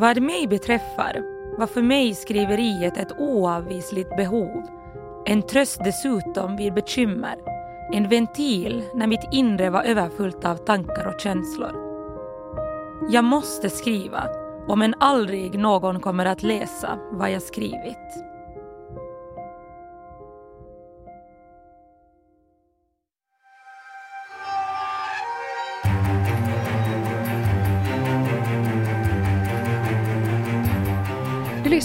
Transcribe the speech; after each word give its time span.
Vad 0.00 0.22
mig 0.22 0.46
beträffar 0.46 1.22
var 1.58 1.66
för 1.66 1.82
mig 1.82 2.14
skriveriet 2.14 2.96
ett 2.96 3.18
oavvisligt 3.18 4.16
behov. 4.16 4.62
En 5.26 5.42
tröst 5.42 5.80
dessutom 5.84 6.56
vid 6.56 6.74
bekymmer. 6.74 7.36
En 7.92 8.08
ventil 8.08 8.84
när 8.94 9.06
mitt 9.06 9.28
inre 9.32 9.70
var 9.70 9.82
överfullt 9.82 10.44
av 10.44 10.56
tankar 10.56 11.06
och 11.14 11.20
känslor. 11.20 11.72
Jag 13.10 13.24
måste 13.24 13.70
skriva, 13.70 14.24
om 14.68 14.82
än 14.82 14.94
aldrig 15.00 15.58
någon 15.58 16.00
kommer 16.00 16.26
att 16.26 16.42
läsa 16.42 16.98
vad 17.10 17.30
jag 17.30 17.42
skrivit. 17.42 18.29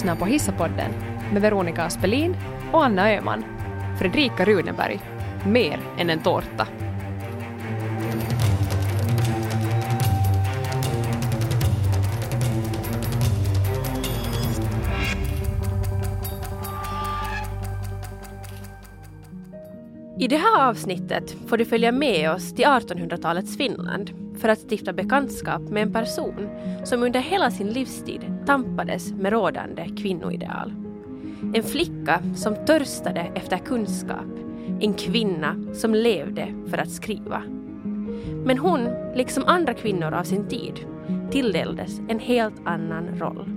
Lyssnar 0.05 0.15
på 0.15 0.25
Hissapodden 0.25 0.91
med 1.33 1.41
Veronica 1.41 1.83
Aspelin 1.83 2.35
och 2.71 2.85
Anna 2.85 3.11
Öhman. 3.11 3.43
Fredrika 3.99 4.45
Runeberg. 4.45 4.99
Mer 5.45 5.79
än 5.97 6.09
en 6.09 6.19
tårta. 6.19 6.67
I 20.19 20.27
det 20.27 20.37
här 20.37 20.69
avsnittet 20.69 21.35
får 21.47 21.57
du 21.57 21.65
följa 21.65 21.91
med 21.91 22.31
oss 22.31 22.53
till 22.53 22.65
1800-talets 22.65 23.57
Finland 23.57 24.11
för 24.39 24.49
att 24.49 24.71
stifta 24.71 24.93
bekantskap 24.93 25.61
med 25.61 25.83
en 25.83 25.93
person 25.93 26.49
som 26.83 27.03
under 27.03 27.19
hela 27.19 27.51
sin 27.51 27.67
livstid 27.67 28.34
tampades 28.45 29.13
med 29.13 29.31
rådande 29.31 29.89
kvinnoideal. 29.97 30.73
En 31.53 31.63
flicka 31.63 32.19
som 32.35 32.55
törstade 32.65 33.31
efter 33.35 33.57
kunskap, 33.57 34.39
en 34.79 34.93
kvinna 34.93 35.55
som 35.73 35.95
levde 35.95 36.47
för 36.67 36.77
att 36.77 36.91
skriva. 36.91 37.43
Men 38.45 38.57
hon, 38.57 38.87
liksom 39.15 39.43
andra 39.47 39.73
kvinnor 39.73 40.13
av 40.13 40.23
sin 40.23 40.47
tid, 40.47 40.79
tilldelades 41.31 41.99
en 42.07 42.19
helt 42.19 42.61
annan 42.65 43.19
roll. 43.19 43.49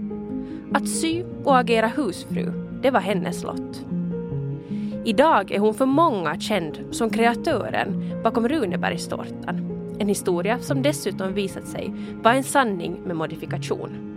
Att 0.72 0.88
sy 0.88 1.24
och 1.44 1.58
agera 1.58 1.86
husfru, 1.86 2.52
det 2.82 2.90
var 2.90 3.00
hennes 3.00 3.42
lott. 3.42 3.84
Idag 5.04 5.50
är 5.50 5.58
hon 5.58 5.74
för 5.74 5.86
många 5.86 6.40
känd 6.40 6.78
som 6.90 7.10
kreatören 7.10 8.12
bakom 8.22 8.48
Runebergstårtan 8.48 9.68
en 9.98 10.08
historia 10.08 10.58
som 10.58 10.82
dessutom 10.82 11.34
visat 11.34 11.66
sig 11.66 11.94
vara 12.22 12.34
en 12.34 12.44
sanning 12.44 13.00
med 13.04 13.16
modifikation. 13.16 14.07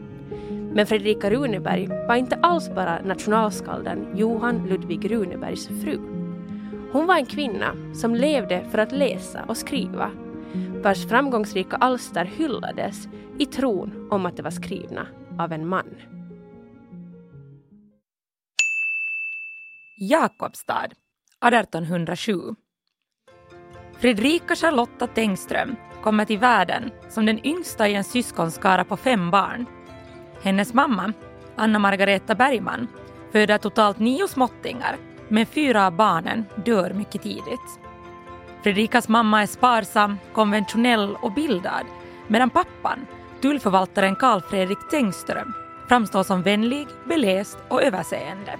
Men 0.73 0.87
Fredrika 0.87 1.29
Runeberg 1.29 1.87
var 1.87 2.15
inte 2.15 2.35
alls 2.35 2.69
bara 2.75 3.01
nationalskalden 3.01 4.07
Johan 4.15 4.67
Ludvig 4.67 5.11
Runebergs 5.11 5.67
fru. 5.67 5.99
Hon 6.91 7.07
var 7.07 7.15
en 7.15 7.25
kvinna 7.25 7.93
som 7.93 8.15
levde 8.15 8.65
för 8.71 8.77
att 8.77 8.91
läsa 8.91 9.43
och 9.47 9.57
skriva, 9.57 10.11
vars 10.83 11.07
framgångsrika 11.07 11.75
alster 11.75 12.25
hyllades 12.25 13.07
i 13.39 13.45
tron 13.45 14.07
om 14.11 14.25
att 14.25 14.37
de 14.37 14.43
var 14.43 14.51
skrivna 14.51 15.07
av 15.39 15.51
en 15.51 15.67
man. 15.67 15.95
Jakobstad 19.97 20.89
1807 21.45 22.33
Fredrika 23.99 24.55
Charlotta 24.55 25.07
Tengström 25.07 25.75
kommer 26.03 26.25
till 26.25 26.39
världen 26.39 26.91
som 27.09 27.25
den 27.25 27.45
yngsta 27.45 27.87
i 27.87 27.95
en 27.95 28.03
syskonskara 28.03 28.83
på 28.83 28.97
fem 28.97 29.31
barn. 29.31 29.65
Hennes 30.43 30.73
mamma, 30.73 31.13
Anna 31.55 31.79
Margareta 31.79 32.35
Bergman, 32.35 32.87
föder 33.31 33.57
totalt 33.57 33.99
nio 33.99 34.27
småttingar, 34.27 34.97
men 35.27 35.45
fyra 35.45 35.85
av 35.87 35.93
barnen 35.93 36.45
dör 36.55 36.93
mycket 36.93 37.21
tidigt. 37.21 37.79
Fredrikas 38.63 39.07
mamma 39.07 39.41
är 39.41 39.47
sparsam, 39.47 40.17
konventionell 40.33 41.15
och 41.21 41.33
bildad, 41.33 41.85
medan 42.27 42.49
pappan, 42.49 43.07
tullförvaltaren 43.41 44.15
Karl 44.15 44.41
Fredrik 44.41 44.89
Tengström, 44.91 45.53
framstår 45.87 46.23
som 46.23 46.41
vänlig, 46.41 46.87
beläst 47.05 47.57
och 47.67 47.83
överseende. 47.83 48.57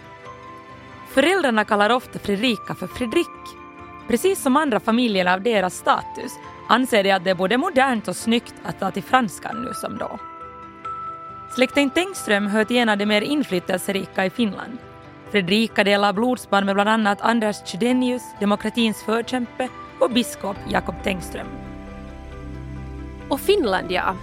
Föräldrarna 1.14 1.66
kallar 1.66 1.90
ofta 1.90 2.20
Fredrika 2.20 2.76
för 2.76 2.88
Fredrik 2.88 3.28
Precis 4.08 4.42
som 4.42 4.58
andra 4.58 4.80
familjer 4.80 5.26
av 5.34 5.42
deras 5.42 5.76
status 5.76 6.32
anser 6.68 7.04
de 7.04 7.12
att 7.12 7.24
det 7.24 7.30
är 7.30 7.36
både 7.36 7.58
modernt 7.58 8.08
och 8.08 8.16
snyggt 8.16 8.56
att 8.64 8.80
ta 8.80 8.92
till 8.92 9.04
franskan 9.04 9.62
nu 9.62 9.74
som 9.74 9.98
då. 9.98 10.20
Släkten 11.56 11.90
Tengström 11.90 12.48
hör 12.48 12.64
till 12.64 12.78
en 12.78 12.90
av 12.90 12.98
de 12.98 13.06
mer 13.06 13.22
inflytelserika 13.22 14.26
i 14.26 14.30
Finland. 14.30 14.78
Fredrika 15.32 15.84
delar 15.84 16.14
blodsband 16.14 16.66
med 16.66 16.76
bland 16.76 16.90
annat 16.90 17.22
Anders 17.22 17.56
Chydenius, 17.66 18.24
demokratins 18.40 19.04
förkämpe 19.04 19.68
och 20.00 20.12
biskop 20.12 20.58
Jakob 20.70 20.96
Tengström. 21.04 21.48
Och 23.30 23.40
Finland 23.40 23.92
ja. 23.92 24.16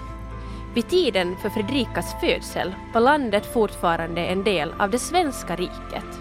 Vid 0.75 0.89
tiden 0.89 1.37
för 1.43 1.51
Fredrikas 1.51 2.21
födsel 2.21 2.75
var 2.95 3.01
landet 3.01 3.53
fortfarande 3.53 4.27
en 4.27 4.45
del 4.45 4.73
av 4.79 4.91
det 4.91 4.99
svenska 4.99 5.57
riket. 5.57 6.21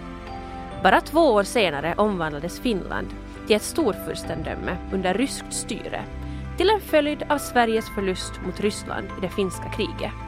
Bara 0.82 1.00
två 1.00 1.20
år 1.20 1.42
senare 1.42 1.94
omvandlades 1.96 2.60
Finland 2.60 3.08
till 3.46 3.56
ett 3.56 3.62
storfurstendöme 3.62 4.76
under 4.92 5.14
ryskt 5.14 5.52
styre 5.52 6.04
till 6.56 6.70
en 6.70 6.80
följd 6.80 7.22
av 7.28 7.38
Sveriges 7.38 7.88
förlust 7.94 8.32
mot 8.46 8.60
Ryssland 8.60 9.06
i 9.06 9.20
det 9.20 9.28
finska 9.28 9.68
kriget. 9.68 10.27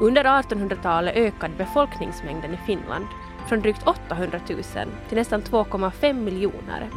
Under 0.00 0.24
1800-talet 0.24 1.16
ökade 1.16 1.54
befolkningsmängden 1.58 2.54
i 2.54 2.58
Finland 2.66 3.06
från 3.48 3.60
drygt 3.60 3.86
800 3.86 4.40
000 4.48 4.62
till 5.08 5.16
nästan 5.16 5.42
2,5 5.42 6.12
miljoner. 6.12 6.90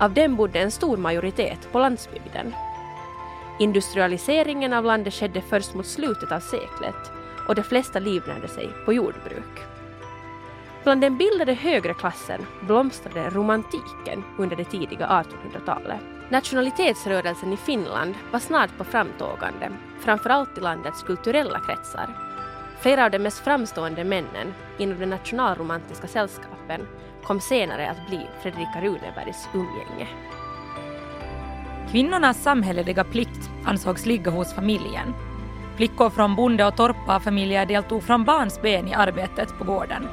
Av 0.00 0.14
dem 0.14 0.36
bodde 0.36 0.58
en 0.58 0.70
stor 0.70 0.96
majoritet 0.96 1.72
på 1.72 1.78
landsbygden. 1.78 2.54
Industrialiseringen 3.58 4.72
av 4.72 4.84
landet 4.84 5.14
skedde 5.14 5.40
först 5.40 5.74
mot 5.74 5.86
slutet 5.86 6.32
av 6.32 6.40
seklet 6.40 7.12
och 7.48 7.54
de 7.54 7.62
flesta 7.62 7.98
livnärde 7.98 8.48
sig 8.48 8.70
på 8.84 8.92
jordbruk. 8.92 9.62
Bland 10.82 11.00
den 11.00 11.18
bildade 11.18 11.54
högre 11.54 11.94
klassen 11.94 12.46
blomstrade 12.60 13.30
romantiken 13.30 14.24
under 14.38 14.56
det 14.56 14.64
tidiga 14.64 15.06
1800-talet. 15.06 16.00
Nationalitetsrörelsen 16.28 17.52
i 17.52 17.56
Finland 17.56 18.14
var 18.32 18.40
snart 18.40 18.78
på 18.78 18.84
framtågande, 18.84 19.70
framförallt 20.00 20.58
i 20.58 20.60
landets 20.60 21.02
kulturella 21.02 21.60
kretsar. 21.66 22.25
Flera 22.80 23.04
av 23.04 23.10
de 23.10 23.18
mest 23.18 23.38
framstående 23.38 24.04
männen 24.04 24.54
inom 24.78 24.98
de 25.00 25.06
nationalromantiska 25.06 26.06
sällskapen 26.06 26.86
kom 27.24 27.40
senare 27.40 27.90
att 27.90 28.08
bli 28.08 28.26
Fredrika 28.42 28.80
Runebergs 28.80 29.48
umgänge. 29.54 30.08
Kvinnornas 31.90 32.42
samhälleliga 32.42 33.04
plikt 33.04 33.50
ansågs 33.64 34.06
ligga 34.06 34.30
hos 34.30 34.54
familjen. 34.54 35.14
Flickor 35.76 36.10
från 36.10 36.36
bonde 36.36 36.64
och 36.64 36.76
torparfamiljer 36.76 37.66
deltog 37.66 38.02
från 38.02 38.24
barnsben 38.24 38.88
i 38.88 38.94
arbetet 38.94 39.58
på 39.58 39.64
gården. 39.64 40.08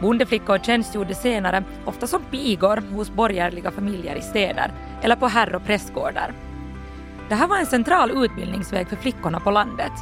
Bondeflickor 0.00 0.58
tjänstgjorde 0.58 1.14
senare 1.14 1.64
ofta 1.84 2.06
som 2.06 2.22
pigor 2.22 2.82
hos 2.94 3.10
borgerliga 3.10 3.70
familjer 3.70 4.16
i 4.16 4.22
städer 4.22 4.72
eller 5.02 5.16
på 5.16 5.26
herr 5.26 5.54
och 5.54 5.64
prästgårdar. 5.64 6.32
Det 7.28 7.34
här 7.34 7.48
var 7.48 7.58
en 7.58 7.66
central 7.66 8.24
utbildningsväg 8.24 8.88
för 8.88 8.96
flickorna 8.96 9.40
på 9.40 9.50
landet. 9.50 9.92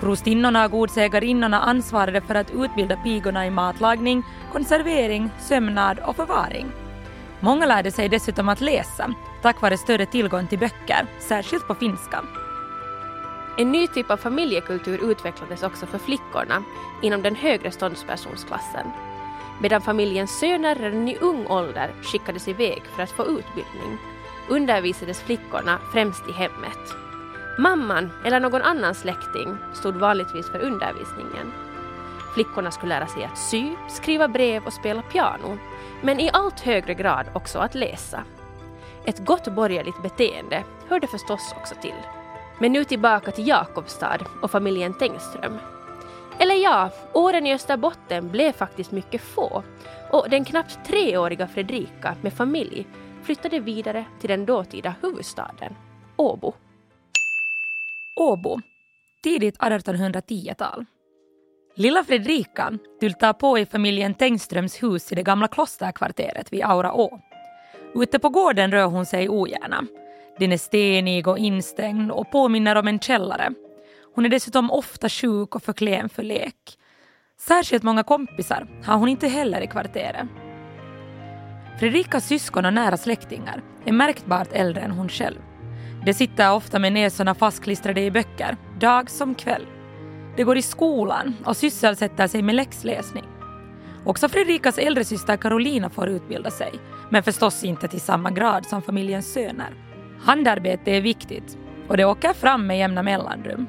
Prostinnorna 0.00 0.64
och 0.64 0.70
godsägarinnorna 0.70 1.60
ansvarade 1.60 2.20
för 2.20 2.34
att 2.34 2.50
utbilda 2.50 2.96
pigorna 2.96 3.46
i 3.46 3.50
matlagning, 3.50 4.22
konservering, 4.52 5.30
sömnad 5.40 5.98
och 5.98 6.16
förvaring. 6.16 6.66
Många 7.40 7.66
lärde 7.66 7.90
sig 7.90 8.08
dessutom 8.08 8.48
att 8.48 8.60
läsa 8.60 9.14
tack 9.42 9.62
vare 9.62 9.78
större 9.78 10.06
tillgång 10.06 10.46
till 10.46 10.58
böcker, 10.58 11.06
särskilt 11.18 11.66
på 11.66 11.74
finska. 11.74 12.24
En 13.58 13.72
ny 13.72 13.86
typ 13.86 14.10
av 14.10 14.16
familjekultur 14.16 15.10
utvecklades 15.10 15.62
också 15.62 15.86
för 15.86 15.98
flickorna 15.98 16.62
inom 17.02 17.22
den 17.22 17.36
högre 17.36 17.70
ståndspersonsklassen 17.70 18.86
medan 19.60 19.80
familjens 19.80 20.38
söner 20.38 20.74
redan 20.74 21.08
i 21.08 21.16
ung 21.20 21.46
ålder 21.46 21.90
skickades 22.02 22.48
iväg 22.48 22.82
för 22.96 23.02
att 23.02 23.10
få 23.10 23.22
utbildning 23.22 23.98
undervisades 24.48 25.22
flickorna 25.22 25.78
främst 25.92 26.28
i 26.28 26.32
hemmet. 26.32 27.05
Mamman 27.58 28.10
eller 28.24 28.40
någon 28.40 28.62
annan 28.62 28.94
släkting 28.94 29.56
stod 29.74 29.94
vanligtvis 29.94 30.50
för 30.50 30.58
undervisningen. 30.58 31.52
Flickorna 32.34 32.70
skulle 32.70 32.94
lära 32.94 33.06
sig 33.06 33.24
att 33.24 33.38
sy, 33.38 33.70
skriva 33.88 34.28
brev 34.28 34.66
och 34.66 34.72
spela 34.72 35.02
piano, 35.02 35.58
men 36.02 36.20
i 36.20 36.30
allt 36.32 36.60
högre 36.60 36.94
grad 36.94 37.26
också 37.32 37.58
att 37.58 37.74
läsa. 37.74 38.22
Ett 39.04 39.24
gott 39.26 39.48
borgerligt 39.48 40.02
beteende 40.02 40.64
hörde 40.88 41.06
förstås 41.06 41.54
också 41.56 41.74
till. 41.82 42.02
Men 42.58 42.72
nu 42.72 42.84
tillbaka 42.84 43.30
till 43.30 43.48
Jakobstad 43.48 44.18
och 44.42 44.50
familjen 44.50 44.94
Tengström 44.94 45.58
eller 46.38 46.54
ja, 46.54 46.90
åren 47.12 47.46
i 47.46 47.54
Österbotten 47.54 48.30
blev 48.30 48.52
faktiskt 48.52 48.92
mycket 48.92 49.22
få 49.22 49.62
och 50.10 50.26
den 50.30 50.44
knappt 50.44 50.78
treåriga 50.86 51.48
Fredrika 51.48 52.16
med 52.20 52.32
familj 52.32 52.86
flyttade 53.22 53.60
vidare 53.60 54.04
till 54.20 54.28
den 54.28 54.46
dåtida 54.46 54.94
huvudstaden, 55.02 55.74
Åbo. 56.16 56.54
Åbo, 58.18 58.60
tidigt 59.22 59.58
1810-tal. 59.58 60.84
Lilla 61.74 62.04
Fredrika 62.04 62.78
tyltar 63.00 63.32
på 63.32 63.58
i 63.58 63.66
familjen 63.66 64.14
Tengströms 64.14 64.82
hus 64.82 65.12
i 65.12 65.14
det 65.14 65.22
gamla 65.22 65.48
klosterkvarteret 65.48 66.52
vid 66.52 66.64
Aura 66.64 66.92
å. 66.92 67.20
Ute 67.94 68.18
på 68.18 68.28
gården 68.28 68.70
rör 68.70 68.86
hon 68.86 69.06
sig 69.06 69.28
ogärna. 69.28 69.86
Den 70.38 70.52
är 70.52 70.58
stenig 70.58 71.28
och 71.28 71.38
instängd 71.38 72.10
och 72.10 72.30
påminner 72.30 72.76
om 72.76 72.88
en 72.88 72.98
källare. 72.98 73.52
Hon 74.14 74.24
är 74.24 74.28
dessutom 74.28 74.70
ofta 74.70 75.08
sjuk 75.08 75.54
och 75.54 75.62
för 75.62 75.72
klen 75.72 76.08
för 76.08 76.22
lek. 76.22 76.78
Särskilt 77.38 77.82
många 77.82 78.02
kompisar 78.02 78.68
har 78.84 78.98
hon 78.98 79.08
inte 79.08 79.28
heller 79.28 79.60
i 79.60 79.66
kvarteret. 79.66 80.26
Fredrikas 81.80 82.26
syskon 82.26 82.64
och 82.64 82.74
nära 82.74 82.96
släktingar 82.96 83.62
är 83.84 83.92
märkbart 83.92 84.48
äldre 84.52 84.80
än 84.80 84.90
hon 84.90 85.08
själv. 85.08 85.45
De 86.06 86.14
sitter 86.14 86.52
ofta 86.52 86.78
med 86.78 86.92
näsorna 86.92 87.34
fastklistrade 87.34 88.00
i 88.00 88.10
böcker, 88.10 88.56
dag 88.80 89.10
som 89.10 89.34
kväll. 89.34 89.66
De 90.36 90.44
går 90.44 90.56
i 90.56 90.62
skolan 90.62 91.34
och 91.44 91.56
sysselsätter 91.56 92.26
sig 92.26 92.42
med 92.42 92.54
läxläsning. 92.54 93.24
Också 94.04 94.28
Fredrikas 94.28 94.78
äldre 94.78 95.04
syster 95.04 95.36
Carolina 95.36 95.90
får 95.90 96.08
utbilda 96.08 96.50
sig, 96.50 96.72
men 97.10 97.22
förstås 97.22 97.64
inte 97.64 97.88
till 97.88 98.00
samma 98.00 98.30
grad 98.30 98.66
som 98.66 98.82
familjens 98.82 99.32
söner. 99.32 99.74
Handarbete 100.20 100.90
är 100.90 101.00
viktigt 101.00 101.58
och 101.88 101.96
det 101.96 102.04
åker 102.04 102.32
fram 102.32 102.66
med 102.66 102.78
jämna 102.78 103.02
mellanrum. 103.02 103.66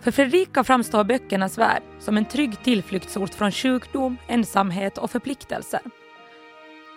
För 0.00 0.10
Fredrika 0.10 0.64
framstår 0.64 1.04
böckernas 1.04 1.58
värld 1.58 1.82
som 1.98 2.16
en 2.16 2.24
trygg 2.24 2.62
tillflyktsort 2.64 3.34
från 3.34 3.52
sjukdom, 3.52 4.16
ensamhet 4.28 4.98
och 4.98 5.10
förpliktelser. 5.10 5.80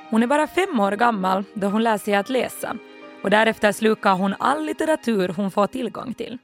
Hon 0.10 0.24
är 0.24 0.28
bara 0.28 0.48
fem 0.48 0.80
år 0.80 0.92
gammal 0.92 1.44
då 1.54 1.68
hon 1.68 1.84
lär 1.84 1.98
sig 1.98 2.16
att 2.16 2.30
läsa 2.30 2.78
och 3.24 3.30
därefter 3.30 3.72
slukar 3.72 4.14
hon 4.14 4.36
all 4.40 4.66
litteratur 4.66 5.34
hon 5.38 5.52
får 5.52 5.68
tillgång 5.68 6.14
till. 6.14 6.38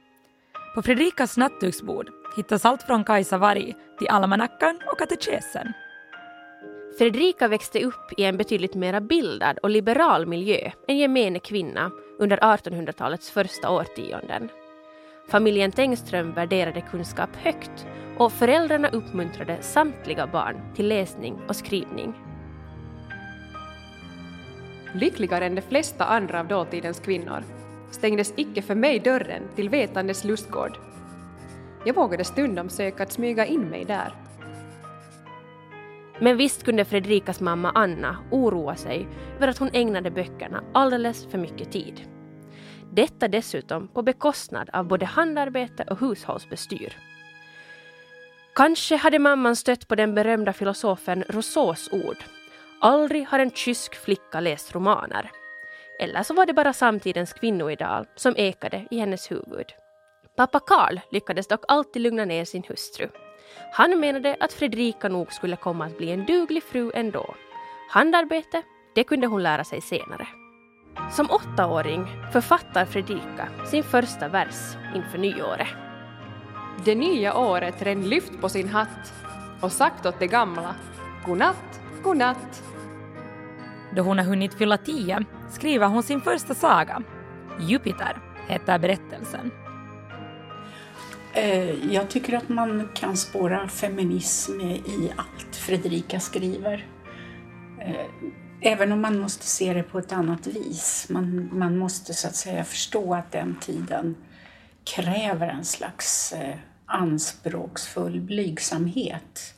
På 0.74 0.82
Fredrikas 0.82 1.36
nattduksbord 1.36 2.10
hittas 2.36 2.64
allt 2.64 2.82
från 2.82 3.04
Kajsa 3.04 3.38
Varg 3.38 3.74
till 3.98 4.08
almanackan 4.08 4.80
och 4.92 4.98
katekesen. 4.98 5.72
Fredrika 6.98 7.48
växte 7.48 7.84
upp 7.84 8.12
i 8.16 8.24
en 8.24 8.36
betydligt 8.36 8.74
mer 8.74 9.00
bildad 9.00 9.58
och 9.58 9.70
liberal 9.70 10.26
miljö 10.26 10.70
än 10.88 10.98
gemene 10.98 11.38
kvinna 11.38 11.90
under 12.18 12.36
1800-talets 12.36 13.30
första 13.30 13.70
årtionden. 13.70 14.48
Familjen 15.28 15.72
Tengström 15.72 16.32
värderade 16.32 16.80
kunskap 16.80 17.30
högt 17.36 17.86
och 18.18 18.32
föräldrarna 18.32 18.88
uppmuntrade 18.88 19.62
samtliga 19.62 20.26
barn 20.26 20.74
till 20.74 20.88
läsning 20.88 21.38
och 21.48 21.56
skrivning. 21.56 22.14
Lyckligare 24.94 25.46
än 25.46 25.54
de 25.54 25.62
flesta 25.62 26.04
andra 26.04 26.40
av 26.40 26.48
dåtidens 26.48 27.00
kvinnor 27.00 27.44
stängdes 27.90 28.34
icke 28.36 28.62
för 28.62 28.74
mig 28.74 28.98
dörren 28.98 29.42
till 29.56 29.68
vetandes 29.68 30.24
lustgård. 30.24 30.78
Jag 31.84 31.94
vågade 31.94 32.24
stundom 32.24 32.68
söka 32.68 33.02
att 33.02 33.12
smyga 33.12 33.46
in 33.46 33.60
mig 33.60 33.84
där. 33.84 34.14
Men 36.18 36.36
visst 36.36 36.64
kunde 36.64 36.84
Fredrikas 36.84 37.40
mamma 37.40 37.72
Anna 37.74 38.16
oroa 38.30 38.76
sig 38.76 39.08
över 39.36 39.48
att 39.48 39.58
hon 39.58 39.70
ägnade 39.72 40.10
böckerna 40.10 40.64
alldeles 40.74 41.26
för 41.30 41.38
mycket 41.38 41.72
tid. 41.72 42.00
Detta 42.92 43.28
dessutom 43.28 43.88
på 43.88 44.02
bekostnad 44.02 44.70
av 44.72 44.86
både 44.86 45.06
handarbete 45.06 45.84
och 45.90 46.00
hushållsbestyr. 46.00 46.96
Kanske 48.54 48.96
hade 48.96 49.18
mamman 49.18 49.56
stött 49.56 49.88
på 49.88 49.94
den 49.94 50.14
berömda 50.14 50.52
filosofen 50.52 51.24
Rousseaus 51.28 51.88
ord 51.92 52.16
Aldrig 52.82 53.26
har 53.26 53.38
en 53.38 53.50
kysk 53.50 53.94
flicka 53.94 54.40
läst 54.40 54.74
romaner. 54.74 55.30
Eller 55.98 56.22
så 56.22 56.34
var 56.34 56.46
det 56.46 56.52
bara 56.52 56.72
samtidens 56.72 57.32
kvinnoideal 57.32 58.06
som 58.16 58.36
ekade 58.36 58.86
i 58.90 58.98
hennes 58.98 59.30
huvud. 59.30 59.66
Pappa 60.36 60.60
Karl 60.60 61.00
lyckades 61.10 61.48
dock 61.48 61.64
alltid 61.68 62.02
lugna 62.02 62.24
ner 62.24 62.44
sin 62.44 62.62
hustru. 62.68 63.08
Han 63.72 64.00
menade 64.00 64.36
att 64.40 64.52
Fredrika 64.52 65.08
nog 65.08 65.32
skulle 65.32 65.56
komma 65.56 65.86
att 65.86 65.98
bli 65.98 66.10
en 66.10 66.24
duglig 66.24 66.62
fru 66.62 66.90
ändå. 66.94 67.34
Handarbete, 67.90 68.62
det 68.94 69.04
kunde 69.04 69.26
hon 69.26 69.42
lära 69.42 69.64
sig 69.64 69.80
senare. 69.80 70.28
Som 71.10 71.30
åttaåring 71.30 72.06
författar 72.32 72.84
Fredrika 72.84 73.48
sin 73.70 73.82
första 73.82 74.28
vers 74.28 74.76
inför 74.94 75.18
nyåret. 75.18 75.68
Det 76.84 76.94
nya 76.94 77.36
året 77.36 77.82
redan 77.82 78.08
lyft 78.08 78.40
på 78.40 78.48
sin 78.48 78.68
hatt 78.68 79.12
och 79.62 79.72
sagt 79.72 80.06
åt 80.06 80.18
det 80.18 80.26
gamla 80.26 80.74
godnatt, 81.26 81.80
godnatt. 82.02 82.62
Då 83.96 84.02
hon 84.02 84.18
har 84.18 84.24
hunnit 84.24 84.54
fylla 84.54 84.76
tio 84.76 85.24
skriver 85.52 85.86
hon 85.86 86.02
sin 86.02 86.20
första 86.20 86.54
saga. 86.54 87.02
Jupiter 87.60 88.18
heter 88.48 88.78
berättelsen. 88.78 89.50
Eh, 91.34 91.92
jag 91.94 92.10
tycker 92.10 92.36
att 92.36 92.48
man 92.48 92.88
kan 92.94 93.16
spåra 93.16 93.68
feminism 93.68 94.60
i 94.60 95.12
allt 95.16 95.56
Fredrika 95.56 96.20
skriver. 96.20 96.86
Eh, 97.80 98.06
även 98.60 98.92
om 98.92 99.00
man 99.00 99.20
måste 99.20 99.46
se 99.46 99.72
det 99.72 99.82
på 99.82 99.98
ett 99.98 100.12
annat 100.12 100.46
vis. 100.46 101.06
Man, 101.10 101.50
man 101.52 101.78
måste 101.78 102.14
så 102.14 102.28
att 102.28 102.36
säga 102.36 102.64
förstå 102.64 103.14
att 103.14 103.32
den 103.32 103.56
tiden 103.60 104.16
kräver 104.84 105.48
en 105.48 105.64
slags 105.64 106.32
eh, 106.32 106.54
anspråksfull 106.86 108.20
blygsamhet. 108.20 109.54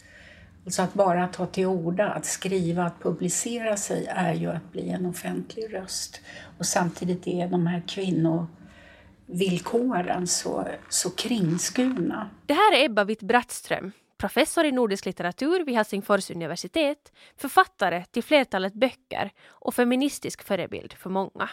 Alltså 0.64 0.82
att 0.82 0.94
bara 0.94 1.28
ta 1.28 1.46
till 1.46 1.66
orda, 1.66 2.08
att 2.08 2.26
skriva, 2.26 2.84
att 2.84 3.02
publicera 3.02 3.76
sig 3.76 4.06
är 4.06 4.34
ju 4.34 4.50
att 4.50 4.72
bli 4.72 4.90
en 4.90 5.06
offentlig 5.06 5.74
röst. 5.74 6.20
Och 6.58 6.66
samtidigt 6.66 7.26
är 7.26 7.48
de 7.48 7.66
här 7.66 7.82
kvinnovillkoren 7.88 10.26
så, 10.26 10.68
så 10.88 11.10
kringskurna. 11.10 12.30
Det 12.46 12.54
här 12.54 12.76
är 12.76 12.84
Ebba 12.84 13.04
Witt-Brattström, 13.04 13.92
professor 14.18 14.64
i 14.64 14.72
nordisk 14.72 15.06
litteratur 15.06 15.64
vid 15.64 15.74
Helsingfors 15.74 16.30
universitet, 16.30 17.12
författare 17.36 18.04
till 18.04 18.22
flertalet 18.22 18.74
böcker 18.74 19.30
och 19.48 19.74
feministisk 19.74 20.42
förebild 20.42 20.92
för 20.92 21.10
många. 21.10 21.50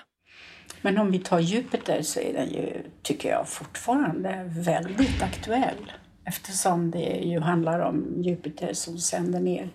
Men 0.81 0.97
om 0.97 1.11
vi 1.11 1.19
tar 1.19 1.39
Jupiter 1.39 2.01
så 2.01 2.19
är 2.19 2.33
den 2.33 2.49
ju, 2.49 2.83
tycker 3.01 3.29
jag, 3.29 3.49
fortfarande 3.49 4.43
väldigt 4.47 5.21
aktuell 5.21 5.91
eftersom 6.29 6.91
det 6.91 7.19
ju 7.23 7.39
handlar 7.39 7.79
om 7.79 8.13
Jupiter 8.17 8.73
som 8.73 8.97
sänder 8.97 9.39
ner 9.39 9.69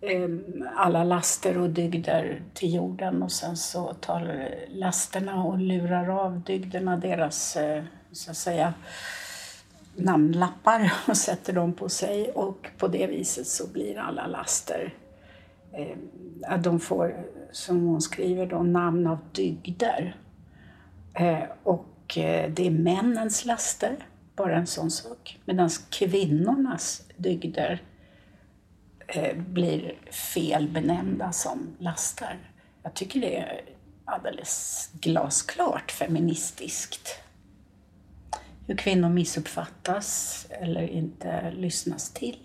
ehm, 0.00 0.64
alla 0.76 1.04
laster 1.04 1.58
och 1.58 1.70
dygder 1.70 2.42
till 2.54 2.74
jorden 2.74 3.22
och 3.22 3.32
sen 3.32 3.56
så 3.56 3.94
tar 3.94 4.48
lasterna 4.68 5.44
och 5.44 5.58
lurar 5.58 6.08
av 6.08 6.40
dygderna 6.40 6.96
deras, 6.96 7.56
eh, 7.56 7.84
så 8.12 8.30
att 8.30 8.36
säga, 8.36 8.74
namnlappar 9.96 10.92
och 11.08 11.16
sätter 11.16 11.52
dem 11.52 11.72
på 11.72 11.88
sig 11.88 12.30
och 12.30 12.68
på 12.78 12.88
det 12.88 13.06
viset 13.06 13.46
så 13.46 13.66
blir 13.66 13.98
alla 13.98 14.26
laster 14.26 14.94
ehm, 15.72 15.98
att 16.46 16.64
de 16.64 16.80
får, 16.80 17.26
som 17.52 17.86
hon 17.86 18.00
skriver, 18.00 18.46
då, 18.46 18.62
namn 18.62 19.06
av 19.06 19.18
dygder. 19.32 20.16
Eh, 21.14 21.44
och 21.62 22.18
eh, 22.18 22.50
det 22.50 22.66
är 22.66 22.70
männens 22.70 23.44
laster, 23.44 23.96
bara 24.38 24.56
en 24.56 24.66
sån 24.66 24.90
sak. 24.90 25.38
Medan 25.44 25.70
kvinnornas 25.90 27.02
dygder 27.16 27.82
eh, 29.06 29.36
blir 29.36 29.94
fel 30.10 30.68
benämnda 30.68 31.32
som 31.32 31.76
lastar. 31.78 32.38
Jag 32.82 32.94
tycker 32.94 33.20
det 33.20 33.36
är 33.36 33.60
alldeles 34.04 34.90
glasklart 35.00 35.90
feministiskt 35.90 37.20
hur 38.68 38.76
kvinnor 38.76 39.08
missuppfattas 39.08 40.46
eller 40.50 40.88
inte 40.88 41.50
lyssnas 41.50 42.10
till 42.10 42.38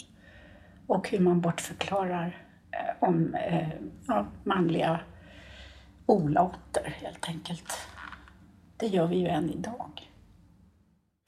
och 0.87 1.09
hur 1.09 1.19
man 1.19 1.41
bortförklarar 1.41 2.45
eh, 2.71 3.09
om 3.09 3.35
eh, 3.35 3.69
ja, 4.07 4.27
manliga 4.43 4.99
olater 6.05 6.95
helt 7.01 7.27
enkelt. 7.27 7.73
Det 8.77 8.87
gör 8.87 9.07
vi 9.07 9.15
ju 9.15 9.27
än 9.27 9.49
idag. 9.49 10.12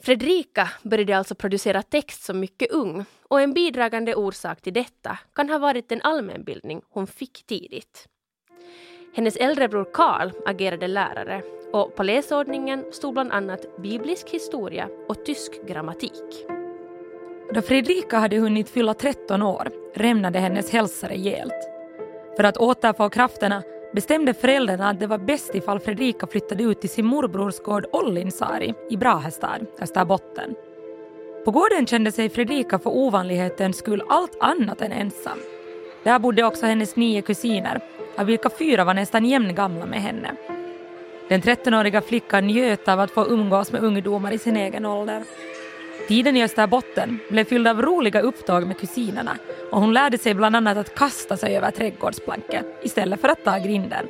Fredrika 0.05 0.69
började 0.83 1.17
alltså 1.17 1.35
producera 1.35 1.81
text 1.81 2.23
som 2.23 2.39
mycket 2.39 2.71
ung 2.71 3.05
och 3.23 3.41
en 3.41 3.53
bidragande 3.53 4.15
orsak 4.15 4.61
till 4.61 4.73
detta 4.73 5.17
kan 5.35 5.49
ha 5.49 5.59
varit 5.59 5.89
den 5.89 6.01
allmänbildning 6.01 6.81
hon 6.89 7.07
fick 7.07 7.45
tidigt. 7.45 8.07
Hennes 9.15 9.35
äldre 9.35 9.67
bror 9.67 9.87
Karl 9.93 10.31
agerade 10.45 10.87
lärare 10.87 11.41
och 11.71 11.95
på 11.95 12.03
läsordningen 12.03 12.85
stod 12.91 13.13
bland 13.13 13.31
annat 13.31 13.77
biblisk 13.77 14.29
historia 14.29 14.89
och 15.07 15.25
tysk 15.25 15.67
grammatik. 15.67 16.45
Då 17.53 17.61
Fredrika 17.61 18.17
hade 18.17 18.37
hunnit 18.37 18.69
fylla 18.69 18.93
13 18.93 19.41
år 19.41 19.71
rämnade 19.93 20.39
hennes 20.39 20.71
hälsa 20.71 21.09
rejält. 21.09 21.69
För 22.37 22.43
att 22.43 22.57
återfå 22.57 23.09
krafterna 23.09 23.63
bestämde 23.95 24.33
föräldrarna 24.33 24.89
att 24.89 24.99
det 24.99 25.07
var 25.07 25.17
bäst 25.17 25.55
ifall 25.55 25.79
Fredrika 25.79 26.27
flyttade 26.27 26.63
ut 26.63 26.81
till 26.81 26.89
sin 26.89 27.05
morbrors 27.05 27.59
gård 27.59 27.85
Ollinsari 27.91 28.73
i 28.89 28.97
Brahestad, 28.97 29.65
Österbotten. 29.79 30.55
På 31.45 31.51
gården 31.51 31.87
kände 31.87 32.11
sig 32.11 32.29
Fredrika 32.29 32.79
för 32.79 32.89
ovanlighetens 32.89 33.77
skull 33.77 34.03
allt 34.09 34.37
annat 34.39 34.81
än 34.81 34.91
ensam. 34.91 35.37
Där 36.03 36.19
bodde 36.19 36.43
också 36.43 36.65
hennes 36.65 36.95
nio 36.95 37.21
kusiner, 37.21 37.81
av 38.17 38.25
vilka 38.25 38.49
fyra 38.49 38.83
var 38.83 38.93
nästan 38.93 39.25
jämngamla 39.25 39.85
med 39.85 40.01
henne. 40.01 40.35
Den 41.29 41.41
13-åriga 41.41 42.01
flickan 42.01 42.47
njöt 42.47 42.87
av 42.87 42.99
att 42.99 43.11
få 43.11 43.25
umgås 43.27 43.71
med 43.71 43.83
ungdomar 43.83 44.31
i 44.31 44.37
sin 44.37 44.57
egen 44.57 44.85
ålder. 44.85 45.23
Tiden 46.07 46.37
i 46.37 46.43
Österbotten 46.43 47.19
blev 47.29 47.43
fylld 47.43 47.67
av 47.67 47.81
roliga 47.81 48.21
upptåg 48.21 48.67
med 48.67 48.79
kusinerna 48.79 49.37
och 49.71 49.81
hon 49.81 49.93
lärde 49.93 50.17
sig 50.17 50.33
bland 50.33 50.55
annat 50.55 50.77
att 50.77 50.95
kasta 50.95 51.37
sig 51.37 51.57
över 51.57 51.71
trädgårdsplanket 51.71 52.65
istället 52.83 53.21
för 53.21 53.27
att 53.27 53.43
ta 53.43 53.57
grinden. 53.57 54.05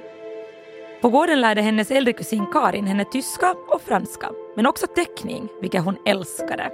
På 1.02 1.10
gården 1.10 1.42
lärde 1.42 1.62
hennes 1.62 1.92
äldre 1.92 2.14
kusin 2.14 2.46
Karin 2.54 2.88
henne 2.88 3.06
tyska 3.06 3.56
och 3.68 3.82
franska, 3.82 4.30
men 4.56 4.66
också 4.66 4.88
teckning, 4.88 5.50
vilket 5.62 5.84
hon 5.84 5.98
älskade. 6.06 6.72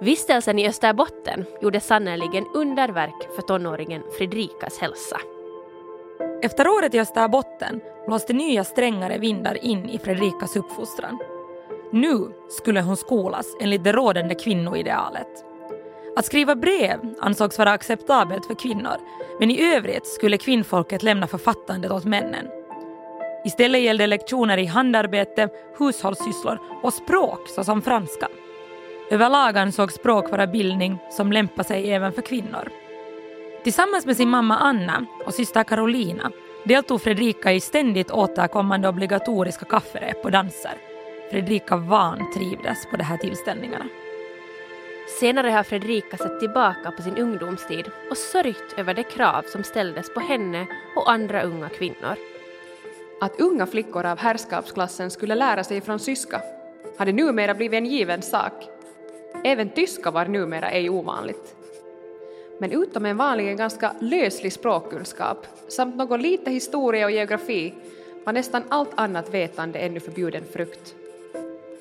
Vistelsen 0.00 0.58
i 0.58 0.68
Österbotten 0.68 1.44
gjorde 1.62 1.80
sannerligen 1.80 2.46
underverk 2.54 3.34
för 3.36 3.42
tonåringen 3.42 4.02
Fredrikas 4.18 4.78
hälsa. 4.78 5.20
Efter 6.42 6.68
året 6.68 6.94
i 6.94 7.00
Österbotten 7.00 7.80
blåste 8.06 8.32
nya 8.32 8.64
strängare 8.64 9.18
vindar 9.18 9.64
in 9.64 9.88
i 9.88 9.98
Fredrikas 9.98 10.56
uppfostran. 10.56 11.18
Nu 11.92 12.28
skulle 12.48 12.80
hon 12.80 12.96
skolas 12.96 13.56
enligt 13.60 13.84
det 13.84 13.92
rådande 13.92 14.34
kvinnoidealet. 14.34 15.44
Att 16.16 16.26
skriva 16.26 16.54
brev 16.54 17.14
ansågs 17.20 17.58
vara 17.58 17.70
acceptabelt 17.70 18.46
för 18.46 18.54
kvinnor 18.54 18.96
men 19.40 19.50
i 19.50 19.74
övrigt 19.74 20.06
skulle 20.06 20.38
kvinnfolket 20.38 21.02
lämna 21.02 21.26
författandet 21.26 21.90
åt 21.90 22.04
männen. 22.04 22.46
Istället 23.44 23.80
gällde 23.80 24.06
lektioner 24.06 24.58
i 24.58 24.66
handarbete, 24.66 25.48
hushållssysslor 25.78 26.58
och 26.82 26.94
språk 26.94 27.48
såsom 27.48 27.82
franska. 27.82 28.28
Överlag 29.10 29.58
ansågs 29.58 29.94
språk 29.94 30.30
vara 30.30 30.46
bildning 30.46 30.98
som 31.10 31.32
lämpar 31.32 31.62
sig 31.62 31.90
även 31.90 32.12
för 32.12 32.22
kvinnor. 32.22 32.68
Tillsammans 33.62 34.06
med 34.06 34.16
sin 34.16 34.28
mamma 34.28 34.56
Anna 34.56 35.06
och 35.26 35.34
syster 35.34 35.64
Carolina 35.64 36.30
deltog 36.64 37.02
Fredrika 37.02 37.52
i 37.52 37.60
ständigt 37.60 38.10
återkommande 38.10 38.88
obligatoriska 38.88 39.64
kafferep 39.64 40.24
och 40.24 40.30
danser. 40.30 40.72
Fredrika 41.30 41.76
vantrivdes 41.76 42.86
på 42.90 42.96
de 42.96 43.04
här 43.04 43.16
tillställningarna. 43.16 43.88
Senare 45.20 45.50
har 45.50 45.62
Fredrika 45.62 46.16
sett 46.16 46.40
tillbaka 46.40 46.90
på 46.96 47.02
sin 47.02 47.18
ungdomstid 47.18 47.90
och 48.10 48.16
sörjt 48.16 48.74
över 48.76 48.94
de 48.94 49.02
krav 49.02 49.42
som 49.42 49.64
ställdes 49.64 50.14
på 50.14 50.20
henne 50.20 50.66
och 50.96 51.10
andra 51.10 51.42
unga 51.42 51.68
kvinnor. 51.68 52.16
Att 53.20 53.40
unga 53.40 53.66
flickor 53.66 54.06
av 54.06 54.18
herrskapsklassen 54.18 55.10
skulle 55.10 55.34
lära 55.34 55.64
sig 55.64 55.80
fransyska 55.80 56.42
hade 56.98 57.12
numera 57.12 57.54
blivit 57.54 57.78
en 57.78 57.86
given 57.86 58.22
sak. 58.22 58.52
Även 59.44 59.70
tyska 59.70 60.10
var 60.10 60.26
numera 60.26 60.70
ej 60.70 60.90
ovanligt. 60.90 61.56
Men 62.60 62.72
utom 62.72 63.06
en 63.06 63.16
vanligen 63.16 63.56
ganska 63.56 63.92
löslig 64.00 64.52
språkkunskap 64.52 65.46
samt 65.68 65.96
något 65.96 66.20
lite 66.20 66.50
historia 66.50 67.06
och 67.06 67.12
geografi 67.12 67.74
var 68.24 68.32
nästan 68.32 68.62
allt 68.68 68.90
annat 68.94 69.34
vetande 69.34 69.78
ännu 69.78 70.00
förbjuden 70.00 70.44
frukt. 70.52 70.94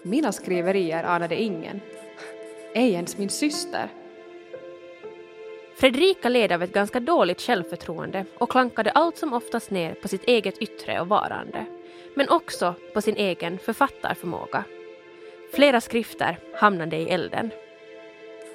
Mina 0.08 0.32
skriverier 0.32 1.04
anade 1.04 1.36
ingen, 1.36 1.82
ej 2.74 2.94
ens 2.94 3.18
min 3.18 3.30
syster. 3.30 3.90
Fredrika 5.76 6.30
led 6.30 6.52
av 6.52 6.64
ett 6.64 6.74
ganska 6.74 7.00
dåligt 7.00 7.42
självförtroende 7.42 8.26
och 8.38 8.50
klankade 8.50 8.92
allt 8.92 9.18
som 9.18 9.34
oftast 9.34 9.72
ner 9.72 9.94
på 9.94 10.08
sitt 10.08 10.24
eget 10.24 10.58
yttre 10.58 11.02
och 11.02 11.08
varande, 11.08 11.66
men 12.16 12.30
också 12.30 12.74
på 12.94 13.02
sin 13.02 13.16
egen 13.16 13.58
författarförmåga. 13.58 14.64
Flera 15.54 15.82
skrifter 15.82 16.40
hamnade 16.56 16.98
i 16.98 17.10
elden. 17.10 17.52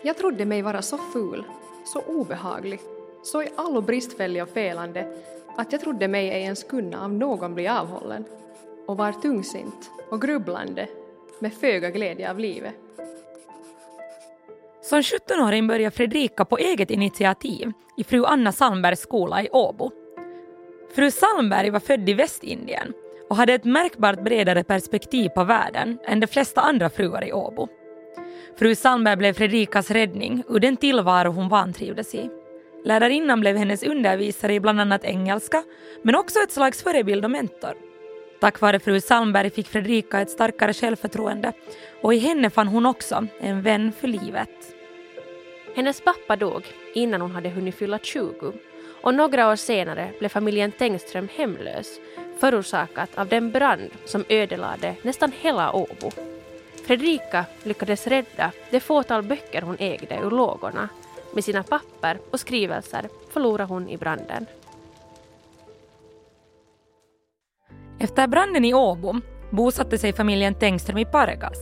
Jag 0.02 0.19
trodde 0.19 0.45
mig 0.45 0.62
vara 0.62 0.83
så 0.83 0.99
ful, 0.99 1.45
så 1.85 2.00
obehaglig, 2.00 2.80
så 3.23 3.42
i 3.42 3.49
allo 3.57 3.80
bristfällig 3.80 4.42
och 4.42 4.49
felande 4.49 5.12
att 5.57 5.73
jag 5.73 5.80
trodde 5.80 6.09
mig 6.09 6.30
ej 6.30 6.42
ens 6.42 6.64
kunna 6.64 7.04
av 7.04 7.12
någon 7.12 7.54
bli 7.54 7.69
avhållen 7.69 8.25
och 8.87 8.97
var 8.97 9.12
tungsint 9.12 9.90
och 10.11 10.23
grubblande 10.23 10.88
med 11.40 11.52
föga 11.52 11.90
glädje 11.90 12.30
av 12.30 12.38
livet. 12.38 12.75
Som 14.82 15.00
17-åring 15.00 15.66
började 15.66 15.97
Fredrika 15.97 16.44
på 16.44 16.59
eget 16.59 16.90
initiativ 16.90 17.73
i 17.97 18.04
fru 18.04 18.25
Anna 18.25 18.52
Salmbergs 18.52 19.00
skola 19.00 19.42
i 19.42 19.49
Åbo. 19.52 19.90
Fru 20.94 21.11
Salmberg 21.11 21.70
var 21.70 21.80
född 21.80 22.09
i 22.09 22.14
Västindien 22.14 22.92
och 23.28 23.37
hade 23.37 23.52
ett 23.52 23.64
märkbart 23.64 24.25
bredare 24.25 24.64
perspektiv 24.64 25.28
på 25.28 25.44
världen 25.44 25.99
än 26.04 26.20
de 26.20 26.26
flesta 26.26 26.61
andra 26.61 26.90
fruar 26.90 27.28
i 27.28 27.32
Åbo. 27.32 27.68
Fru 28.59 28.75
Salmberg 28.75 29.16
blev 29.16 29.32
Fredrikas 29.32 29.90
räddning 29.90 30.42
ur 30.49 30.61
den 30.61 30.76
tillvaro 30.76 31.30
hon 31.30 31.49
vantrivdes 31.49 32.14
i. 32.14 32.30
Lärarinnan 32.85 33.40
blev 33.40 33.56
hennes 33.56 33.82
undervisare 33.82 34.54
i 34.54 34.61
bland 34.61 34.80
annat 34.80 35.04
engelska, 35.04 35.62
men 36.02 36.14
också 36.14 36.38
ett 36.38 36.52
slags 36.52 36.82
förebild 36.82 37.25
och 37.25 37.30
mentor. 37.30 37.89
Tack 38.40 38.61
vare 38.61 38.78
fru 38.78 39.00
Salmberg 39.00 39.50
fick 39.50 39.68
Fredrika 39.68 40.20
ett 40.20 40.30
starkare 40.30 40.73
självförtroende 40.73 41.52
och 42.02 42.14
i 42.14 42.18
henne 42.18 42.50
fann 42.50 42.68
hon 42.68 42.87
också 42.87 43.26
en 43.40 43.62
vän 43.62 43.92
för 44.00 44.09
livet. 44.09 44.75
Hennes 45.76 46.00
pappa 46.00 46.37
dog 46.37 46.62
innan 46.94 47.20
hon 47.20 47.30
hade 47.30 47.49
hunnit 47.49 47.75
fylla 47.75 47.99
20 47.99 48.52
och 49.02 49.14
några 49.14 49.50
år 49.50 49.56
senare 49.56 50.11
blev 50.18 50.28
familjen 50.28 50.73
Tengström 50.73 51.28
hemlös 51.35 52.00
förorsakat 52.38 53.18
av 53.18 53.28
den 53.28 53.50
brand 53.50 53.90
som 54.04 54.25
ödelade 54.28 54.94
nästan 55.02 55.32
hela 55.40 55.73
Åbo. 55.73 56.11
Fredrika 56.87 57.44
lyckades 57.62 58.06
rädda 58.06 58.52
det 58.70 58.80
fåtal 58.80 59.23
böcker 59.23 59.62
hon 59.62 59.76
ägde 59.78 60.18
ur 60.25 60.30
lågorna. 60.30 60.88
Med 61.35 61.44
sina 61.44 61.62
papper 61.62 62.18
och 62.30 62.40
skrivelser 62.40 63.09
förlorade 63.32 63.64
hon 63.64 63.88
i 63.88 63.97
branden. 63.97 64.47
Efter 68.02 68.26
branden 68.26 68.64
i 68.64 68.75
Åbo 68.75 69.14
bosatte 69.50 69.99
sig 69.99 70.12
familjen 70.12 70.54
Tengström 70.54 70.99
i 70.99 71.04
Pargas. 71.04 71.59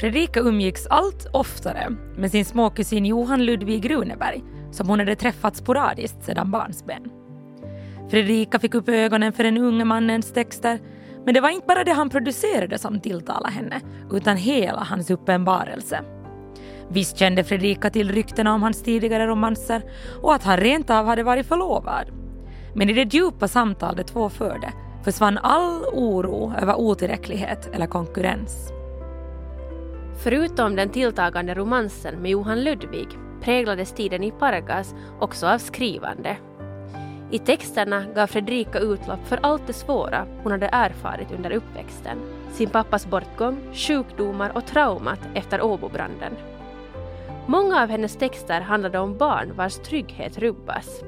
Fredrika 0.00 0.40
umgicks 0.40 0.86
allt 0.86 1.26
oftare 1.32 1.96
med 2.16 2.30
sin 2.30 2.44
småkusin 2.44 3.06
Johan 3.06 3.44
Ludvig 3.44 3.90
Runeberg 3.90 4.44
som 4.70 4.88
hon 4.88 4.98
hade 4.98 5.16
träffat 5.16 5.56
sporadiskt 5.56 6.24
sedan 6.24 6.50
barnsben. 6.50 7.02
Fredrika 8.10 8.58
fick 8.58 8.74
upp 8.74 8.88
ögonen 8.88 9.32
för 9.32 9.44
den 9.44 9.58
unge 9.58 9.84
mannens 9.84 10.32
texter 10.32 10.78
men 11.24 11.34
det 11.34 11.40
var 11.40 11.50
inte 11.50 11.66
bara 11.66 11.84
det 11.84 11.92
han 11.92 12.10
producerade 12.10 12.78
som 12.78 13.00
tilltalade 13.00 13.52
henne 13.52 13.80
utan 14.12 14.36
hela 14.36 14.80
hans 14.80 15.10
uppenbarelse. 15.10 16.00
Visst 16.88 17.18
kände 17.18 17.44
Fredrika 17.44 17.90
till 17.90 18.12
ryktena 18.12 18.54
om 18.54 18.62
hans 18.62 18.82
tidigare 18.82 19.26
romanser 19.26 19.82
och 20.22 20.34
att 20.34 20.44
han 20.44 20.56
rent 20.56 20.90
av 20.90 21.06
hade 21.06 21.22
varit 21.22 21.46
förlovad. 21.46 22.10
Men 22.74 22.90
i 22.90 22.92
det 22.92 23.14
djupa 23.14 23.48
samtal 23.48 23.96
de 23.96 24.04
två 24.04 24.28
förde 24.28 24.72
försvann 25.04 25.38
all 25.38 25.84
oro 25.92 26.52
över 26.62 26.74
otillräcklighet 26.74 27.70
eller 27.72 27.86
konkurrens. 27.86 28.72
Förutom 30.22 30.76
den 30.76 30.88
tilltagande 30.88 31.54
romansen 31.54 32.14
med 32.14 32.30
Johan 32.30 32.64
Ludvig 32.64 33.08
präglades 33.40 33.92
tiden 33.92 34.24
i 34.24 34.30
Pargas 34.30 34.94
också 35.20 35.46
av 35.46 35.58
skrivande. 35.58 36.36
I 37.30 37.38
texterna 37.38 38.04
gav 38.14 38.26
Fredrika 38.26 38.78
utlopp 38.78 39.26
för 39.26 39.38
allt 39.42 39.66
det 39.66 39.72
svåra 39.72 40.26
hon 40.42 40.52
hade 40.52 40.68
erfarit 40.72 41.32
under 41.32 41.50
uppväxten. 41.50 42.18
Sin 42.52 42.70
pappas 42.70 43.06
bortgång, 43.06 43.60
sjukdomar 43.74 44.52
och 44.54 44.66
traumat 44.66 45.20
efter 45.34 45.62
Åbobranden. 45.62 46.32
Många 47.46 47.82
av 47.82 47.88
hennes 47.88 48.16
texter 48.16 48.60
handlade 48.60 48.98
om 48.98 49.16
barn 49.16 49.52
vars 49.56 49.74
trygghet 49.74 50.38
rubbas. 50.38 51.02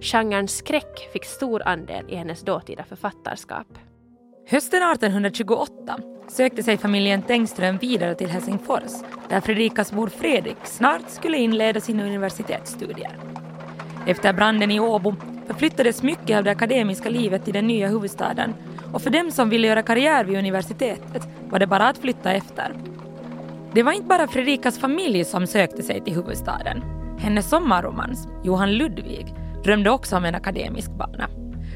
Genren 0.00 0.48
skräck 0.48 1.08
fick 1.12 1.24
stor 1.24 1.62
andel 1.68 2.04
i 2.08 2.14
hennes 2.14 2.42
dåtida 2.42 2.84
författarskap. 2.84 3.66
Hösten 4.48 4.82
1828 4.82 5.98
sökte 6.28 6.62
sig 6.62 6.78
familjen 6.78 7.22
Tengström 7.22 7.78
vidare 7.78 8.14
till 8.14 8.28
Helsingfors 8.28 8.92
där 9.28 9.40
Fredrikas 9.40 9.92
mor 9.92 10.08
Fredrik 10.08 10.56
snart 10.64 11.08
skulle 11.08 11.38
inleda 11.38 11.80
sina 11.80 12.06
universitetsstudier. 12.06 13.18
Efter 14.06 14.32
branden 14.32 14.70
i 14.70 14.80
Åbo 14.80 15.14
förflyttades 15.46 16.02
mycket 16.02 16.38
av 16.38 16.44
det 16.44 16.50
akademiska 16.50 17.08
livet 17.10 17.44
till 17.44 17.54
den 17.54 17.66
nya 17.66 17.88
huvudstaden 17.88 18.54
och 18.92 19.02
för 19.02 19.10
dem 19.10 19.30
som 19.30 19.50
ville 19.50 19.66
göra 19.66 19.82
karriär 19.82 20.24
vid 20.24 20.38
universitetet 20.38 21.28
var 21.50 21.58
det 21.58 21.66
bara 21.66 21.88
att 21.88 21.98
flytta 21.98 22.32
efter. 22.32 22.74
Det 23.72 23.82
var 23.82 23.92
inte 23.92 24.08
bara 24.08 24.28
Fredrikas 24.28 24.78
familj 24.78 25.24
som 25.24 25.46
sökte 25.46 25.82
sig 25.82 26.04
till 26.04 26.14
huvudstaden. 26.14 26.82
Hennes 27.18 27.50
sommarromans, 27.50 28.28
Johan 28.44 28.72
Ludvig, 28.72 29.34
drömde 29.64 29.90
också 29.90 30.16
om 30.16 30.24
en 30.24 30.34
akademisk 30.34 30.90
bana. 30.90 31.28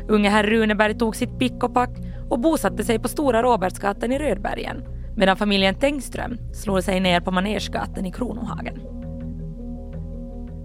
Unge 0.09 0.29
herr 0.29 0.45
Runeberg 0.45 0.99
tog 0.99 1.17
sitt 1.17 1.38
pick 1.38 1.64
och 1.64 1.75
pack 1.75 1.91
och 2.31 2.41
bosatte 2.41 2.85
sig 2.85 2.99
på 2.99 3.09
Stora 3.09 3.43
Robertsgatan 3.43 4.12
i 4.12 4.19
Rödbergen 4.19 4.85
medan 5.17 5.37
familjen 5.37 5.75
Tengström 5.75 6.38
slog 6.53 6.83
sig 6.83 7.00
ner 7.00 7.21
på 7.21 7.31
Manegegatan 7.31 8.07
i 8.07 8.12
Kronohagen. 8.12 8.81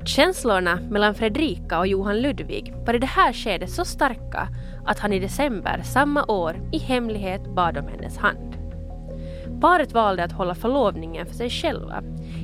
Känslorna 0.06 0.80
mellan 0.90 1.16
Fredrika 1.16 1.80
och 1.80 1.88
Johan 1.88 2.22
Ludvig 2.22 2.74
var 2.86 2.94
i 2.94 3.00
det 3.00 3.08
här 3.08 3.34
skedet 3.34 3.70
så 3.70 3.86
starka 3.86 4.48
att 4.86 5.00
han 5.00 5.14
i 5.14 5.20
december 5.20 5.82
samma 5.84 6.26
år 6.26 6.70
i 6.72 6.78
hemlighet 6.78 7.56
bad 7.56 7.78
om 7.78 7.88
hennes 7.88 8.18
hand. 8.18 8.49
Paret 9.62 9.94
valde 9.94 10.24
att 10.24 10.32
hålla 10.32 10.56
förlovningen 10.56 11.26
för 11.26 11.36
sig 11.36 11.50
själva 11.50 12.04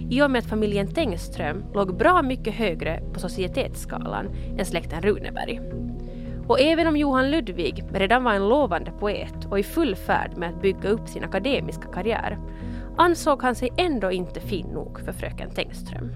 i 0.09 0.21
och 0.21 0.31
med 0.31 0.39
att 0.39 0.49
familjen 0.49 0.93
Tengström 0.93 1.63
låg 1.73 1.97
bra 1.97 2.21
mycket 2.21 2.53
högre 2.53 3.01
på 3.13 3.19
societetsskalan 3.19 4.35
än 4.57 4.65
släkten 4.65 5.01
Runeberg. 5.01 5.61
Och 6.47 6.59
även 6.59 6.87
om 6.87 6.97
Johan 6.97 7.31
Ludvig 7.31 7.83
redan 7.93 8.23
var 8.23 8.33
en 8.33 8.49
lovande 8.49 8.91
poet 8.91 9.45
och 9.49 9.59
i 9.59 9.63
full 9.63 9.95
färd 9.95 10.37
med 10.37 10.49
att 10.49 10.61
bygga 10.61 10.89
upp 10.89 11.07
sin 11.07 11.23
akademiska 11.23 11.87
karriär 11.87 12.37
ansåg 12.97 13.41
han 13.41 13.55
sig 13.55 13.69
ändå 13.77 14.11
inte 14.11 14.39
fin 14.39 14.67
nog 14.67 14.99
för 14.99 15.11
fröken 15.11 15.49
Tengström. 15.49 16.11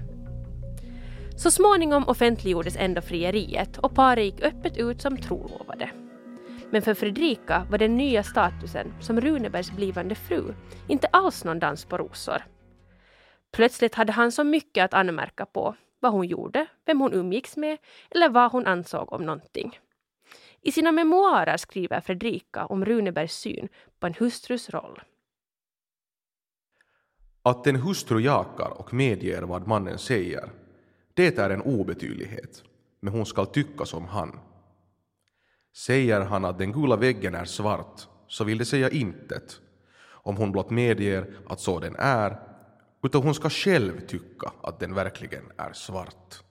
Så 1.36 1.50
småningom 1.50 2.08
offentliggjordes 2.08 2.76
ändå 2.76 3.00
frieriet 3.00 3.78
och 3.78 3.94
paret 3.94 4.24
gick 4.24 4.42
öppet 4.42 4.76
ut 4.76 5.00
som 5.00 5.16
trolovade. 5.16 5.90
Men 6.72 6.82
för 6.82 6.94
Fredrika 6.94 7.66
var 7.70 7.78
den 7.78 7.96
nya 7.96 8.22
statusen 8.22 8.94
som 9.00 9.20
Runebergs 9.20 9.70
blivande 9.70 10.14
fru 10.14 10.54
inte 10.88 11.06
alls 11.06 11.44
någon 11.44 11.58
dans 11.58 11.84
på 11.84 11.98
rosor. 11.98 12.42
Plötsligt 13.52 13.94
hade 13.94 14.12
han 14.12 14.32
så 14.32 14.44
mycket 14.44 14.84
att 14.84 14.94
anmärka 14.94 15.46
på, 15.46 15.76
vad 16.00 16.12
hon 16.12 16.26
gjorde, 16.26 16.66
vem 16.86 17.00
hon 17.00 17.12
umgicks 17.12 17.56
med 17.56 17.78
eller 18.10 18.28
vad 18.28 18.52
hon 18.52 18.66
ansåg 18.66 19.12
om 19.12 19.26
någonting. 19.26 19.78
I 20.62 20.72
sina 20.72 20.92
memoarer 20.92 21.56
skriver 21.56 22.00
Fredrika 22.00 22.66
om 22.66 22.84
Runebergs 22.84 23.34
syn 23.34 23.68
på 24.00 24.06
en 24.06 24.14
hustrus 24.14 24.70
roll. 24.70 25.02
Att 27.42 27.66
en 27.66 27.76
hustru 27.76 28.20
jakar 28.20 28.70
och 28.70 28.94
medger 28.94 29.42
vad 29.42 29.66
mannen 29.66 29.98
säger, 29.98 30.50
det 31.14 31.38
är 31.38 31.50
en 31.50 31.62
obetydlighet, 31.62 32.64
men 33.00 33.12
hon 33.12 33.26
skall 33.26 33.46
tycka 33.46 33.84
som 33.84 34.04
han. 34.04 34.38
Säger 35.72 36.20
han 36.20 36.44
att 36.44 36.58
den 36.58 36.72
gula 36.72 36.96
väggen 36.96 37.34
är 37.34 37.44
svart, 37.44 38.00
så 38.26 38.44
vill 38.44 38.58
det 38.58 38.64
säga 38.64 38.90
intet, 38.90 39.60
om 40.02 40.36
hon 40.36 40.52
blott 40.52 40.70
medger 40.70 41.26
att 41.48 41.60
så 41.60 41.78
den 41.78 41.96
är, 41.98 42.40
utan 43.02 43.22
hon 43.22 43.34
ska 43.34 43.50
själv 43.50 44.06
tycka 44.06 44.52
att 44.62 44.80
den 44.80 44.94
verkligen 44.94 45.52
är 45.56 45.72
svart. 45.72 46.42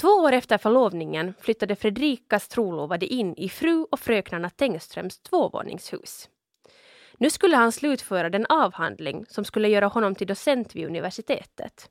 Två 0.00 0.08
år 0.08 0.32
efter 0.32 0.58
förlovningen 0.58 1.34
flyttade 1.40 1.76
Fredrikas 1.76 2.48
trolovade 2.48 3.06
in 3.06 3.34
i 3.34 3.48
fru 3.48 3.86
och 3.90 4.00
fröknarna 4.00 4.50
Tengströms 4.50 5.18
tvåvåningshus. 5.18 6.28
Nu 7.18 7.30
skulle 7.30 7.56
han 7.56 7.72
slutföra 7.72 8.30
den 8.30 8.46
avhandling 8.48 9.26
som 9.28 9.44
skulle 9.44 9.68
göra 9.68 9.86
honom 9.86 10.14
till 10.14 10.26
docent 10.26 10.76
vid 10.76 10.86
universitetet. 10.86 11.90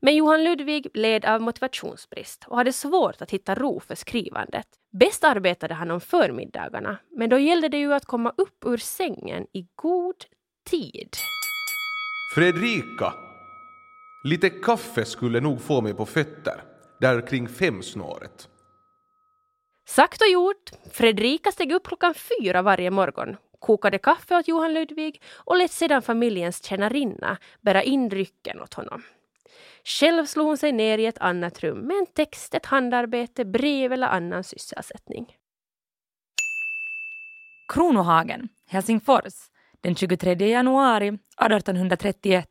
Men 0.00 0.16
Johan 0.16 0.44
Ludvig 0.44 0.86
led 0.94 1.24
av 1.24 1.40
motivationsbrist 1.40 2.44
och 2.46 2.56
hade 2.56 2.72
svårt 2.72 3.22
att 3.22 3.30
hitta 3.30 3.54
ro 3.54 3.80
för 3.80 3.94
skrivandet. 3.94 4.66
Bäst 4.92 5.24
arbetade 5.24 5.74
han 5.74 5.90
om 5.90 6.00
förmiddagarna, 6.00 6.98
men 7.10 7.30
då 7.30 7.38
gällde 7.38 7.68
det 7.68 7.78
ju 7.78 7.94
att 7.94 8.04
komma 8.04 8.32
upp 8.36 8.64
ur 8.66 8.76
sängen 8.76 9.46
i 9.52 9.66
god 9.74 10.24
tid. 10.70 11.16
Fredrika! 12.34 13.14
Lite 14.24 14.50
kaffe 14.50 15.04
skulle 15.04 15.40
nog 15.40 15.60
få 15.62 15.80
mig 15.80 15.94
på 15.94 16.06
fötter, 16.06 16.62
där 17.00 17.26
kring 17.26 17.48
fem-snåret. 17.48 18.48
Sagt 19.88 20.22
och 20.22 20.28
gjort. 20.28 20.70
Fredrika 20.92 21.52
steg 21.52 21.72
upp 21.72 21.86
klockan 21.86 22.14
fyra 22.14 22.62
varje 22.62 22.90
morgon, 22.90 23.36
kokade 23.58 23.98
kaffe 23.98 24.36
åt 24.36 24.48
Johan 24.48 24.74
Ludvig 24.74 25.22
och 25.34 25.56
lät 25.56 25.70
sedan 25.70 26.02
familjens 26.02 26.64
tjänarinna 26.64 27.36
bära 27.60 27.82
in 27.82 28.08
drycken 28.08 28.60
åt 28.60 28.74
honom. 28.74 29.02
Själv 29.88 30.26
slog 30.26 30.46
hon 30.46 30.56
sig 30.56 30.72
ner 30.72 30.98
i 30.98 31.06
ett 31.06 31.18
annat 31.18 31.60
rum 31.60 31.78
med 31.78 31.96
en 31.96 32.06
text, 32.06 32.54
ett 32.54 32.66
handarbete, 32.66 33.44
brev 33.44 33.92
eller 33.92 34.06
annan 34.06 34.44
sysselsättning. 34.44 35.26
Kronohagen, 37.72 38.48
Helsingfors, 38.66 39.34
den 39.80 39.94
23 39.94 40.34
januari 40.34 41.08
1831. 41.08 42.48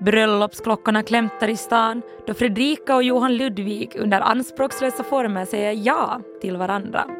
Bröllopsklockorna 0.00 1.02
klämtar 1.02 1.48
i 1.48 1.56
stan 1.56 2.02
då 2.26 2.34
Fredrika 2.34 2.96
och 2.96 3.02
Johan 3.02 3.36
Ludvig 3.36 3.96
under 3.96 4.20
anspråkslösa 4.20 5.04
former 5.04 5.44
säger 5.44 5.72
ja 5.72 6.20
till 6.40 6.56
varandra. 6.56 7.17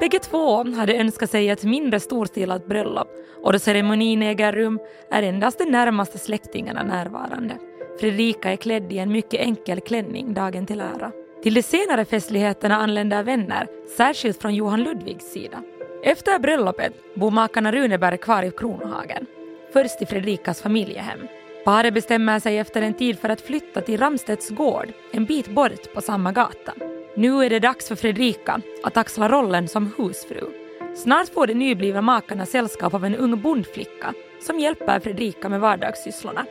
Bägge 0.00 0.18
två 0.18 0.64
hade 0.64 0.94
önskat 0.94 1.30
sig 1.30 1.48
ett 1.48 1.64
mindre 1.64 2.00
storstilat 2.00 2.66
bröllop 2.66 3.08
och 3.42 3.52
då 3.52 3.58
ceremonin 3.58 4.22
äger 4.22 4.52
rum 4.52 4.78
är 5.10 5.22
endast 5.22 5.58
de 5.58 5.64
närmaste 5.64 6.18
släktingarna 6.18 6.82
närvarande. 6.82 7.54
Fredrika 8.00 8.52
är 8.52 8.56
klädd 8.56 8.92
i 8.92 8.98
en 8.98 9.12
mycket 9.12 9.40
enkel 9.40 9.80
klänning 9.80 10.34
dagen 10.34 10.66
till 10.66 10.80
ära. 10.80 11.12
Till 11.42 11.54
de 11.54 11.62
senare 11.62 12.04
festligheterna 12.04 12.76
anländer 12.76 13.22
vänner, 13.22 13.66
särskilt 13.96 14.40
från 14.42 14.54
Johan 14.54 14.82
Ludvigs 14.82 15.32
sida. 15.32 15.62
Efter 16.04 16.38
bröllopet 16.38 16.92
bor 17.14 17.30
makarna 17.30 17.72
Runeberg 17.72 18.18
kvar 18.18 18.42
i 18.42 18.50
Kronohagen, 18.50 19.26
först 19.72 20.02
i 20.02 20.06
Fredrikas 20.06 20.62
familjehem. 20.62 21.18
Paret 21.64 21.94
bestämmer 21.94 22.40
sig 22.40 22.58
efter 22.58 22.82
en 22.82 22.94
tid 22.94 23.18
för 23.18 23.28
att 23.28 23.40
flytta 23.40 23.80
till 23.80 24.00
Ramstedts 24.00 24.50
gård, 24.50 24.92
en 25.12 25.24
bit 25.24 25.48
bort 25.48 25.94
på 25.94 26.00
samma 26.00 26.32
gata. 26.32 26.72
Nu 27.14 27.44
är 27.44 27.50
det 27.50 27.58
dags 27.58 27.88
för 27.88 27.96
Fredrika 27.96 28.60
att 28.82 28.96
axla 28.96 29.28
rollen 29.28 29.68
som 29.68 29.92
husfru. 29.98 30.46
Snart 30.94 31.28
får 31.28 31.46
de 31.46 31.54
nyblivna 31.54 32.02
makarna 32.02 32.46
sällskap 32.46 32.94
av 32.94 33.04
en 33.04 33.14
ung 33.14 33.40
bondflicka 33.40 34.14
som 34.40 34.58
hjälper 34.58 35.00
Fredrika 35.00 35.48
med 35.48 35.60
vardagssysslorna. 35.60 36.46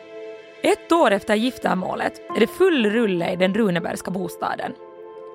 Ett 0.62 0.92
år 0.92 1.12
efter 1.12 1.36
giftermålet 1.36 2.22
är 2.36 2.40
det 2.40 2.48
full 2.48 2.86
rulle 2.86 3.32
i 3.32 3.36
den 3.36 3.54
Runebergska 3.54 4.12
bostaden. 4.12 4.74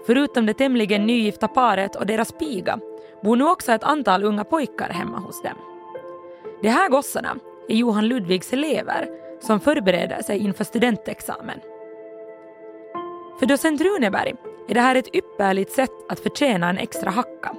Förutom 0.07 0.47
det 0.47 0.55
tämligen 0.55 1.07
nygifta 1.07 1.49
paret 1.49 1.97
och 1.97 2.07
deras 2.07 2.33
piga 2.33 2.79
bor 3.23 3.37
nu 3.37 3.45
också 3.45 3.73
ett 3.73 3.85
antal 3.85 4.25
unga 4.25 4.45
pojkar 4.45 4.89
hemma 4.89 5.19
hos 5.19 5.43
dem. 5.43 5.59
De 6.63 6.69
här 6.69 6.89
gossarna 6.89 7.37
är 7.69 7.75
Johan 7.75 8.09
Ludvigs 8.09 8.53
elever 8.53 9.09
som 9.41 9.61
förbereder 9.61 10.23
sig 10.23 10.39
inför 10.39 10.65
studentexamen. 10.65 11.61
För 13.39 13.47
docent 13.47 13.81
Runeberg 13.81 14.35
är 14.69 14.75
det 14.75 14.81
här 14.81 14.95
ett 14.95 15.15
ypperligt 15.15 15.73
sätt 15.73 15.91
att 16.09 16.21
förtjäna 16.21 16.71
en 16.71 16.79
extra 16.79 17.11
hacka. 17.11 17.55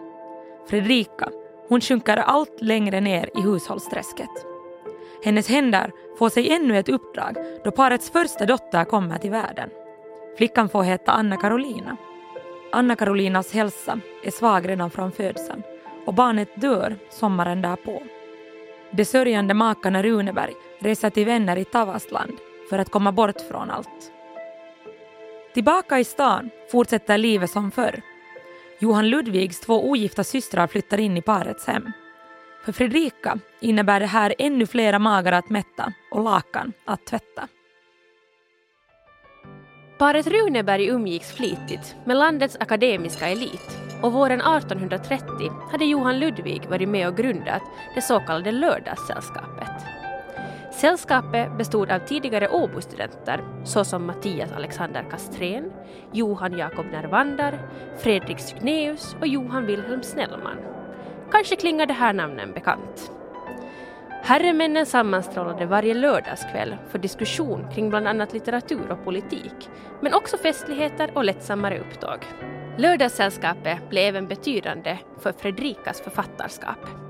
Fredrika, 0.69 1.29
hon 1.69 1.81
sjunker 1.81 2.17
allt 2.17 2.61
längre 2.61 3.01
ner 3.01 3.29
i 3.37 3.41
hushållsträsket. 3.41 4.45
Hennes 5.23 5.49
händer 5.49 5.91
får 6.19 6.29
sig 6.29 6.49
ännu 6.49 6.79
ett 6.79 6.89
uppdrag 6.89 7.35
då 7.63 7.71
parets 7.71 8.09
första 8.09 8.45
dotter 8.45 8.83
kommer 8.83 9.17
till 9.17 9.31
världen. 9.31 9.69
Flickan 10.37 10.69
får 10.69 10.83
heta 10.83 11.11
Anna 11.11 11.37
Karolina. 11.37 11.97
Anna 12.71 12.95
Karolinas 12.95 13.53
hälsa 13.53 13.99
är 14.23 14.31
svag 14.31 14.69
redan 14.69 14.91
från 14.91 15.11
födseln 15.11 15.63
och 16.05 16.13
barnet 16.13 16.49
dör 16.55 16.95
sommaren 17.09 17.61
därpå. 17.61 18.01
De 18.91 19.05
sörjande 19.05 19.53
makarna 19.53 20.03
Runeberg 20.03 20.53
reser 20.79 21.09
till 21.09 21.25
vänner 21.25 21.57
i 21.57 21.65
Tavastland 21.65 22.33
för 22.69 22.79
att 22.79 22.89
komma 22.89 23.11
bort 23.11 23.41
från 23.41 23.71
allt. 23.71 24.11
Tillbaka 25.55 25.99
i 25.99 26.03
stan 26.03 26.49
fortsätter 26.71 27.17
livet 27.17 27.51
som 27.51 27.71
förr. 27.71 28.01
Johan 28.79 29.09
Ludvigs 29.09 29.59
två 29.59 29.89
ogifta 29.89 30.23
systrar 30.23 30.67
flyttar 30.67 30.99
in 30.99 31.17
i 31.17 31.21
parets 31.21 31.67
hem. 31.67 31.91
För 32.65 32.71
Fredrika 32.71 33.39
innebär 33.59 33.99
det 33.99 34.05
här 34.05 34.35
ännu 34.37 34.65
flera 34.65 34.99
magar 34.99 35.31
att 35.31 35.49
mätta 35.49 35.93
och 36.11 36.23
lakan 36.23 36.73
att 36.85 37.05
tvätta. 37.05 37.47
Paret 39.97 40.27
Runeberg 40.27 40.87
umgicks 40.87 41.31
flitigt 41.31 41.95
med 42.05 42.17
landets 42.17 42.57
akademiska 42.59 43.27
elit 43.27 43.77
och 44.01 44.13
våren 44.13 44.41
1830 44.41 45.51
hade 45.71 45.85
Johan 45.85 46.19
Ludvig 46.19 46.69
varit 46.69 46.89
med 46.89 47.07
och 47.07 47.17
grundat 47.17 47.61
det 47.95 48.01
så 48.01 48.19
kallade 48.19 48.51
Lördagssällskapet. 48.51 49.94
Sällskapet 50.75 51.57
bestod 51.57 51.91
av 51.91 51.99
tidigare 51.99 52.49
Åbostudenter 52.49 53.43
såsom 53.63 54.05
Mattias 54.05 54.51
Alexander 54.51 55.05
Kastrén, 55.11 55.71
Johan 56.11 56.57
Jakob 56.57 56.85
Nervander, 56.85 57.59
Fredrik 57.97 58.39
Sygneus 58.39 59.15
och 59.19 59.27
Johan 59.27 59.65
Wilhelm 59.65 60.03
Snellman. 60.03 60.57
Kanske 61.31 61.55
klingar 61.55 61.85
det 61.85 61.93
här 61.93 62.13
namnen 62.13 62.53
bekant. 62.53 63.11
Herremännen 64.23 64.85
sammanstrålade 64.85 65.65
varje 65.65 65.93
lördagskväll 65.93 66.75
för 66.89 66.99
diskussion 66.99 67.71
kring 67.73 67.89
bland 67.89 68.07
annat 68.07 68.33
litteratur 68.33 68.91
och 68.91 69.03
politik, 69.03 69.69
men 70.01 70.13
också 70.13 70.37
festligheter 70.37 71.11
och 71.13 71.25
lättsammare 71.25 71.79
upptåg. 71.79 72.19
Lördagssällskapet 72.77 73.89
blev 73.89 74.03
även 74.03 74.27
betydande 74.27 74.97
för 75.19 75.31
Fredrikas 75.31 76.01
författarskap. 76.01 77.04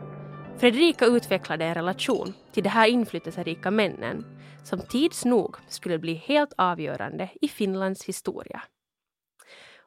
Fredrika 0.58 1.06
utvecklade 1.06 1.66
en 1.66 1.76
relation 1.76 2.34
till 2.52 2.64
de 2.64 2.70
här 2.70 2.88
inflytelserika 2.88 3.72
männen 3.72 4.26
som 4.64 4.80
tids 4.80 5.26
nog 5.26 5.56
skulle 5.68 6.00
bli 6.00 6.14
helt 6.14 6.54
avgörande 6.58 7.30
i 7.42 7.48
Finlands 7.48 8.06
historia. 8.06 8.62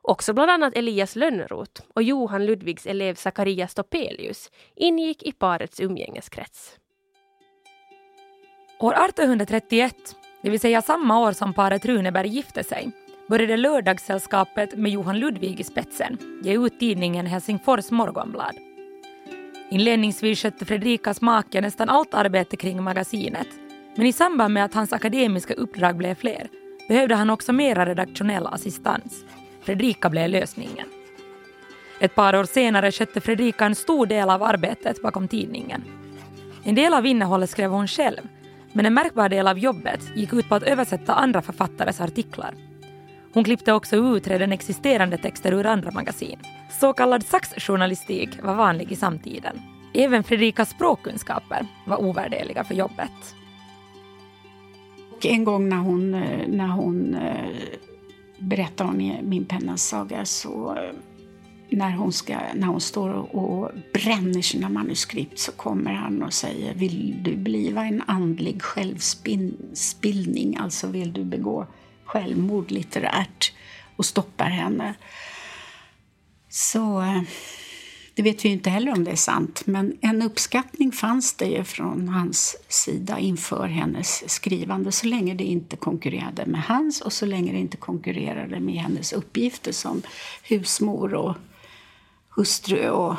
Också 0.03 0.33
bland 0.33 0.51
annat 0.51 0.77
Elias 0.77 1.17
Lönnroth 1.17 1.83
och 1.95 2.03
Johan 2.03 2.47
Ludvigs 2.47 2.87
elev 2.87 3.15
Zacharias 3.15 3.75
Topelius 3.75 4.51
ingick 4.77 5.23
i 5.23 5.33
parets 5.33 5.81
umgängeskrets. 5.81 6.77
År 8.81 8.93
1831, 8.93 9.95
det 10.43 10.51
vill 10.51 10.61
säga 10.61 10.83
samma 10.83 11.21
år 11.21 11.33
som 11.33 11.55
paret 11.55 11.85
Runeberg 11.85 12.29
gifte 12.29 12.65
sig, 12.65 12.91
började 13.29 13.57
Lördagssällskapet 13.57 14.79
med 14.79 14.93
Johan 14.93 15.19
Ludvig 15.19 15.61
i 15.61 15.65
spetsen 15.65 16.41
ge 16.43 16.67
ut 16.67 16.81
tidningen 16.81 17.27
Helsingfors 17.27 17.91
Morgonblad. 17.91 18.68
Inledningsvis 19.71 20.43
skötte 20.43 20.65
Fredrikas 20.65 21.21
make 21.21 21.61
nästan 21.61 21.89
allt 21.89 22.15
arbete 22.15 22.57
kring 22.57 22.83
magasinet 22.83 23.49
men 23.97 24.07
i 24.07 24.13
samband 24.13 24.55
med 24.55 24.65
att 24.65 24.75
hans 24.75 24.93
akademiska 24.93 25.55
uppdrag 25.55 25.97
blev 25.97 26.15
fler 26.15 26.49
behövde 26.89 27.15
han 27.15 27.31
också 27.31 27.53
mera 27.53 27.87
redaktionell 27.87 28.47
assistans. 28.47 29.25
Fredrika 29.63 30.11
blev 30.11 30.29
lösningen. 30.29 30.87
Ett 32.01 32.15
par 32.15 32.37
år 32.37 32.45
senare 32.45 32.93
skötte 32.93 33.21
Fredrika 33.21 33.65
en 33.67 33.75
stor 33.75 34.07
del 34.07 34.31
av 34.31 34.43
arbetet 34.43 35.03
bakom 35.03 35.29
tidningen. 35.29 35.85
En 36.65 36.75
del 36.75 36.95
av 36.95 37.07
innehållet 37.07 37.51
skrev 37.51 37.71
hon 37.71 37.89
själv, 37.89 38.21
men 38.73 38.87
en 38.87 38.95
märkbar 38.95 39.29
del 39.29 39.49
av 39.49 39.59
jobbet 39.59 40.01
gick 40.17 40.33
ut 40.33 40.49
på 40.49 40.55
att 40.55 40.63
översätta 40.63 41.15
andra 41.15 41.43
författares 41.43 42.01
artiklar. 42.01 42.55
Hon 43.33 43.45
klippte 43.45 43.73
också 43.73 43.97
ut 43.97 44.29
redan 44.29 44.53
existerande 44.53 45.19
texter 45.19 45.53
ur 45.53 45.67
andra 45.67 45.91
magasin. 45.91 46.39
Så 46.71 46.93
kallad 46.93 47.27
saxjournalistik 47.27 48.43
var 48.43 48.55
vanlig 48.55 48.93
i 48.93 48.97
samtiden. 48.97 49.61
Även 49.95 50.25
Fredrikas 50.25 50.71
språkkunskaper 50.71 51.67
var 51.87 52.01
ovärderliga 52.01 52.65
för 52.65 52.75
jobbet. 52.75 53.35
En 55.23 55.45
gång 55.45 55.69
när 55.69 55.77
hon, 55.77 56.15
eh, 56.15 56.49
när 56.49 56.69
hon 56.69 57.15
eh, 57.15 57.51
berättade 58.39 58.91
om 58.91 59.13
min 59.23 59.45
pennas 59.45 59.83
saga 59.83 60.25
så 60.25 60.77
eh, 60.77 60.95
när 61.71 61.91
hon, 61.91 62.13
ska, 62.13 62.37
när 62.55 62.67
hon 62.67 62.81
står 62.81 63.37
och 63.37 63.71
bränner 63.93 64.43
sina 64.43 64.69
manuskript 64.69 65.39
så 65.39 65.53
kommer 65.53 65.93
han 65.93 66.23
och 66.23 66.33
säger 66.33 66.75
Vill 66.75 67.17
du 67.23 67.37
bliva 67.37 67.85
en 67.85 68.03
andlig 68.07 68.63
självspillning? 68.63 70.57
Alltså 70.57 70.87
vill 70.87 71.13
du 71.13 71.25
begå 71.25 71.67
självmord 72.09 72.71
litterärt? 72.71 73.53
Och 73.97 74.07
stoppar 74.07 74.51
henne. 74.51 74.95
Så 76.49 77.01
eh, 77.01 77.23
det 78.19 78.23
vet 78.23 78.45
vi 78.45 78.49
inte 78.49 78.71
heller 78.71 78.93
om 78.93 79.05
det 79.05 79.11
är 79.11 79.17
sant, 79.17 79.63
men 79.67 79.99
en 80.01 80.23
uppskattning 80.23 80.93
fanns 80.93 81.35
det 81.35 81.47
ju 81.47 81.65
från 81.65 82.09
hans 82.09 82.57
sida 82.69 83.19
inför 83.19 83.69
hennes 83.69 84.31
skrivande 84.31 84.93
så 84.93 85.07
länge 85.07 85.35
det 85.35 85.45
inte 85.45 85.77
konkurrerade 85.77 86.47
med 86.47 86.63
hans 86.63 87.01
och 87.01 87.13
så 87.13 87.27
länge 87.27 87.53
det 87.53 87.59
inte 87.59 87.77
konkurrerade 87.77 88.61
med 88.61 88.75
hennes 88.75 89.13
uppgifter 89.13 89.73
som 89.73 90.03
husmor 90.43 91.15
och 91.15 91.37
hustru 92.37 92.89
och 92.89 93.17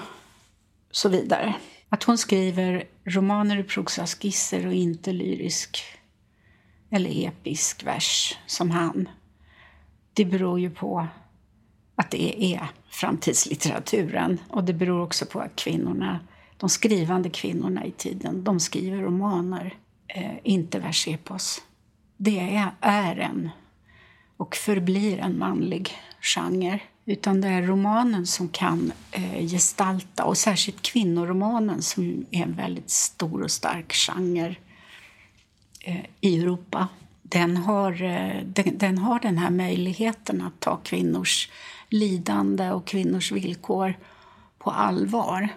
så 0.92 1.10
vidare. 1.10 1.54
Att 1.90 2.04
hon 2.04 2.18
skriver 2.18 2.84
romaner 3.06 3.60
och 3.60 3.68
prosaskisser 3.68 4.68
och 4.68 4.74
inte 4.74 5.12
lyrisk 5.12 5.84
eller 6.90 7.28
episk 7.28 7.84
vers 7.84 8.38
som 8.46 8.72
han, 8.72 9.10
det 10.14 10.26
beror 10.26 10.60
ju 10.60 10.70
på 10.70 11.08
att 11.96 12.12
det 12.12 12.54
är 12.54 12.68
framtidslitteraturen. 12.90 14.40
Och 14.50 14.64
det 14.64 14.74
beror 14.74 15.02
också 15.02 15.26
på 15.26 15.40
att 15.40 15.56
kvinnorna, 15.56 16.20
de 16.58 16.70
skrivande 16.70 17.30
kvinnorna 17.30 17.86
i 17.86 17.92
tiden, 17.92 18.44
de 18.44 18.60
skriver 18.60 19.02
romaner, 19.02 19.74
eh, 20.08 20.32
inte 20.44 20.80
versepos. 20.80 21.62
Det 22.18 22.40
är, 22.40 22.72
är 22.82 23.16
en 23.16 23.50
och 24.38 24.56
förblir 24.56 25.20
en 25.20 25.40
manlig 25.40 25.92
genre. 26.22 26.80
Utan 27.06 27.42
det 27.42 27.48
är 27.48 27.62
romanen 27.62 28.28
som 28.28 28.50
kan 28.50 28.92
eh, 29.12 29.48
gestalta, 29.48 30.24
och 30.24 30.38
särskilt 30.38 30.82
kvinnoromanen 30.82 31.82
som 31.82 32.26
är 32.32 32.44
en 32.44 32.56
väldigt 32.56 32.90
stor 32.90 33.42
och 33.42 33.52
stark 33.52 33.94
genre 33.94 34.56
Eh, 35.90 36.06
i 36.22 36.40
Europa. 36.40 36.88
Den 37.22 37.58
har, 37.58 38.04
eh, 38.04 38.44
den, 38.46 38.78
den, 38.78 38.98
har 38.98 39.20
den 39.20 39.38
här 39.38 39.50
möjligheten 39.50 40.42
att 40.42 40.60
ta 40.60 40.78
kvinnors 40.78 41.52
lidande 41.90 42.72
och 42.72 42.88
kvinnors 42.88 43.32
villkor 43.32 43.94
på 44.60 44.72
allvar. 44.72 45.50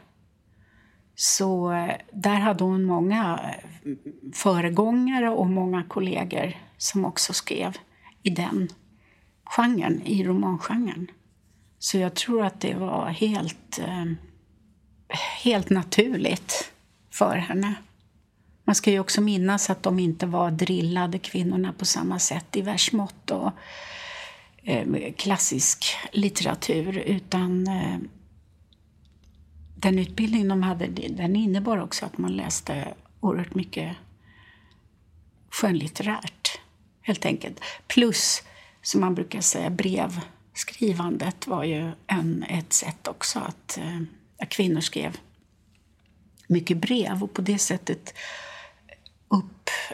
Så 1.14 1.72
eh, 1.72 1.94
där 2.12 2.34
hade 2.34 2.64
hon 2.64 2.84
många 2.84 3.40
föregångare 4.32 5.30
och 5.30 5.46
många 5.46 5.82
kollegor 5.82 6.56
som 6.78 7.04
också 7.04 7.32
skrev 7.32 7.76
i 8.22 8.30
den 8.30 8.68
genren, 9.44 10.02
i 10.02 10.24
romangenren. 10.24 11.10
Så 11.78 11.98
jag 11.98 12.14
tror 12.14 12.44
att 12.44 12.60
det 12.60 12.74
var 12.74 13.08
helt, 13.08 13.80
helt 15.42 15.70
naturligt 15.70 16.72
för 17.10 17.36
henne. 17.36 17.74
Man 18.64 18.74
ska 18.74 18.90
ju 18.90 19.00
också 19.00 19.20
minnas 19.20 19.70
att 19.70 19.82
de 19.82 19.98
inte 19.98 20.26
var 20.26 20.50
drillade, 20.50 21.18
kvinnorna, 21.18 21.72
på 21.72 21.84
samma 21.84 22.18
sätt 22.18 22.56
i 22.56 22.60
versmått 22.60 23.30
och 23.30 23.52
Eh, 24.64 25.12
klassisk 25.16 25.84
litteratur 26.12 26.98
utan 26.98 27.66
eh, 27.66 27.98
den 29.76 29.98
utbildning 29.98 30.48
de 30.48 30.62
hade 30.62 30.86
den 31.08 31.36
innebar 31.36 31.78
också 31.78 32.06
att 32.06 32.18
man 32.18 32.32
läste 32.32 32.94
oerhört 33.20 33.54
mycket 33.54 33.96
skönlitterärt, 35.50 36.60
helt 37.00 37.24
enkelt. 37.24 37.60
Plus, 37.86 38.42
som 38.82 39.00
man 39.00 39.14
brukar 39.14 39.40
säga, 39.40 39.70
brevskrivandet 39.70 41.46
var 41.46 41.64
ju 41.64 41.90
en, 42.06 42.42
ett 42.42 42.72
sätt 42.72 43.08
också 43.08 43.38
att, 43.38 43.78
eh, 43.78 44.00
att 44.38 44.48
kvinnor 44.48 44.80
skrev 44.80 45.16
mycket 46.46 46.76
brev 46.76 47.22
och 47.22 47.32
på 47.32 47.42
det 47.42 47.58
sättet 47.58 48.14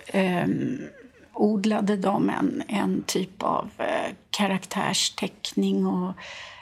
eh, 0.06 0.46
odlade 1.32 1.96
de 1.96 2.30
en, 2.30 2.62
en 2.68 3.02
typ 3.02 3.42
av 3.42 3.70
eh, 3.78 4.14
karaktärsteckning 4.30 5.86
och 5.86 6.12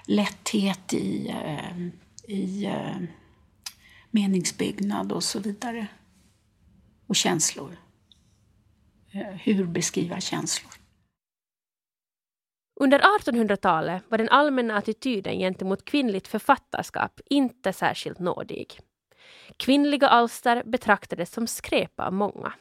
lätthet 0.06 0.94
i, 0.94 1.28
eh, 1.28 1.78
i 2.36 2.64
eh, 2.64 2.96
meningsbyggnad 4.10 5.12
och 5.12 5.24
så 5.24 5.40
vidare. 5.40 5.86
Och 7.06 7.16
känslor. 7.16 7.76
Eh, 9.12 9.34
hur 9.34 9.64
beskriva 9.64 10.20
känslor? 10.20 10.72
Under 12.80 12.98
1800-talet 12.98 14.02
var 14.08 14.18
den 14.18 14.28
allmänna 14.28 14.76
attityden 14.76 15.38
gentemot 15.38 15.84
kvinnligt 15.84 16.28
författarskap 16.28 17.20
inte 17.30 17.72
särskilt 17.72 18.18
nådig. 18.18 18.80
Kvinnliga 19.56 20.08
alster 20.08 20.62
betraktades 20.64 21.32
som 21.32 21.46
skräp 21.46 22.00
av 22.00 22.12
många. 22.12 22.52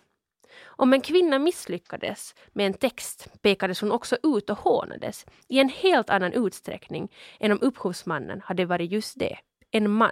Om 0.63 0.93
en 0.93 1.01
kvinna 1.01 1.39
misslyckades 1.39 2.35
med 2.53 2.65
en 2.65 2.73
text 2.73 3.27
pekades 3.41 3.81
hon 3.81 3.91
också 3.91 4.17
ut 4.23 4.49
och 4.49 4.57
hånades 4.57 5.25
i 5.47 5.59
en 5.59 5.69
helt 5.69 6.09
annan 6.09 6.33
utsträckning 6.33 7.11
än 7.39 7.51
om 7.51 7.59
upphovsmannen 7.61 8.41
hade 8.41 8.65
varit 8.65 8.91
just 8.91 9.19
det, 9.19 9.37
en 9.71 9.91
man. 9.91 10.11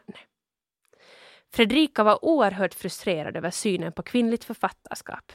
Fredrika 1.53 2.03
var 2.03 2.25
oerhört 2.25 2.73
frustrerad 2.73 3.37
över 3.37 3.51
synen 3.51 3.91
på 3.91 4.03
kvinnligt 4.03 4.43
författarskap. 4.43 5.31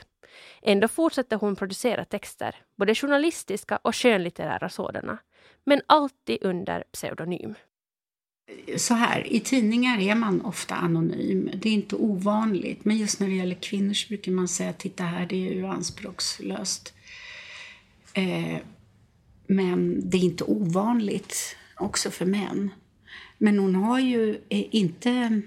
Ändå 0.62 0.88
fortsatte 0.88 1.37
hon 1.37 1.57
producera 1.57 2.05
texter, 2.05 2.57
både 2.77 2.94
journalistiska 2.94 3.77
och 3.77 3.97
skönlitterära 3.97 4.68
sådana, 4.68 5.18
men 5.64 5.81
alltid 5.87 6.38
under 6.42 6.85
pseudonym 6.92 7.55
så 8.76 8.94
här, 8.94 9.32
i 9.32 9.40
tidningar 9.40 10.00
är 10.00 10.14
man 10.14 10.40
ofta 10.40 10.74
anonym. 10.74 11.50
Det 11.54 11.68
är 11.68 11.72
inte 11.72 11.96
ovanligt. 11.96 12.84
Men 12.84 12.96
just 12.96 13.20
när 13.20 13.28
det 13.28 13.34
gäller 13.34 13.54
kvinnor 13.54 13.94
så 13.94 14.08
brukar 14.08 14.32
man 14.32 14.48
säga 14.48 14.72
titta 14.72 15.04
här, 15.04 15.26
det 15.26 15.48
är 15.48 15.54
ju 15.54 15.66
anspråkslöst. 15.66 16.94
Eh, 18.12 18.58
men 19.46 20.11
det 20.11 20.16
är 20.16 20.22
inte 20.22 20.44
ovanligt 20.44 21.56
också 21.76 22.11
för 22.11 22.26
män. 22.26 22.70
Men 23.38 23.58
hon 23.58 23.74
har 23.74 24.00
ju 24.00 24.30
eh, 24.48 24.64
inte 24.70 25.42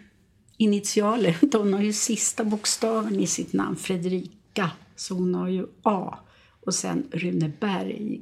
initialer, 0.57 1.37
hon 1.57 1.73
har 1.73 1.81
ju 1.81 1.93
sista 1.93 2.43
bokstaven 2.43 3.19
i 3.19 3.27
sitt 3.27 3.53
namn, 3.53 3.75
Fredrika. 3.75 4.71
Så 4.95 5.13
hon 5.13 5.35
har 5.35 5.47
ju 5.47 5.67
A 5.83 6.19
och 6.65 6.73
sen 6.73 7.07
Runeberg 7.11 8.21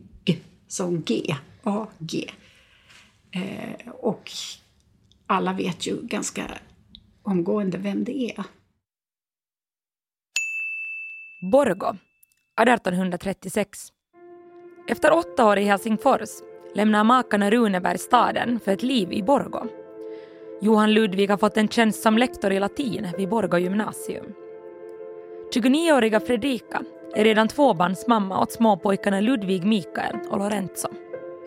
som 0.67 1.01
G, 1.01 1.35
A-G. 1.63 2.31
Eh, 3.31 3.89
och 3.91 4.31
alla 5.29 5.53
vet 5.53 5.87
ju 5.87 6.01
ganska 6.01 6.43
omgående 7.23 7.77
vem 7.77 8.03
det 8.03 8.23
är. 8.23 8.43
Borgo, 11.51 11.97
1836. 12.61 13.79
Efter 14.87 15.13
åtta 15.13 15.47
år 15.47 15.57
i 15.57 15.63
Helsingfors 15.63 16.29
lämnar 16.75 17.03
makarna 17.03 17.51
Runeberg 17.51 17.97
staden 17.97 18.59
för 18.59 18.71
ett 18.71 18.83
liv 18.83 19.13
i 19.13 19.23
Borgo. 19.23 19.67
Johan 20.61 20.93
Ludvig 20.93 21.29
har 21.29 21.37
fått 21.37 21.57
en 21.57 21.67
tjänst 21.67 22.01
som 22.01 22.17
lektor 22.17 22.51
i 22.51 22.59
latin 22.59 23.07
vid 23.17 23.29
Borgo 23.29 23.57
gymnasium. 23.57 24.25
29-åriga 25.55 26.19
Fredrika 26.19 26.81
är 27.15 27.23
redan 27.23 27.47
tvåbarnsmamma 27.47 28.41
åt 28.41 28.51
småpojkarna 28.51 29.21
Ludvig 29.21 29.63
Mikael 29.63 30.15
och 30.29 30.37
Lorenzo. 30.37 30.89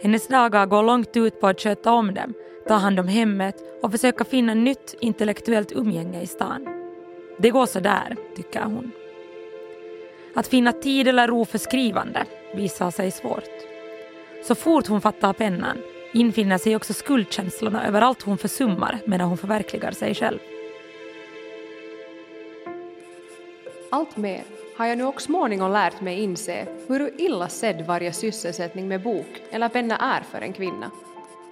Hennes 0.03 0.29
dagar 0.29 0.67
går 0.67 0.83
långt 0.83 1.17
ut 1.17 1.41
på 1.41 1.47
att 1.47 1.61
sköta 1.61 1.93
om 1.93 2.15
dem 2.15 2.35
ta 2.69 2.75
hand 2.75 3.01
om 3.01 3.09
hemmet 3.09 3.57
och 3.83 3.93
försöka 3.93 4.25
finna 4.25 4.55
nytt 4.55 4.95
intellektuellt 5.01 5.73
umgänge 5.73 6.23
i 6.23 6.27
stan. 6.27 6.69
Det 7.39 7.51
går 7.51 7.67
så 7.67 7.81
där, 7.81 8.17
tycker 8.37 8.63
hon. 8.63 8.91
Att 10.35 10.47
finna 10.47 10.73
tid 10.73 11.09
eller 11.09 11.29
ro 11.29 11.45
för 11.45 11.59
skrivande 11.59 12.27
visar 12.55 12.91
sig 12.91 13.11
svårt. 13.11 13.51
Så 14.45 14.55
fort 14.55 14.87
hon 14.87 15.01
fattar 15.01 15.33
pennan 15.33 15.79
infinner 16.15 16.59
sig 16.59 16.77
också 16.77 16.93
skuldkänslorna 16.93 17.87
över 17.87 18.01
allt 18.01 18.23
hon 18.23 18.39
försummar 18.39 18.99
medan 19.07 19.29
hon 19.29 19.39
förverkligar 19.39 19.91
sig 19.91 20.15
själv. 20.15 20.39
Allt 23.91 24.17
mer 24.17 24.43
har 24.83 24.87
jag 24.87 24.99
nu 24.99 25.05
också 25.05 25.27
småningom 25.27 25.73
lärt 25.73 26.01
mig 26.01 26.23
inse 26.23 26.67
hur 26.89 27.21
illa 27.21 27.49
sedd 27.49 27.87
varje 27.87 28.13
sysselsättning 28.13 28.89
med 28.89 29.03
bok 29.03 29.43
eller 29.51 29.69
penna 29.69 29.97
är 29.97 30.21
för 30.21 30.41
en 30.41 30.53
kvinna. 30.53 30.91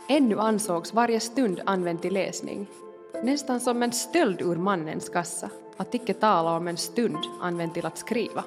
Ännu 0.08 0.38
ansågs 0.38 0.94
varje 0.94 1.20
stund 1.20 1.60
använd 1.66 2.02
till 2.02 2.14
läsning, 2.14 2.66
nästan 3.22 3.60
som 3.60 3.82
en 3.82 3.92
stöld 3.92 4.40
ur 4.40 4.56
mannens 4.56 5.08
kassa, 5.08 5.50
att 5.76 5.94
icke 5.94 6.14
tala 6.14 6.56
om 6.56 6.68
en 6.68 6.76
stund 6.76 7.18
använd 7.40 7.74
till 7.74 7.86
att 7.86 7.98
skriva. 7.98 8.44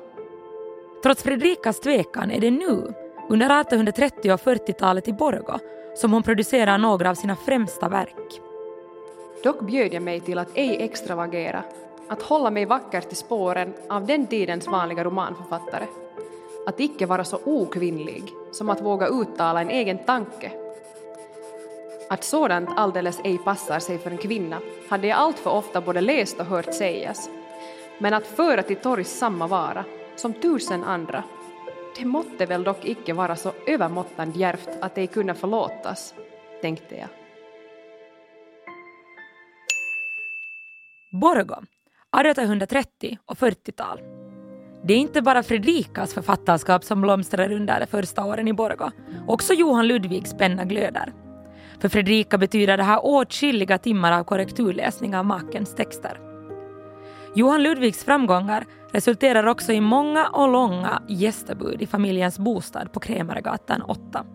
Trots 1.04 1.24
Fredrikas 1.24 1.80
tvekan 1.80 2.32
är 2.32 2.40
det 2.40 2.52
nu, 2.52 2.94
under 3.30 3.62
1830 3.62 4.32
och 4.32 4.40
40-talet 4.40 5.08
i 5.08 5.14
Borgå, 5.14 5.60
som 5.96 6.14
hon 6.14 6.24
producerar 6.24 6.78
några 6.78 7.10
av 7.10 7.16
sina 7.16 7.36
främsta 7.36 7.90
verk. 7.90 8.42
Dock 9.44 9.62
bjöd 9.62 9.94
jag 9.94 10.04
mig 10.04 10.20
till 10.20 10.38
att 10.38 10.50
ej 10.54 10.82
extravagera, 10.82 11.64
att 12.14 12.22
hålla 12.22 12.52
mig 12.52 12.66
vackert 12.66 13.12
i 13.12 13.16
spåren 13.16 13.74
av 13.90 14.06
den 14.06 14.28
tidens 14.28 14.68
vanliga 14.68 15.04
romanförfattare. 15.04 15.88
Att 16.66 16.80
icke 16.80 17.06
vara 17.06 17.24
så 17.24 17.40
okvinnlig 17.46 18.24
som 18.52 18.70
att 18.70 18.82
våga 18.82 19.08
uttala 19.08 19.62
en 19.62 19.70
egen 19.70 19.98
tanke. 19.98 20.52
Att 22.10 22.24
sådant 22.24 22.70
alldeles 22.76 23.20
ej 23.24 23.38
passar 23.38 23.80
sig 23.80 23.98
för 23.98 24.12
en 24.12 24.18
kvinna 24.18 24.60
hade 24.90 25.08
jag 25.08 25.18
alltför 25.18 25.50
ofta 25.52 25.82
både 25.82 26.02
läst 26.02 26.40
och 26.40 26.46
hört 26.46 26.74
sägas. 26.74 27.30
Men 27.98 28.14
att 28.14 28.28
föra 28.28 28.64
till 28.64 28.76
torgs 28.76 29.18
samma 29.18 29.48
vara, 29.48 29.86
som 30.16 30.34
tusen 30.34 30.84
andra, 30.84 31.24
det 31.98 32.06
måtte 32.06 32.46
väl 32.46 32.64
dock 32.64 32.86
icke 32.86 33.14
vara 33.14 33.36
så 33.36 33.52
övermåttan 33.68 34.32
djärvt 34.32 34.70
att 34.82 34.98
ej 34.98 35.08
kunna 35.08 35.34
förlåtas, 35.34 36.14
tänkte 36.62 36.96
jag. 36.96 37.10
Borgå, 41.22 41.56
1830 42.22 43.18
och 43.26 43.38
40-tal. 43.38 44.00
Det 44.86 44.94
är 44.94 44.98
inte 44.98 45.22
bara 45.22 45.44
Fredrikas 45.44 46.14
författarskap 46.14 46.84
som 46.84 47.02
blomstrar 47.02 47.52
under 47.52 47.80
de 47.80 47.86
första 47.86 48.26
åren 48.26 48.48
i 48.48 48.54
Borgå. 48.54 48.92
Också 49.28 49.54
Johan 49.54 49.88
Ludvigs 49.88 50.34
penna 50.34 50.66
glöder. 50.66 51.14
För 51.80 51.90
Fredrika 51.90 52.38
betyder 52.38 52.78
det 52.78 52.84
här 52.84 53.06
åtskilliga 53.06 53.78
timmar 53.78 54.20
av 54.20 54.24
korrekturläsning 54.24 55.16
av 55.16 55.26
makens 55.26 55.76
texter. 55.76 56.20
Johan 57.36 57.64
Ludvigs 57.64 58.04
framgångar 58.04 58.66
resulterar 58.92 59.48
också 59.48 59.74
i 59.74 59.82
många 59.82 60.28
och 60.28 60.52
långa 60.52 61.02
gästabud 61.08 61.82
i 61.82 61.88
familjens 61.88 62.40
bostad 62.40 62.94
på 62.94 63.00
Krämaregatan 63.00 63.82
8. 63.82 64.26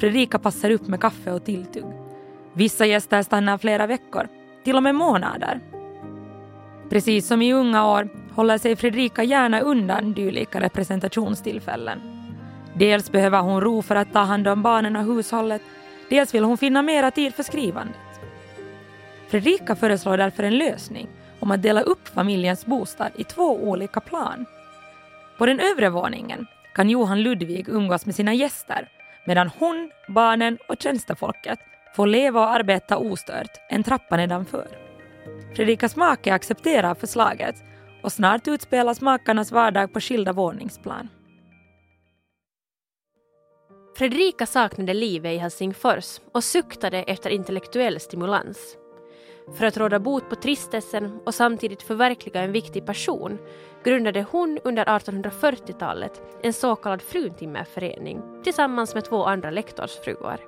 Fredrika 0.00 0.38
passar 0.38 0.70
upp 0.70 0.86
med 0.86 1.00
kaffe 1.00 1.32
och 1.32 1.44
tilltugg. 1.44 1.84
Vissa 2.52 2.86
gäster 2.86 3.22
stannar 3.22 3.58
flera 3.58 3.86
veckor, 3.86 4.28
till 4.64 4.76
och 4.76 4.82
med 4.82 4.94
månader. 4.94 5.60
Precis 6.90 7.26
som 7.26 7.42
i 7.42 7.52
unga 7.52 7.86
år 7.86 8.08
håller 8.34 8.58
sig 8.58 8.76
Fredrika 8.76 9.22
gärna 9.22 9.60
undan 9.60 10.12
dylika 10.12 10.60
representationstillfällen. 10.60 12.00
Dels 12.74 13.12
behöver 13.12 13.40
hon 13.40 13.60
ro 13.60 13.82
för 13.82 13.96
att 13.96 14.12
ta 14.12 14.18
hand 14.18 14.48
om 14.48 14.62
barnen 14.62 14.96
och 14.96 15.04
hushållet, 15.04 15.62
dels 16.08 16.34
vill 16.34 16.44
hon 16.44 16.58
finna 16.58 16.82
mera 16.82 17.10
tid 17.10 17.34
för 17.34 17.42
skrivandet. 17.42 17.96
Fredrika 19.28 19.76
föreslår 19.76 20.16
därför 20.16 20.42
en 20.42 20.58
lösning 20.58 21.08
om 21.40 21.50
att 21.50 21.62
dela 21.62 21.80
upp 21.80 22.08
familjens 22.08 22.66
bostad 22.66 23.10
i 23.16 23.24
två 23.24 23.56
olika 23.56 24.00
plan. 24.00 24.46
På 25.38 25.46
den 25.46 25.60
övre 25.60 25.88
våningen 25.88 26.46
kan 26.74 26.90
Johan 26.90 27.22
Ludvig 27.22 27.68
umgås 27.68 28.06
med 28.06 28.14
sina 28.14 28.34
gäster 28.34 28.88
medan 29.26 29.50
hon, 29.58 29.90
barnen 30.08 30.58
och 30.68 30.82
tjänstefolket 30.82 31.58
får 31.96 32.06
leva 32.06 32.40
och 32.40 32.50
arbeta 32.50 32.96
ostört 32.96 33.60
en 33.68 33.82
trappa 33.82 34.16
nedanför. 34.16 34.79
Fredrikas 35.54 35.96
make 35.96 36.34
accepterar 36.34 36.94
förslaget 36.94 37.54
och 38.02 38.12
snart 38.12 38.48
utspelas 38.48 39.00
makarnas 39.00 39.52
vardag 39.52 39.92
på 39.92 40.00
skilda 40.00 40.32
våningsplan. 40.32 41.08
Fredrika 43.96 44.46
saknade 44.46 44.94
livet 44.94 45.32
i 45.32 45.36
Helsingfors 45.36 46.20
och 46.32 46.44
suktade 46.44 47.02
efter 47.02 47.30
intellektuell 47.30 48.00
stimulans. 48.00 48.76
För 49.58 49.66
att 49.66 49.76
råda 49.76 49.98
bot 49.98 50.28
på 50.28 50.34
tristessen 50.34 51.20
och 51.26 51.34
samtidigt 51.34 51.82
förverkliga 51.82 52.42
en 52.42 52.52
viktig 52.52 52.86
passion 52.86 53.38
grundade 53.84 54.26
hon 54.30 54.58
under 54.64 54.84
1840-talet 54.84 56.22
en 56.42 56.52
så 56.52 56.76
kallad 56.76 57.02
fruntimmerförening 57.02 58.22
tillsammans 58.44 58.94
med 58.94 59.04
två 59.04 59.24
andra 59.24 59.50
lektorsfruar. 59.50 60.40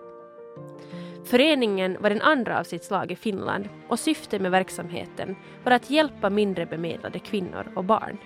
Föreningen 1.25 1.97
var 2.01 2.11
den 2.11 2.23
andra 2.23 2.61
av 2.61 2.65
sitt 2.65 2.85
slag 2.85 3.13
i 3.13 3.17
Finland 3.17 3.69
och 3.89 3.99
syftet 3.99 4.43
med 4.43 4.51
verksamheten 4.51 5.37
var 5.65 5.73
att 5.73 5.91
hjälpa 5.91 6.31
mindre 6.31 6.67
bemedlade 6.67 7.19
kvinnor 7.19 7.73
och 7.77 7.85
barn. 7.85 8.19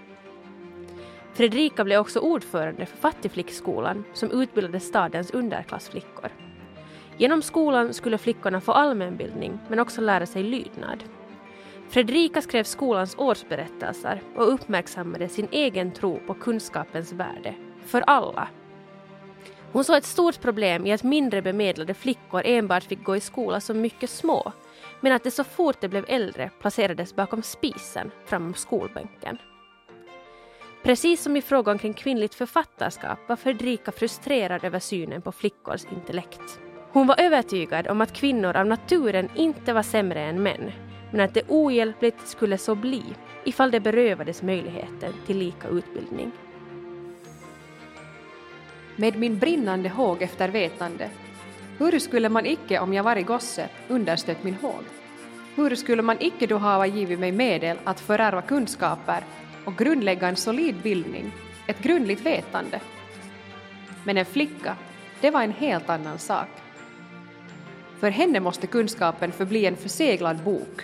Fredrika 1.35 1.85
blev 1.85 2.00
också 2.00 2.20
ordförande 2.20 2.87
för 2.87 2.96
Fattigflickskolan 2.96 4.04
som 4.12 4.30
utbildade 4.30 4.80
stadens 4.80 5.30
underklassflickor. 5.30 6.30
Genom 7.18 7.42
skolan 7.42 7.94
skulle 7.94 8.18
flickorna 8.18 8.61
få 8.61 8.72
allmänbildning 8.72 9.59
men 9.68 9.78
också 9.78 10.00
lära 10.00 10.26
sig 10.26 10.42
lydnad. 10.42 11.04
Fredrika 11.88 12.42
skrev 12.42 12.64
skolans 12.64 13.14
årsberättelser 13.18 14.22
och 14.37 14.52
uppmärksammade 14.52 15.28
sin 15.28 15.48
egen 15.50 15.92
tro 15.92 16.20
på 16.26 16.35
kunskapens 16.35 17.12
värde, 17.12 17.54
för 17.87 18.00
alla. 18.06 18.48
Hon 19.76 19.84
såg 19.84 19.96
ett 19.96 20.04
stort 20.04 20.40
problem 20.40 20.86
i 20.86 20.92
att 20.92 21.02
mindre 21.02 21.42
bemedlade 21.42 21.94
flickor 21.94 22.42
enbart 22.44 22.84
fick 22.84 23.04
gå 23.04 23.16
i 23.16 23.20
skola 23.20 23.60
som 23.60 23.80
mycket 23.80 24.10
små, 24.10 24.52
men 25.00 25.12
att 25.12 25.24
de 25.24 25.30
så 25.30 25.44
fort 25.44 25.80
de 25.80 25.88
blev 25.88 26.04
äldre 26.08 26.50
placerades 26.60 27.16
bakom 27.16 27.42
spisen 27.42 28.10
framom 28.26 28.54
skolbänken. 28.54 29.38
Precis 30.82 31.22
som 31.22 31.36
i 31.36 31.42
frågan 31.42 31.78
kring 31.78 31.92
kvinnligt 31.92 32.34
författarskap 32.34 33.18
var 33.28 33.36
Fredrika 33.36 33.92
frustrerad 33.92 34.64
över 34.64 34.78
synen 34.78 35.22
på 35.22 35.32
flickors 35.32 35.84
intellekt. 35.84 36.60
Hon 36.92 37.06
var 37.06 37.20
övertygad 37.20 37.88
om 37.88 38.00
att 38.00 38.12
kvinnor 38.12 38.56
av 38.56 38.66
naturen 38.66 39.30
inte 39.34 39.72
var 39.72 39.82
sämre 39.82 40.20
än 40.20 40.42
män, 40.42 40.72
men 41.10 41.20
att 41.20 41.34
det 41.34 41.48
ohjälpligt 41.48 42.28
skulle 42.28 42.58
så 42.58 42.74
bli 42.74 43.02
ifall 43.44 43.70
de 43.70 43.80
berövades 43.80 44.42
möjligheten 44.42 45.12
till 45.26 45.38
lika 45.38 45.68
utbildning. 45.68 46.32
Med 48.98 49.16
min 49.16 49.38
brinnande 49.38 49.88
håg 49.88 50.22
efter 50.22 50.48
vetande, 50.48 51.11
hur 51.78 51.98
skulle 51.98 52.28
man 52.28 52.46
icke 52.46 52.78
om 52.78 52.92
jag 52.92 53.02
varit 53.04 53.26
gosse 53.26 53.68
understött 53.88 54.44
min 54.44 54.54
håg? 54.54 54.82
Hur 55.56 55.74
skulle 55.74 56.02
man 56.02 56.16
icke 56.20 56.46
då 56.46 56.56
hava 56.56 56.87
givit 56.87 57.18
mig 57.18 57.32
medel 57.32 57.76
att 57.85 58.00
förärva 58.00 58.42
kunskaper 58.42 59.24
och 59.64 59.76
grundlägga 59.76 60.28
en 60.28 60.37
solid 60.37 60.74
bildning, 60.82 61.32
ett 61.66 61.82
grundligt 61.82 62.20
vetande? 62.26 62.80
Men 64.04 64.16
en 64.16 64.24
flicka, 64.24 64.76
det 65.20 65.30
var 65.30 65.42
en 65.42 65.52
helt 65.52 65.90
annan 65.90 66.18
sak. 66.18 66.48
För 68.00 68.11
henne 68.11 68.40
måste 68.40 68.66
kunskapen 68.66 69.32
förbli 69.32 69.66
en 69.66 69.76
förseglad 69.76 70.37
bok. 70.37 70.82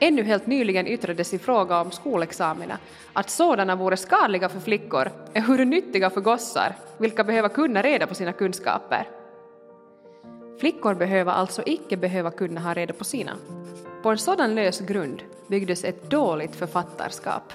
Ännu 0.00 0.22
helt 0.22 0.46
nyligen 0.46 0.86
yttrades 0.86 1.34
i 1.34 1.38
fråga 1.38 1.80
om 1.80 1.90
skolexamina 1.90 2.78
att 3.12 3.30
sådana 3.30 3.76
vore 3.76 3.96
skadliga 3.96 4.48
för 4.48 4.60
flickor, 4.60 5.10
ehuru 5.34 5.64
nyttiga 5.64 6.10
för 6.10 6.20
gossar, 6.20 6.74
vilka 6.98 7.24
behöver 7.24 7.48
kunna 7.48 7.82
reda 7.82 8.06
på 8.06 8.14
sina 8.14 8.32
kunskaper. 8.32 9.08
Flickor 10.60 10.94
behöver 10.94 11.32
alltså 11.32 11.62
icke 11.66 11.96
behöva 11.96 12.30
kunna 12.30 12.60
ha 12.60 12.74
reda 12.74 12.92
på 12.92 13.04
sina. 13.04 13.32
På 14.02 14.10
en 14.10 14.18
sådan 14.18 14.54
lös 14.54 14.80
grund 14.80 15.22
byggdes 15.48 15.84
ett 15.84 16.10
dåligt 16.10 16.56
författarskap. 16.56 17.52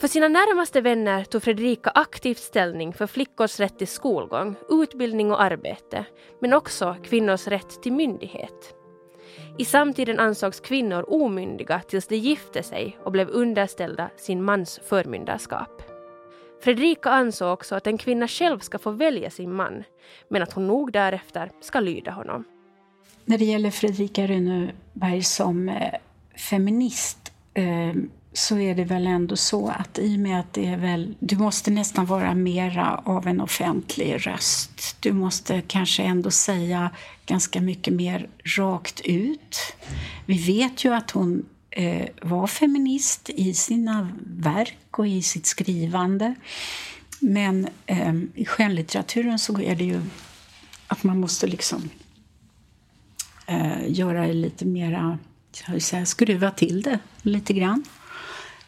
För 0.00 0.08
sina 0.08 0.28
närmaste 0.28 0.80
vänner 0.80 1.24
tog 1.24 1.42
Fredrika 1.42 1.90
aktivt 1.90 2.38
ställning 2.38 2.92
för 2.92 3.06
flickors 3.06 3.60
rätt 3.60 3.78
till 3.78 3.88
skolgång, 3.88 4.54
utbildning 4.68 5.30
och 5.32 5.42
arbete, 5.42 6.04
men 6.40 6.52
också 6.52 6.96
kvinnors 7.04 7.46
rätt 7.46 7.82
till 7.82 7.92
myndighet. 7.92 8.74
I 9.58 9.64
samtiden 9.64 10.18
ansågs 10.18 10.60
kvinnor 10.60 11.04
omyndiga 11.08 11.80
tills 11.80 12.06
de 12.06 12.16
gifte 12.16 12.62
sig 12.62 12.98
och 13.04 13.12
blev 13.12 13.28
underställda 13.28 14.10
sin 14.16 14.42
mans 14.42 14.80
förmyndarskap. 14.88 15.82
Fredrika 16.60 17.10
ansåg 17.10 17.52
också 17.52 17.74
att 17.74 17.86
en 17.86 17.98
kvinna 17.98 18.28
själv 18.28 18.58
ska 18.58 18.78
få 18.78 18.90
välja 18.90 19.30
sin 19.30 19.52
man, 19.52 19.84
men 20.28 20.42
att 20.42 20.52
hon 20.52 20.66
nog 20.66 20.92
därefter 20.92 21.50
ska 21.60 21.80
lyda 21.80 22.10
honom. 22.10 22.44
När 23.24 23.38
det 23.38 23.44
gäller 23.44 23.70
Fredrika 23.70 24.26
Rönneberg 24.26 25.22
som 25.22 25.68
eh, 25.68 25.94
feminist 26.50 27.32
eh, 27.54 27.94
så 28.32 28.58
är 28.58 28.74
det 28.74 28.84
väl 28.84 29.06
ändå 29.06 29.36
så 29.36 29.68
att 29.68 29.98
i 29.98 30.16
och 30.16 30.20
med 30.20 30.40
att 30.40 30.52
det 30.52 30.66
är 30.66 30.76
väl, 30.76 31.14
du 31.18 31.36
måste 31.36 31.70
nästan 31.70 32.06
vara 32.06 32.34
mera 32.34 33.02
av 33.04 33.26
en 33.26 33.40
offentlig 33.40 34.26
röst. 34.26 34.96
Du 35.00 35.12
måste 35.12 35.62
kanske 35.66 36.02
ändå 36.02 36.30
säga 36.30 36.90
ganska 37.26 37.60
mycket 37.60 37.94
mer 37.94 38.28
rakt 38.58 39.00
ut. 39.00 39.58
Vi 40.26 40.38
vet 40.38 40.84
ju 40.84 40.94
att 40.94 41.10
hon 41.10 41.44
eh, 41.70 42.08
var 42.22 42.46
feminist 42.46 43.30
i 43.30 43.54
sina 43.54 44.08
verk 44.24 44.98
och 44.98 45.08
i 45.08 45.22
sitt 45.22 45.46
skrivande. 45.46 46.34
Men 47.20 47.68
eh, 47.86 48.14
i 48.34 48.44
skönlitteraturen 48.44 49.38
så 49.38 49.60
är 49.60 49.76
det 49.76 49.84
ju 49.84 50.00
att 50.86 51.04
man 51.04 51.20
måste 51.20 51.46
liksom 51.46 51.90
eh, 53.46 53.88
göra 53.88 54.26
det 54.26 54.32
lite 54.32 54.64
mera, 54.66 55.18
säga, 55.78 56.06
skruva 56.06 56.50
till 56.50 56.82
det 56.82 56.98
lite 57.22 57.52
grann. 57.52 57.84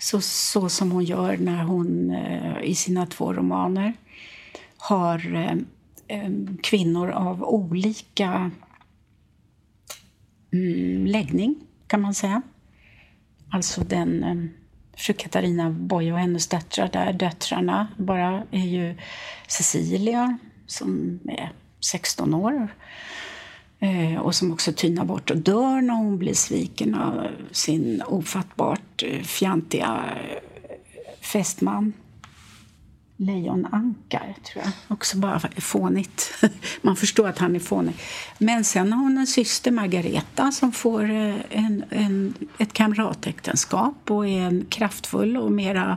Så, 0.03 0.21
så 0.21 0.69
som 0.69 0.91
hon 0.91 1.05
gör 1.05 1.37
när 1.37 1.65
hon 1.65 2.11
eh, 2.11 2.63
i 2.63 2.75
sina 2.75 3.07
två 3.07 3.33
romaner 3.33 3.95
har 4.77 5.35
eh, 5.35 5.57
eh, 6.19 6.31
kvinnor 6.63 7.11
av 7.11 7.45
olika 7.45 8.51
mm, 10.53 11.07
läggning, 11.07 11.57
kan 11.87 12.01
man 12.01 12.15
säga. 12.15 12.43
Alltså 13.51 13.81
den 13.81 14.51
fru 14.97 15.15
Katarina 15.15 15.71
Boye 15.71 16.13
och 16.13 16.19
hennes 16.19 16.49
döttrar 16.49 16.89
där. 16.93 17.13
Döttrarna 17.13 17.89
bara 17.97 18.43
är 18.51 18.67
ju 18.67 18.95
Cecilia 19.49 20.39
som 20.67 21.21
är 21.29 21.53
16 21.81 22.35
år 22.35 22.69
Eh, 23.81 24.21
och 24.21 24.35
som 24.35 24.53
också 24.53 24.73
tynar 24.73 25.05
bort 25.05 25.31
och 25.31 25.37
dör 25.37 25.81
när 25.81 25.95
hon 25.95 26.19
blir 26.19 26.35
sviken 26.35 26.95
av 26.95 27.27
sin 27.53 28.03
ofattbart 28.07 29.03
eh, 29.03 29.23
fjantiga 29.23 30.05
eh, 30.17 30.77
fästman. 31.21 31.93
Lejonankar, 33.17 34.35
tror 34.45 34.65
jag. 34.65 34.73
Också 34.89 35.17
bara 35.17 35.41
fånigt. 35.57 36.45
Man 36.83 36.97
förstår 36.97 37.29
att 37.29 37.39
han 37.39 37.57
är 37.57 37.61
fånig. 37.61 37.95
Men 38.39 38.65
sen 38.65 38.93
har 38.93 39.03
hon 39.03 39.19
en 39.19 39.27
syster, 39.27 39.71
Margareta, 39.71 40.53
som 40.53 40.73
får 40.73 41.03
en, 41.03 41.85
en, 41.91 42.35
ett 42.59 42.73
kamratäktenskap 42.73 44.11
och 44.11 44.29
är 44.29 44.41
en 44.41 44.67
kraftfull 44.69 45.37
och 45.37 45.53
mera 45.53 45.97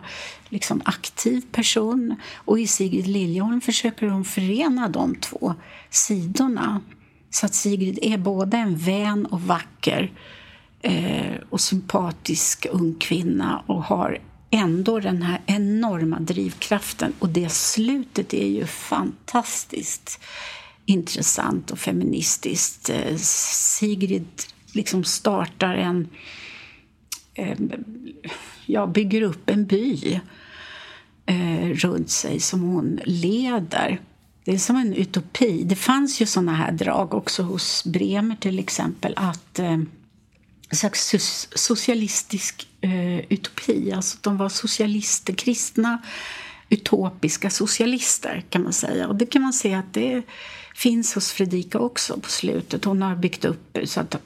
liksom, 0.50 0.82
aktiv 0.86 1.42
person. 1.52 2.16
Och 2.36 2.60
i 2.60 2.68
Sigrid 2.68 3.08
Liljeholm 3.08 3.62
försöker 3.62 4.08
hon 4.08 4.26
förena 4.26 4.90
de 4.90 5.16
två 5.16 5.56
sidorna. 5.90 6.82
Så 7.34 7.46
att 7.46 7.54
Sigrid 7.54 8.00
är 8.02 8.18
både 8.18 8.58
en 8.58 8.76
vän 8.76 9.26
och 9.26 9.42
vacker 9.42 10.12
eh, 10.82 11.36
och 11.50 11.62
sympatisk 11.62 12.66
ung 12.72 12.96
kvinna 13.00 13.64
och 13.68 13.84
har 13.84 14.20
ändå 14.50 15.00
den 15.00 15.22
här 15.22 15.42
enorma 15.46 16.20
drivkraften. 16.20 17.14
Och 17.20 17.30
det 17.30 17.50
slutet 17.50 18.34
är 18.34 18.48
ju 18.48 18.66
fantastiskt 18.66 20.20
intressant 20.86 21.72
och 21.72 21.80
feministiskt. 21.80 22.90
Eh, 22.90 23.16
Sigrid 23.18 24.28
liksom 24.74 25.04
startar 25.04 25.76
en... 25.76 26.08
Eh, 27.34 27.58
ja, 28.66 28.88
bygger 28.88 29.22
upp 29.22 29.50
en 29.50 29.66
by 29.66 30.22
eh, 31.26 31.70
runt 31.70 32.10
sig 32.10 32.40
som 32.40 32.62
hon 32.62 33.00
leder. 33.06 34.00
Det 34.46 34.52
är 34.52 34.58
som 34.58 34.76
en 34.76 34.94
utopi. 34.94 35.64
Det 35.64 35.76
fanns 35.76 36.22
ju 36.22 36.26
såna 36.26 36.54
här 36.54 36.72
drag 36.72 37.14
också 37.14 37.44
hos 37.44 37.84
Bremer 37.84 38.36
till 38.36 38.60
exempel. 38.60 39.14
att 39.18 39.60
eh, 39.60 39.80
en 40.70 40.78
slags 40.78 41.16
socialistisk 41.56 42.68
eh, 42.82 43.20
utopi. 43.20 43.92
Alltså 43.92 44.18
de 44.22 44.38
var 44.38 44.50
socialister, 44.50 45.34
kristna 45.34 46.02
utopiska 46.70 47.50
socialister 47.50 48.44
kan 48.50 48.64
man 48.64 48.74
säga. 48.74 49.08
Och 49.08 49.16
det 49.16 49.26
kan 49.26 49.42
man 49.42 49.54
se 49.54 49.74
att 49.74 49.94
det 49.94 50.24
finns 50.76 51.16
hos 51.16 51.32
Fredrika 51.32 51.80
också 51.80 52.20
på 52.20 52.30
slutet. 52.30 52.86
Hon 52.86 53.02
har 53.02 53.16
byggt 53.16 53.46
upp 53.46 53.78
så 53.84 54.00
att 54.00 54.24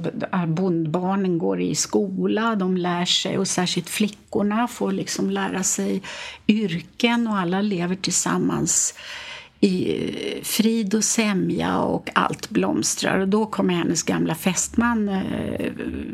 bondbarnen 0.47 1.37
går 1.37 1.61
i 1.61 1.75
skola, 1.75 2.55
de 2.55 2.77
lär 2.77 3.05
sig 3.05 3.37
och 3.37 3.47
särskilt 3.47 3.89
flickorna 3.89 4.67
får 4.67 4.91
liksom 4.91 5.29
lära 5.29 5.63
sig 5.63 6.01
yrken 6.47 7.27
och 7.27 7.37
alla 7.37 7.61
lever 7.61 7.95
tillsammans 7.95 8.93
i 9.59 9.91
eh, 10.37 10.43
frid 10.43 10.95
och 10.95 11.03
sämja 11.03 11.79
och 11.79 12.09
allt 12.13 12.49
blomstrar. 12.49 13.19
Och 13.19 13.27
då 13.27 13.45
kommer 13.45 13.73
hennes 13.73 14.03
gamla 14.03 14.35
fästman 14.35 15.09
eh, 15.09 15.71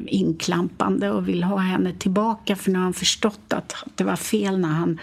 inklampande 0.08 1.12
och 1.12 1.28
vill 1.28 1.44
ha 1.44 1.58
henne 1.58 1.94
tillbaka 1.94 2.56
för 2.56 2.72
nu 2.72 2.78
har 2.78 2.84
han 2.84 2.94
förstått 2.94 3.54
att 3.54 3.76
det 3.96 4.04
var 4.04 4.16
fel 4.16 4.60
när 4.60 4.70
han 4.70 5.00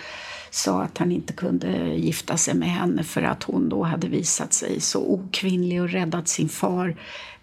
sa 0.50 0.82
att 0.82 0.98
han 0.98 1.12
inte 1.12 1.32
kunde 1.32 1.94
gifta 1.94 2.36
sig 2.36 2.54
med 2.54 2.68
henne 2.68 3.04
för 3.04 3.22
att 3.22 3.42
hon 3.42 3.68
då 3.68 3.82
hade 3.82 4.08
visat 4.08 4.52
sig 4.52 4.80
så 4.80 5.00
okvinnlig 5.00 5.82
och 5.82 5.88
räddat 5.90 6.28
sin 6.28 6.48
far 6.48 6.96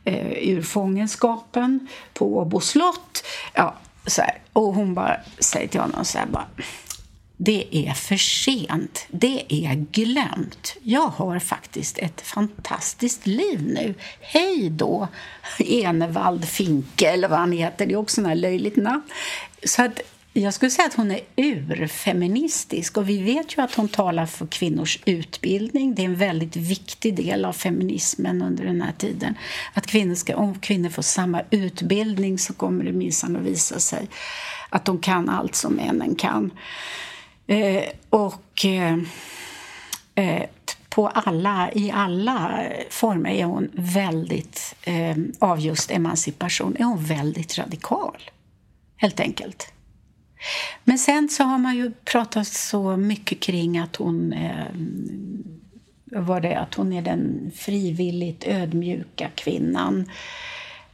eh, 0.04 0.50
ur 0.50 0.62
fångenskapen 0.62 1.88
på 2.14 2.38
Åbo 2.38 2.60
slott. 2.60 3.24
Ja, 3.54 3.76
så 4.06 4.22
här. 4.22 4.38
Och 4.54 4.74
hon 4.74 4.94
bara 4.94 5.18
säger 5.40 5.68
till 5.68 5.80
honom 5.80 6.06
så 6.06 6.18
här 6.18 6.26
bara 6.26 6.48
det 7.38 7.68
är 7.72 7.94
för 7.94 8.18
sent. 8.18 9.06
Det 9.10 9.46
är 9.50 9.86
glömt. 9.92 10.76
Jag 10.84 11.08
har 11.08 11.40
faktiskt 11.40 11.98
ett 11.98 12.22
fantastiskt 12.22 13.28
liv 13.28 13.62
nu. 13.62 13.94
Hej 14.22 14.70
då, 14.70 15.08
Enevald 15.60 16.46
Finke, 16.46 17.10
eller 17.10 17.28
vad 17.28 17.40
han 17.40 17.52
heter. 17.52 17.86
Det 17.86 17.94
är 17.94 17.98
också 17.98 18.22
ett 18.22 18.38
löjligt 18.38 18.76
namn. 18.76 19.04
Så 19.64 19.84
att 19.84 20.02
jag 20.34 20.54
skulle 20.54 20.72
säga 20.72 20.88
att 20.88 20.94
hon 20.94 21.12
är 21.12 21.20
urfeministisk. 21.36 22.98
Och 22.98 23.10
vi 23.10 23.22
vet 23.22 23.58
ju 23.58 23.62
att 23.62 23.76
hon 23.76 23.90
talar 23.90 24.26
för 24.26 24.48
kvinnors 24.48 25.00
utbildning. 25.06 25.96
Det 25.96 26.02
är 26.02 26.06
en 26.06 26.16
väldigt 26.16 26.56
viktig 26.56 27.16
del 27.16 27.46
av 27.46 27.54
feminismen 27.54 28.42
under 28.42 28.66
den 28.66 28.82
här 28.82 28.94
tiden. 28.98 29.38
Att 29.74 29.88
kvinnor 29.88 30.16
ska, 30.16 30.36
om 30.36 30.60
kvinnor 30.60 30.90
får 30.90 31.02
samma 31.02 31.42
utbildning 31.50 32.40
så 32.40 32.54
kommer 32.54 32.84
det 32.84 32.92
minsann 32.92 33.36
att 33.36 33.42
visa 33.42 33.80
sig 33.80 34.08
att 34.70 34.86
de 34.86 35.00
kan 35.00 35.30
allt 35.30 35.56
som 35.56 35.74
männen 35.74 36.16
kan. 36.16 36.52
Eh, 37.48 37.84
och 38.10 38.66
eh, 38.66 38.98
eh, 40.16 40.44
på 40.90 41.08
alla, 41.08 41.72
i 41.74 41.92
alla 41.92 42.64
former 42.90 43.30
är 43.30 43.46
hon 43.46 43.70
väldigt, 43.74 44.76
eh, 44.84 45.18
av 45.40 45.60
just 45.60 45.92
emancipation, 45.92 46.76
är 46.80 46.84
hon 46.84 47.04
väldigt 47.04 47.58
radikal. 47.58 48.18
Helt 48.98 49.20
enkelt. 49.20 49.74
Men 50.84 50.98
sen 50.98 51.30
så 51.30 51.44
har 51.44 51.58
man 51.58 51.76
ju 51.76 51.92
pratat 51.92 52.48
så 52.48 52.98
mycket 52.98 53.40
kring 53.40 53.78
att 53.78 53.96
hon 53.96 54.34
eh, 54.34 54.66
var 56.12 56.42
det 56.42 56.60
att 56.60 56.74
hon 56.74 56.94
är 56.94 57.02
den 57.02 57.52
frivilligt 57.56 58.48
ödmjuka 58.48 59.30
kvinnan. 59.36 60.12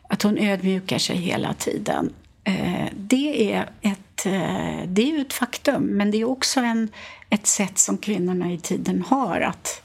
Att 0.09 0.21
hon 0.21 0.37
ödmjukar 0.37 0.97
sig 0.97 1.17
hela 1.17 1.53
tiden. 1.53 2.13
Eh, 2.43 2.87
det 2.95 3.53
är 3.53 3.69
ett 3.81 4.25
eh, 4.25 4.87
det 4.87 5.01
är 5.01 5.11
ju 5.11 5.21
ett 5.21 5.33
faktum, 5.33 5.83
men 5.83 6.11
det 6.11 6.17
är 6.17 6.25
också 6.25 6.59
en, 6.59 6.89
ett 7.29 7.47
sätt 7.47 7.77
som 7.77 7.97
kvinnorna 7.97 8.51
i 8.51 8.57
tiden 8.57 9.03
har 9.07 9.41
att 9.41 9.81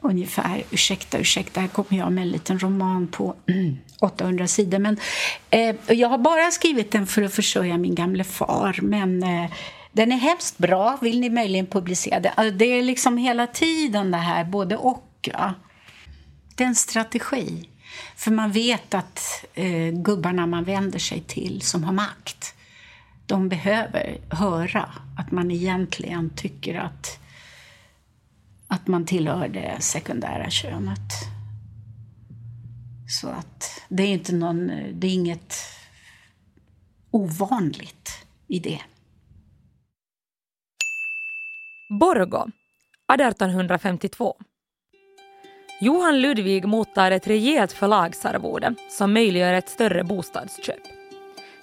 ungefär, 0.00 0.62
ursäkta, 0.70 1.18
ursäkta, 1.18 1.60
här 1.60 1.68
kommer 1.68 1.98
jag 1.98 2.12
med 2.12 2.22
en 2.22 2.30
liten 2.30 2.58
roman 2.58 3.08
på 3.08 3.34
800 4.00 4.46
sidor. 4.46 4.78
Men, 4.78 4.96
eh, 5.50 5.76
jag 5.88 6.08
har 6.08 6.18
bara 6.18 6.50
skrivit 6.50 6.90
den 6.90 7.06
för 7.06 7.22
att 7.22 7.34
försörja 7.34 7.78
min 7.78 7.94
gamle 7.94 8.24
far, 8.24 8.78
men 8.82 9.22
eh, 9.22 9.50
den 9.92 10.12
är 10.12 10.16
hemskt 10.16 10.58
bra. 10.58 10.98
Vill 11.00 11.20
ni 11.20 11.30
möjligen 11.30 11.66
publicera 11.66 12.20
den? 12.20 12.32
Alltså, 12.34 12.56
det 12.56 12.64
är 12.64 12.82
liksom 12.82 13.16
hela 13.16 13.46
tiden 13.46 14.10
det 14.10 14.16
här, 14.16 14.44
både 14.44 14.76
och. 14.76 15.08
Ja. 15.22 15.54
Det 16.54 16.64
är 16.64 16.68
en 16.68 16.74
strategi. 16.74 17.68
För 18.16 18.30
man 18.30 18.52
vet 18.52 18.94
att 18.94 19.44
eh, 19.54 19.90
gubbarna 19.92 20.46
man 20.46 20.64
vänder 20.64 20.98
sig 20.98 21.20
till 21.20 21.62
som 21.62 21.84
har 21.84 21.92
makt 21.92 22.54
de 23.32 23.48
behöver 23.48 24.20
höra 24.30 24.88
att 25.16 25.30
man 25.30 25.50
egentligen 25.50 26.30
tycker 26.30 26.74
att, 26.74 27.18
att 28.66 28.86
man 28.86 29.06
tillhör 29.06 29.48
det 29.48 29.76
sekundära 29.80 30.50
könet. 30.50 31.12
Så 33.08 33.28
att 33.28 33.82
det 33.88 34.02
är, 34.02 34.08
inte 34.08 34.34
någon, 34.34 34.66
det 34.92 35.06
är 35.06 35.14
inget 35.14 35.54
ovanligt 37.10 38.26
i 38.48 38.58
det. 38.58 38.80
Borgo, 42.00 42.50
1852. 43.14 44.36
Johan 45.82 46.20
Ludvig 46.20 46.64
mottar 46.64 47.10
ett 47.10 47.26
rejält 47.26 47.72
förlagsarvode 47.72 48.74
som 48.88 49.12
möjliggör 49.12 49.54
ett 49.54 49.68
större 49.68 50.04
bostadsköp. 50.04 50.80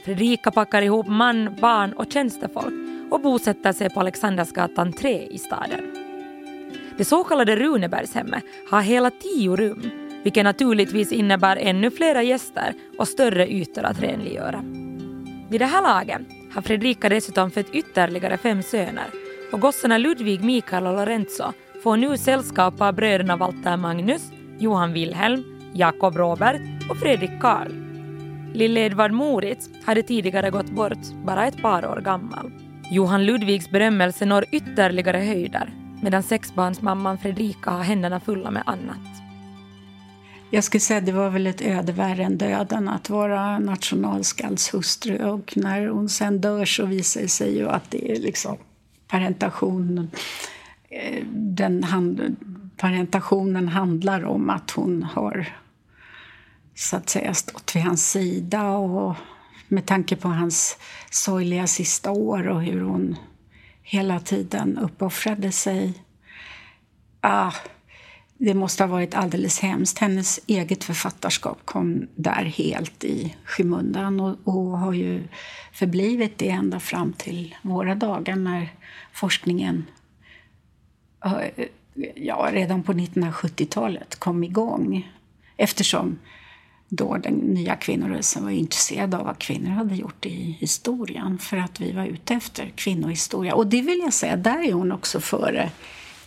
Fredrika 0.05 0.51
packar 0.51 0.81
ihop 0.81 1.07
man, 1.07 1.55
barn 1.61 1.93
och 1.93 2.11
tjänstefolk 2.11 2.73
och 3.11 3.21
bosätter 3.21 3.73
sig 3.73 3.89
på 3.89 3.99
Alexandersgatan 3.99 4.93
3 4.93 5.27
i 5.31 5.37
staden. 5.37 5.95
Det 6.97 7.05
så 7.05 7.23
kallade 7.23 7.55
Runebergshemmet 7.55 8.43
har 8.71 8.81
hela 8.81 9.11
tio 9.11 9.55
rum, 9.55 9.91
vilket 10.23 10.43
naturligtvis 10.43 11.11
innebär 11.11 11.57
ännu 11.57 11.91
flera 11.91 12.23
gäster 12.23 12.73
och 12.97 13.07
större 13.07 13.47
ytor 13.47 13.83
att 13.83 14.01
renliggöra. 14.01 14.63
Vid 15.49 15.61
det 15.61 15.65
här 15.65 15.81
laget 15.81 16.21
har 16.53 16.61
Fredrika 16.61 17.09
dessutom 17.09 17.51
fött 17.51 17.73
ytterligare 17.73 18.37
fem 18.37 18.63
söner 18.63 19.07
och 19.51 19.59
gossarna 19.59 19.97
Ludvig, 19.97 20.43
Mikael 20.43 20.87
och 20.87 20.93
Lorenzo 20.93 21.53
får 21.83 21.97
nu 21.97 22.17
sällskap 22.17 22.81
av 22.81 22.93
bröderna 22.93 23.37
Walter 23.37 23.77
Magnus, 23.77 24.31
Johan 24.59 24.93
Wilhelm, 24.93 25.43
Jakob 25.73 26.17
Robert 26.17 26.61
och 26.89 26.97
Fredrik 26.97 27.41
Karl 27.41 27.89
Lille 28.53 28.79
Edvard 28.79 29.11
Moritz 29.11 29.69
hade 29.85 30.03
tidigare 30.03 30.49
gått 30.49 30.69
bort, 30.69 31.13
bara 31.25 31.47
ett 31.47 31.61
par 31.61 31.85
år 31.85 32.01
gammal. 32.01 32.51
Johan 32.91 33.25
Ludvigs 33.25 33.69
berömmelse 33.69 34.25
når 34.25 34.45
ytterligare 34.51 35.17
höjder 35.17 35.73
medan 36.01 36.23
sexbarnsmamman 36.23 37.17
Fredrika 37.17 37.71
har 37.71 37.83
händerna 37.83 38.19
fulla 38.19 38.51
med 38.51 38.63
annat. 38.65 39.21
jag 40.49 40.63
skulle 40.63 40.81
säga 40.81 41.01
det 41.01 41.11
var 41.11 41.29
väl 41.29 41.47
ett 41.47 41.61
öde 41.61 41.91
värre 41.91 42.23
än 42.23 42.37
döden 42.37 42.89
att 42.89 43.09
vara 43.09 43.59
nationalskaldshustru. 43.59 45.29
Och 45.29 45.53
när 45.55 45.87
hon 45.87 46.09
sen 46.09 46.41
dör 46.41 46.65
så 46.65 46.85
visar 46.85 47.21
det 47.21 47.27
sig 47.27 47.57
ju 47.57 47.69
att 47.69 47.91
det 47.91 48.11
är 48.11 48.19
liksom 48.19 48.57
parentation. 49.07 50.11
Eh, 50.91 51.23
den 51.33 51.83
hand, 51.83 52.35
parentationen 52.77 53.67
handlar 53.67 54.25
om 54.25 54.49
att 54.49 54.71
hon 54.71 55.03
har 55.03 55.47
så 56.75 56.95
att 56.95 57.09
säga 57.09 57.33
stått 57.33 57.75
vid 57.75 57.83
hans 57.83 58.11
sida 58.11 58.71
och 58.71 59.15
med 59.67 59.85
tanke 59.85 60.15
på 60.15 60.27
hans 60.27 60.77
sorgliga 61.09 61.67
sista 61.67 62.11
år 62.11 62.47
och 62.47 62.63
hur 62.63 62.81
hon 62.81 63.15
hela 63.83 64.19
tiden 64.19 64.77
uppoffrade 64.77 65.51
sig. 65.51 65.93
Ah, 67.21 67.53
det 68.37 68.53
måste 68.53 68.83
ha 68.83 68.87
varit 68.87 69.15
alldeles 69.15 69.59
hemskt. 69.59 69.99
Hennes 69.99 70.39
eget 70.47 70.83
författarskap 70.83 71.59
kom 71.65 72.07
där 72.15 72.43
helt 72.43 73.03
i 73.03 73.35
skymundan 73.45 74.19
och, 74.19 74.37
och 74.43 74.77
har 74.77 74.93
ju 74.93 75.27
förblivit 75.73 76.37
det 76.37 76.49
ända 76.49 76.79
fram 76.79 77.13
till 77.13 77.55
våra 77.61 77.95
dagar 77.95 78.35
när 78.35 78.73
forskningen 79.13 79.85
ja, 82.15 82.49
redan 82.51 82.83
på 82.83 82.93
1970-talet 82.93 84.19
kom 84.19 84.43
igång. 84.43 85.11
Eftersom 85.57 86.19
då 86.89 87.17
den 87.17 87.33
nya 87.33 87.75
kvinnorörelsen 87.75 88.43
var 88.43 88.51
intresserad 88.51 89.15
av 89.15 89.25
vad 89.25 89.39
kvinnor 89.39 89.69
hade 89.69 89.95
gjort 89.95 90.25
i 90.25 90.57
historien 90.59 91.37
för 91.37 91.57
att 91.57 91.79
vi 91.81 91.91
var 91.91 92.05
ute 92.05 92.33
efter 92.33 92.71
kvinnohistoria. 92.75 93.55
Och 93.55 93.67
det 93.67 93.81
vill 93.81 93.99
jag 93.99 94.13
säga, 94.13 94.35
där 94.35 94.67
är 94.67 94.73
hon 94.73 94.91
också 94.91 95.19
före 95.19 95.71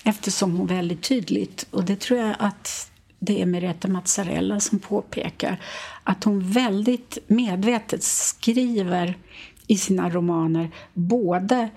eftersom 0.05 0.57
hon 0.57 0.66
väldigt 0.66 1.03
tydligt, 1.03 1.66
och 1.70 1.84
det 1.84 2.01
tror 2.01 2.20
jag 2.20 2.36
att 2.38 2.90
det 3.18 3.43
är 3.43 3.47
Merete 3.47 3.88
Mazzarella 3.88 4.61
som 4.61 4.78
påpekar, 4.78 5.61
att 6.05 6.24
hon 6.24 6.40
väldigt 6.51 7.18
medvetet 7.26 8.03
skriver 8.03 9.18
i 9.66 9.76
sina 9.76 10.11
romaner 10.11 10.70
både 10.95 11.68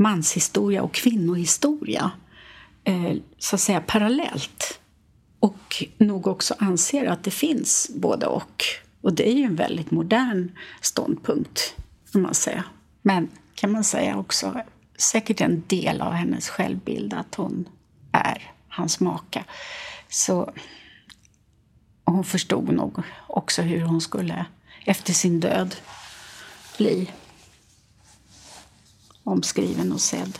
manshistoria 0.00 0.82
och 0.82 0.92
kvinnohistoria 0.94 2.10
eh, 2.84 3.16
så 3.38 3.56
att 3.56 3.60
säga 3.60 3.80
parallellt. 3.80 4.80
Och 5.40 5.84
nog 5.98 6.26
också 6.26 6.54
anser 6.58 7.06
att 7.06 7.24
det 7.24 7.30
finns 7.30 7.90
både 7.94 8.26
och. 8.26 8.64
Och 9.00 9.12
det 9.12 9.28
är 9.28 9.32
ju 9.32 9.42
en 9.42 9.56
väldigt 9.56 9.90
modern 9.90 10.50
ståndpunkt, 10.80 11.76
kan 12.12 12.22
man 12.22 12.34
säga. 12.34 12.64
Men 13.02 13.28
kan 13.54 13.72
man 13.72 13.84
säga 13.84 14.18
också 14.18 14.62
säkert 14.98 15.40
en 15.40 15.62
del 15.66 16.00
av 16.00 16.12
hennes 16.12 16.48
självbild 16.48 17.14
att 17.14 17.34
hon 17.34 17.68
är 18.12 18.52
hans 18.68 19.00
maka. 19.00 19.44
Så 20.08 20.52
hon 22.04 22.24
förstod 22.24 22.72
nog 22.72 23.02
också 23.26 23.62
hur 23.62 23.80
hon 23.80 24.00
skulle, 24.00 24.44
efter 24.86 25.12
sin 25.12 25.40
död, 25.40 25.76
bli 26.76 27.10
omskriven 29.30 29.92
och 29.92 30.00
sedd. 30.00 30.38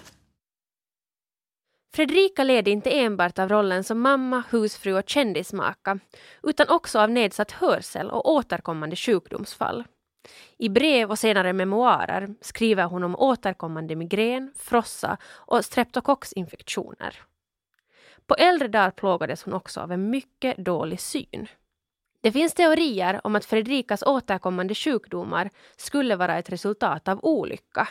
Fredrika 1.94 2.44
led 2.44 2.68
inte 2.68 2.90
enbart 2.90 3.38
av 3.38 3.48
rollen 3.48 3.84
som 3.84 4.00
mamma, 4.00 4.44
husfru 4.50 4.98
och 4.98 5.08
kändismaka 5.08 5.98
utan 6.42 6.68
också 6.68 6.98
av 6.98 7.10
nedsatt 7.10 7.50
hörsel 7.50 8.10
och 8.10 8.30
återkommande 8.30 8.96
sjukdomsfall. 8.96 9.84
I 10.58 10.68
brev 10.68 11.10
och 11.10 11.18
senare 11.18 11.52
memoarer 11.52 12.34
skriver 12.40 12.84
hon 12.84 13.04
om 13.04 13.16
återkommande 13.16 13.96
migrän, 13.96 14.52
frossa 14.56 15.16
och 15.24 15.64
streptokocksinfektioner. 15.64 17.16
På 18.26 18.34
äldre 18.34 18.68
dagar 18.68 18.90
plågades 18.90 19.42
hon 19.42 19.54
också 19.54 19.80
av 19.80 19.92
en 19.92 20.10
mycket 20.10 20.56
dålig 20.56 21.00
syn. 21.00 21.48
Det 22.20 22.32
finns 22.32 22.54
teorier 22.54 23.20
om 23.24 23.36
att 23.36 23.44
Fredrikas 23.44 24.02
återkommande 24.02 24.74
sjukdomar 24.74 25.50
skulle 25.76 26.16
vara 26.16 26.38
ett 26.38 26.50
resultat 26.50 27.08
av 27.08 27.24
olycka. 27.24 27.88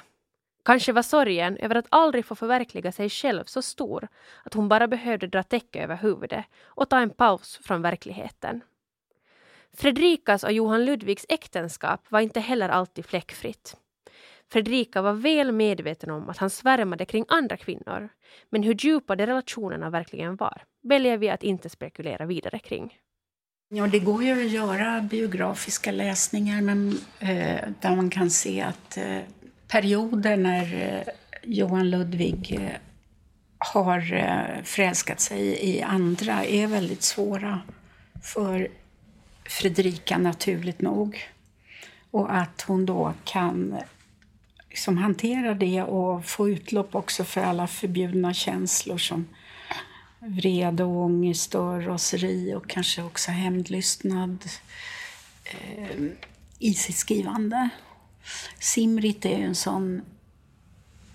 Kanske 0.70 0.91
var 0.91 1.01
sorgen 1.01 1.57
över 1.57 1.76
att 1.76 1.86
aldrig 1.89 2.26
få 2.26 2.36
förverkliga 2.36 2.91
sig 2.91 3.09
själv 3.09 3.43
så 3.45 3.61
stor 3.61 4.07
att 4.43 4.53
hon 4.53 4.70
bara 4.70 4.88
behövde 4.88 5.28
dra 5.28 5.43
täcke 5.43 5.84
över 5.84 5.95
huvudet 5.95 6.45
och 6.63 6.89
ta 6.89 6.99
en 6.99 7.09
paus 7.09 7.59
från 7.63 7.82
verkligheten. 7.82 8.61
Fredrikas 9.74 10.43
och 10.43 10.51
Johan 10.51 10.86
Ludvigs 10.86 11.26
äktenskap 11.30 12.01
var 12.09 12.20
inte 12.20 12.39
heller 12.39 12.70
alltid 12.70 13.05
fläckfritt. 13.05 13.78
Fredrika 14.51 15.01
var 15.01 15.13
väl 15.13 15.51
medveten 15.51 16.09
om 16.09 16.30
att 16.30 16.38
han 16.38 16.49
svärmade 16.49 17.05
kring 17.05 17.26
andra 17.28 17.57
kvinnor, 17.57 18.09
men 18.49 18.63
hur 18.63 18.76
djupa 18.86 19.15
de 19.15 19.26
relationerna 19.26 19.89
verkligen 19.89 20.36
var 20.36 20.63
väljer 20.84 21.17
vi 21.17 21.30
att 21.30 21.43
inte 21.43 21.70
spekulera 21.70 22.26
vidare 22.26 22.59
kring. 22.59 22.97
Ja, 23.70 23.88
det 23.88 23.99
går 23.99 24.24
ju 24.24 24.45
att 24.45 24.51
göra 24.51 25.01
biografiska 25.01 25.91
läsningar 25.91 26.61
men, 26.61 26.97
eh, 27.20 27.70
där 27.82 27.95
man 27.95 28.09
kan 28.09 28.30
se 28.30 28.61
att 28.61 28.97
eh, 28.97 29.20
perioder 29.70 30.38
när 30.38 30.95
eh, 30.97 31.13
Johan 31.43 31.89
Ludvig 31.89 32.57
eh, 32.61 32.76
har 33.57 34.13
eh, 34.13 34.63
förälskat 34.63 35.20
sig 35.20 35.41
i 35.41 35.82
andra 35.82 36.45
är 36.45 36.67
väldigt 36.67 37.03
svåra 37.03 37.61
för 38.22 38.67
Fredrika 39.45 40.17
naturligt 40.17 40.82
nog. 40.82 41.30
Och 42.11 42.36
att 42.36 42.61
hon 42.61 42.86
då 42.86 43.13
kan 43.24 43.76
liksom 44.70 44.97
hantera 44.97 45.53
det 45.53 45.82
och 45.82 46.26
få 46.26 46.49
utlopp 46.49 46.95
också 46.95 47.24
för 47.24 47.41
alla 47.41 47.67
förbjudna 47.67 48.34
känslor 48.34 48.97
som 48.97 49.28
vrede 50.20 50.84
och 50.84 51.03
ångest 51.05 51.55
och 51.55 51.86
raseri 51.86 52.53
och 52.55 52.70
kanske 52.70 53.03
också 53.03 53.32
hämndlystnad 53.32 54.45
eh, 55.43 56.01
i 56.59 56.74
sitt 56.74 56.95
skrivande. 56.95 57.70
Simrit 58.59 59.25
är 59.25 59.38
ju 59.38 59.43
en 59.43 59.55
sån 59.55 60.01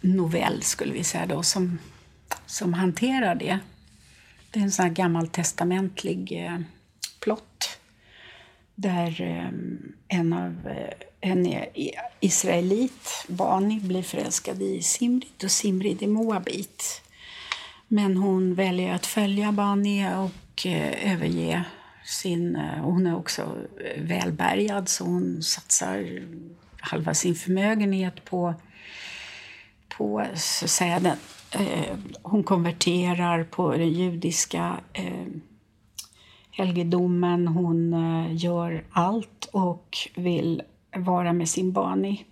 novell, 0.00 0.62
skulle 0.62 0.92
vi 0.92 1.04
säga 1.04 1.26
då, 1.26 1.42
som, 1.42 1.78
som 2.46 2.74
hanterar 2.74 3.34
det. 3.34 3.58
Det 4.50 4.58
är 4.58 4.64
en 4.64 4.72
sån 4.72 4.84
här 4.84 4.92
gammaltestamentlig 4.92 6.44
eh, 6.44 6.58
plott 7.20 7.78
där 8.74 9.20
eh, 9.20 9.48
en 10.08 10.32
av 10.32 10.68
eh, 10.68 10.94
en 11.24 11.64
israelit, 12.20 13.24
Bani, 13.28 13.80
blir 13.80 14.02
förälskad 14.02 14.62
i 14.62 14.82
Simrit 14.82 15.44
och 15.44 15.50
Simrit 15.50 16.02
är 16.02 16.06
moabit. 16.06 17.02
Men 17.88 18.16
hon 18.16 18.54
väljer 18.54 18.94
att 18.94 19.06
följa 19.06 19.52
Bani 19.52 20.06
och 20.06 20.66
eh, 20.66 21.12
överge 21.12 21.64
sin... 22.04 22.56
Eh, 22.56 22.82
hon 22.82 23.06
är 23.06 23.16
också 23.16 23.42
eh, 23.84 24.02
välbärgad 24.02 24.88
så 24.88 25.04
hon 25.04 25.42
satsar 25.42 26.22
halva 26.84 27.14
sin 27.14 27.34
förmögenhet 27.34 28.24
på, 28.24 28.54
på 29.88 30.26
så 30.34 30.64
att 30.64 30.70
säga, 30.70 31.00
den, 31.00 31.16
eh, 31.50 31.96
hon 32.22 32.44
konverterar 32.44 33.44
på 33.44 33.70
den 33.70 33.92
judiska 33.92 34.80
eh, 34.92 35.26
helgedomen. 36.50 37.48
Hon 37.48 37.94
eh, 37.94 38.36
gör 38.36 38.84
allt 38.90 39.48
och 39.52 39.98
vill 40.14 40.62
vara 40.96 41.32
med 41.32 41.48
sin 41.48 41.72
Bani. 41.72 42.24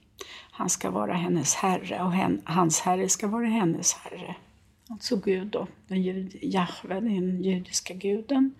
Han 0.50 0.70
ska 0.70 0.90
vara 0.90 1.14
hennes 1.14 1.54
herre 1.54 2.02
och 2.02 2.12
hen, 2.12 2.42
hans 2.44 2.80
herre 2.80 3.08
ska 3.08 3.26
vara 3.26 3.46
hennes 3.46 3.94
herre. 3.94 4.36
Alltså 4.88 5.16
Gud 5.16 5.46
då, 5.46 5.66
den 5.88 6.02
jud, 6.02 6.36
Jahve, 6.42 7.00
den 7.00 7.42
judiska 7.42 7.94
guden. 7.94 8.54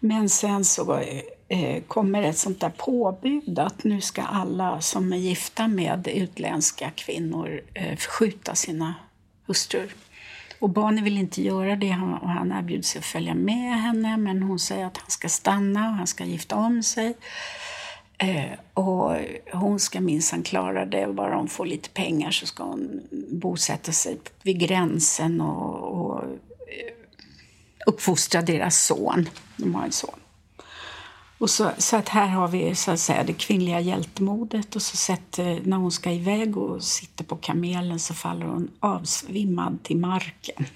Men 0.00 0.28
sen 0.28 0.64
så 0.64 0.98
eh, 0.98 1.22
Eh, 1.54 1.82
kommer 1.82 2.22
ett 2.22 2.38
sånt 2.38 2.60
där 2.60 2.70
påbud 2.76 3.58
att 3.58 3.84
nu 3.84 4.00
ska 4.00 4.22
alla 4.22 4.80
som 4.80 5.12
är 5.12 5.16
gifta 5.16 5.68
med 5.68 6.08
utländska 6.08 6.90
kvinnor 6.90 7.60
eh, 7.74 7.96
förskjuta 7.96 8.54
sina 8.54 8.94
hustrur. 9.46 9.94
Och 10.58 10.70
barnen 10.70 11.04
vill 11.04 11.18
inte 11.18 11.42
göra 11.42 11.76
det 11.76 11.98
och 12.22 12.28
han 12.28 12.52
erbjuder 12.52 12.82
sig 12.82 12.98
att 12.98 13.04
följa 13.04 13.34
med 13.34 13.80
henne 13.80 14.16
men 14.16 14.42
hon 14.42 14.58
säger 14.58 14.86
att 14.86 14.96
han 14.96 15.10
ska 15.10 15.28
stanna 15.28 15.88
och 15.88 15.94
han 15.94 16.06
ska 16.06 16.24
gifta 16.24 16.56
om 16.56 16.82
sig. 16.82 17.16
Eh, 18.18 18.58
och 18.74 19.16
hon 19.52 19.80
ska 19.80 20.00
minsann 20.00 20.42
klara 20.42 20.86
det. 20.86 21.12
Bara 21.12 21.36
hon 21.36 21.48
får 21.48 21.66
lite 21.66 21.88
pengar 21.88 22.30
så 22.30 22.46
ska 22.46 22.64
hon 22.64 23.00
bosätta 23.30 23.92
sig 23.92 24.18
vid 24.42 24.60
gränsen 24.60 25.40
och, 25.40 26.00
och 26.00 26.24
uppfostra 27.86 28.42
deras 28.42 28.84
son. 28.84 29.28
De 29.56 29.74
har 29.74 29.84
en 29.84 29.92
son. 29.92 30.20
Och 31.38 31.50
så, 31.50 31.70
så 31.78 31.96
att 31.96 32.08
här 32.08 32.26
har 32.26 32.48
vi 32.48 32.74
så 32.74 32.90
att 32.90 33.00
säga, 33.00 33.24
det 33.24 33.32
kvinnliga 33.32 33.80
hjältemodet 33.80 34.76
och 34.76 34.82
så 34.82 34.96
sett, 34.96 35.38
när 35.38 35.76
hon 35.76 35.92
ska 35.92 36.10
iväg 36.12 36.56
och 36.56 36.84
sitter 36.84 37.24
på 37.24 37.36
kamelen 37.36 38.00
så 38.00 38.14
faller 38.14 38.46
hon 38.46 38.70
avsvimmad 38.80 39.82
till 39.82 39.96
marken. 39.96 40.66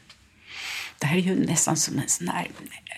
Det 0.98 1.06
här 1.06 1.16
är 1.16 1.20
ju 1.20 1.46
nästan 1.46 1.76
som 1.76 1.98
en 1.98 2.09
sån 2.09 2.28
här 2.28 2.44
eh, 2.44 2.96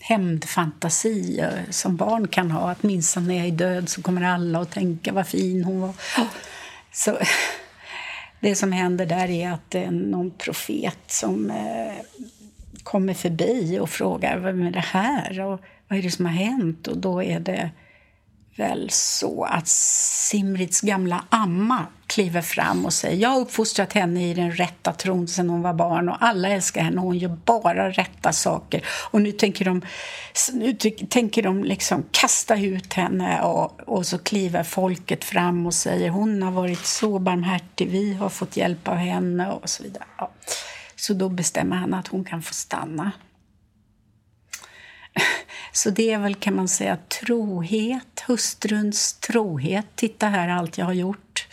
hämndfantasi 0.00 1.40
eh, 1.40 1.70
som 1.70 1.96
barn 1.96 2.28
kan 2.28 2.50
ha. 2.50 2.70
Att 2.70 2.82
minsann 2.82 3.26
när 3.26 3.34
jag 3.34 3.46
är 3.46 3.50
död 3.50 3.88
så 3.88 4.02
kommer 4.02 4.22
alla 4.22 4.60
att 4.60 4.70
tänka 4.70 5.12
vad 5.12 5.26
fin 5.26 5.64
hon 5.64 5.80
var. 5.80 5.94
Så, 6.92 7.18
det 8.40 8.54
som 8.54 8.72
händer 8.72 9.06
där 9.06 9.30
är 9.30 9.50
att 9.50 9.70
det 9.70 9.84
är 9.84 9.90
någon 9.90 10.30
profet 10.30 10.98
som 11.06 11.52
kommer 12.82 13.14
förbi 13.14 13.78
och 13.80 13.90
frågar 13.90 14.38
vad 14.38 14.66
är 14.66 14.70
det 14.70 14.80
här 14.80 15.40
och 15.40 15.60
vad 15.88 15.98
är 15.98 16.02
det 16.02 16.10
som 16.10 16.26
har 16.26 16.32
hänt. 16.32 16.86
Och 16.86 16.98
då 16.98 17.22
är 17.22 17.40
det 17.40 17.70
väl 18.56 18.90
så 18.90 19.44
att 19.44 19.68
Simrits 19.68 20.80
gamla 20.80 21.24
amma 21.28 21.86
kliver 22.06 22.42
fram 22.42 22.84
och 22.84 22.92
säger 22.92 23.22
jag 23.22 23.28
har 23.28 23.40
uppfostrat 23.40 23.92
henne 23.92 24.30
i 24.30 24.34
den 24.34 24.52
rätta 24.52 24.92
tron 24.92 25.28
sedan 25.28 25.50
hon 25.50 25.62
var 25.62 25.74
barn 25.74 26.08
och 26.08 26.16
alla 26.20 26.48
älskar 26.48 26.82
henne 26.82 26.96
och 26.96 27.06
hon 27.06 27.18
gör 27.18 27.36
bara 27.44 27.90
rätta 27.90 28.32
saker. 28.32 28.84
Och 29.10 29.20
nu 29.20 29.32
tänker 29.32 29.64
de, 29.64 29.82
nu 30.52 30.72
tänker 31.08 31.42
de 31.42 31.64
liksom 31.64 32.04
kasta 32.10 32.56
ut 32.56 32.92
henne 32.92 33.42
och, 33.42 33.80
och 33.88 34.06
så 34.06 34.18
kliver 34.18 34.62
folket 34.62 35.24
fram 35.24 35.66
och 35.66 35.74
säger 35.74 36.10
hon 36.10 36.42
har 36.42 36.52
varit 36.52 36.86
så 36.86 37.18
barmhärtig, 37.18 37.88
vi 37.90 38.14
har 38.14 38.28
fått 38.28 38.56
hjälp 38.56 38.88
av 38.88 38.96
henne 38.96 39.50
och 39.50 39.68
så 39.68 39.82
vidare. 39.82 40.04
Ja. 40.18 40.30
Så 40.96 41.14
då 41.14 41.28
bestämmer 41.28 41.76
han 41.76 41.94
att 41.94 42.08
hon 42.08 42.24
kan 42.24 42.42
få 42.42 42.54
stanna. 42.54 43.12
Så 45.76 45.90
det 45.90 46.12
är 46.12 46.18
väl, 46.18 46.34
kan 46.34 46.56
man 46.56 46.68
säga, 46.68 46.96
trohet, 46.96 48.24
hustruns 48.26 49.12
trohet. 49.12 49.86
Titta 49.94 50.28
här 50.28 50.48
allt 50.48 50.78
jag 50.78 50.86
har 50.86 50.92
gjort. 50.92 51.48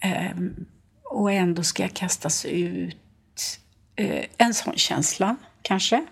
Ehm, 0.00 0.66
och 1.04 1.32
ändå 1.32 1.62
ska 1.62 1.82
jag 1.82 1.94
kastas 1.94 2.44
ut. 2.44 3.60
Ehm, 3.96 4.24
en 4.36 4.54
sån 4.54 4.76
känsla, 4.76 5.36
kanske. 5.62 6.04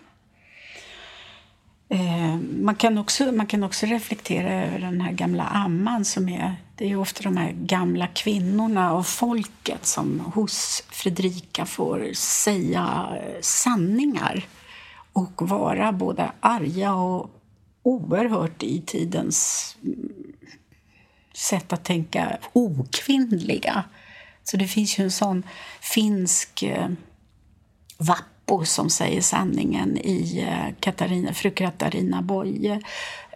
Ehm, 1.89 2.65
man, 2.65 2.75
kan 2.75 2.99
också, 2.99 3.33
man 3.33 3.47
kan 3.47 3.65
också 3.65 3.87
reflektera 3.87 4.65
över 4.65 4.79
den 4.79 5.01
här 5.01 5.13
gamla 5.13 5.45
amman 5.45 6.05
som 6.05 6.29
är... 6.29 6.57
Det 6.77 6.91
är 6.91 6.97
ofta 6.97 7.23
de 7.23 7.37
här 7.37 7.53
gamla 7.53 8.07
kvinnorna 8.07 8.93
och 8.93 9.07
folket 9.07 9.87
som 9.87 10.21
hos 10.21 10.85
Fredrika 10.91 11.67
får 11.67 12.11
säga 12.15 13.09
sanningar 13.41 14.47
och 15.21 15.49
vara 15.49 15.93
både 15.93 16.33
arga 16.41 16.95
och 16.95 17.31
oerhört 17.83 18.63
i 18.63 18.83
tidens 18.87 19.77
sätt 21.35 21.73
att 21.73 21.85
tänka 21.85 22.39
okvinnliga. 22.53 23.85
Så 24.43 24.57
det 24.57 24.67
finns 24.67 24.99
ju 24.99 25.05
en 25.05 25.11
sån 25.11 25.43
finsk 25.81 26.63
eh, 26.63 26.89
Vappo 27.99 28.65
som 28.65 28.91
säger 28.91 29.21
sanningen 29.21 29.99
i 29.99 30.47
eh, 30.49 30.75
Katarina, 30.81 31.35
fru 31.35 31.51
Katarina 31.51 32.23
Boye. 32.23 32.81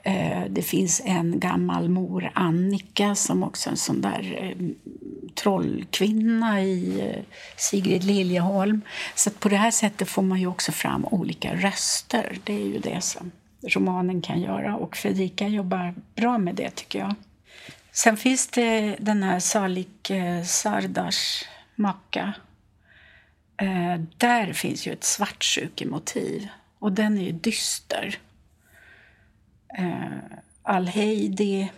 Eh, 0.07 0.45
det 0.49 0.63
finns 0.63 1.03
en 1.05 1.41
gammal 1.41 1.89
mor, 1.89 2.31
Annika, 2.35 3.15
som 3.15 3.43
också 3.43 3.69
är 3.69 3.71
en 3.71 3.77
sån 3.77 4.01
där 4.01 4.39
eh, 4.41 4.67
trollkvinna 5.35 6.63
i 6.63 7.01
eh, 7.01 7.23
Sigrid 7.57 8.05
Liljeholm. 8.05 8.81
Så 9.15 9.31
på 9.31 9.49
det 9.49 9.57
här 9.57 9.71
sättet 9.71 10.09
får 10.09 10.23
man 10.23 10.41
ju 10.41 10.47
också 10.47 10.73
fram 10.73 11.05
olika 11.05 11.55
röster. 11.55 12.39
Det 12.45 12.53
är 12.53 12.67
ju 12.67 12.79
det 12.79 13.01
som 13.01 13.31
romanen 13.63 14.23
kan 14.23 14.41
göra. 14.41 14.77
Och 14.77 14.97
Fredrika 14.97 15.49
jobbar 15.49 15.95
bra 16.15 16.39
med 16.39 16.55
det, 16.55 16.71
tycker 16.71 16.99
jag. 16.99 17.15
Sen 17.93 18.17
finns 18.17 18.49
det 18.49 18.97
den 19.01 19.23
här 19.23 19.41
Salik 19.41 20.11
Sardars 20.47 21.45
macka. 21.75 22.33
Där 24.17 24.53
finns 24.53 24.87
ju 24.87 24.93
ett 24.93 25.05
svartsjukemotiv 25.05 26.49
och 26.79 26.93
den 26.93 27.19
är 27.19 27.23
ju 27.23 27.33
dyster. 27.33 28.19
Eh, 29.79 30.39
Al-Heidi 30.63 31.71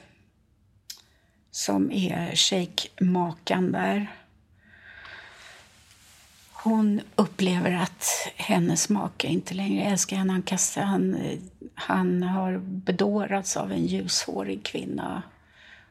som 1.51 1.93
är 1.93 2.37
shejkmakan 2.37 3.73
där. 3.73 4.07
Hon 6.53 7.01
upplever 7.15 7.73
att 7.73 8.05
hennes 8.37 8.89
make 8.89 9.27
inte 9.27 9.55
längre 9.55 9.85
älskar 9.85 10.17
henne. 10.17 10.33
Han, 10.33 10.43
kastar, 10.43 10.83
han, 10.83 11.17
han 11.75 12.23
har 12.23 12.59
bedårats 12.59 13.57
av 13.57 13.73
en 13.73 13.87
ljushårig 13.87 14.65
kvinna. 14.65 15.23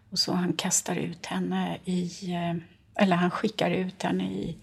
Och 0.10 0.20
så 0.20 0.34
han 0.34 0.54
kastar 0.54 0.96
ut 0.96 1.26
henne 1.26 1.78
i... 1.86 2.32
Eh, 2.34 2.56
eller 3.04 3.16
han 3.16 3.32
skickar 3.32 3.72
ut 3.72 4.04
henne 4.04 4.24
i 4.24 4.58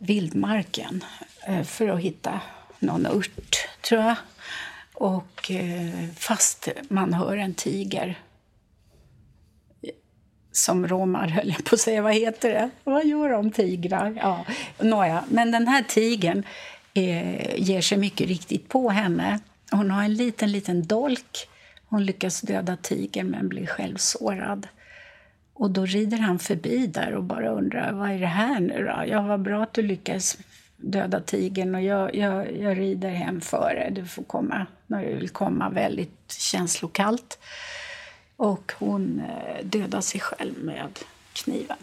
vildmarken 0.00 1.04
eh, 1.46 1.62
för 1.62 1.88
att 1.88 2.00
hitta 2.00 2.40
någon 2.78 3.06
ört, 3.06 3.56
tror 3.82 4.00
jag. 4.00 4.16
Och 5.00 5.50
eh, 5.50 6.08
fast 6.16 6.68
man 6.88 7.12
hör 7.12 7.36
en 7.36 7.54
tiger 7.54 8.18
som 10.52 10.88
romar, 10.88 11.28
höll 11.28 11.48
jag 11.48 11.64
på 11.64 11.74
att 11.74 11.80
säga. 11.80 12.02
Vad 12.02 12.14
heter 12.14 12.50
det? 12.50 12.70
Vad 12.84 13.06
gör 13.06 13.28
de 13.28 13.50
tigrar? 13.50 14.14
Ja, 14.16 14.44
nåja. 14.78 15.24
Men 15.30 15.50
den 15.50 15.68
här 15.68 15.82
tigern 15.82 16.42
eh, 16.94 17.60
ger 17.60 17.80
sig 17.80 17.98
mycket 17.98 18.28
riktigt 18.28 18.68
på 18.68 18.90
henne. 18.90 19.40
Hon 19.70 19.90
har 19.90 20.02
en 20.02 20.14
liten, 20.14 20.52
liten 20.52 20.86
dolk. 20.86 21.48
Hon 21.88 22.04
lyckas 22.04 22.40
döda 22.40 22.76
tigern 22.76 23.26
men 23.26 23.48
blir 23.48 23.66
själv 23.66 23.96
sårad. 23.96 24.68
Och 25.54 25.70
då 25.70 25.86
rider 25.86 26.18
han 26.18 26.38
förbi 26.38 26.86
där 26.86 27.14
och 27.14 27.24
bara 27.24 27.48
undrar 27.48 27.92
vad 27.92 28.10
är 28.10 28.18
det 28.18 28.26
här 28.26 28.60
nu 28.60 28.84
då? 28.84 29.04
Ja, 29.06 29.22
vad 29.22 29.42
bra 29.42 29.62
att 29.62 29.74
du 29.74 29.82
lyckades 29.82 30.38
döda 30.78 31.20
tigern 31.20 31.74
och 31.74 31.82
jag, 31.82 32.14
jag, 32.14 32.56
jag 32.56 32.78
rider 32.78 33.10
hem 33.10 33.40
före. 33.40 33.90
Du 33.90 34.06
får 34.06 34.22
komma 34.22 34.66
när 34.86 35.04
du 35.04 35.14
vill 35.14 35.30
komma, 35.30 35.70
väldigt 35.70 36.32
känslokallt. 36.32 37.38
Och 38.36 38.72
hon 38.78 39.20
eh, 39.20 39.64
dödar 39.64 40.00
sig 40.00 40.20
själv 40.20 40.64
med 40.64 40.98
kniven. 41.32 41.78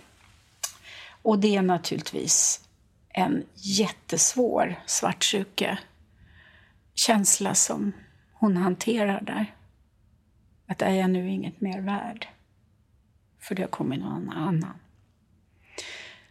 Och 1.22 1.40
det 1.40 1.56
är 1.56 1.62
naturligtvis 1.62 2.62
en 3.10 3.44
jättesvår 3.54 4.76
svartsjuke-känsla 4.86 7.56
som 7.56 7.92
hon 8.34 8.58
hanterar 8.58 9.22
där. 9.22 9.56
Att 10.68 10.82
är 10.82 10.92
jag 10.92 11.10
nu 11.10 11.30
inget 11.30 11.62
mer 11.62 11.82
värd? 11.82 12.28
För 13.40 13.56
det 13.56 13.62
har 13.62 13.70
kommit 13.70 14.00
någon 14.00 14.30
annan. 14.30 14.80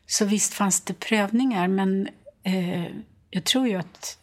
Så 0.06 0.24
visst 0.24 0.54
fanns 0.54 0.80
det 0.80 0.94
prövningar, 0.94 1.68
men 1.68 2.08
eh, 2.44 2.86
jag 3.30 3.44
tror 3.44 3.68
ju 3.68 3.74
att, 3.74 4.18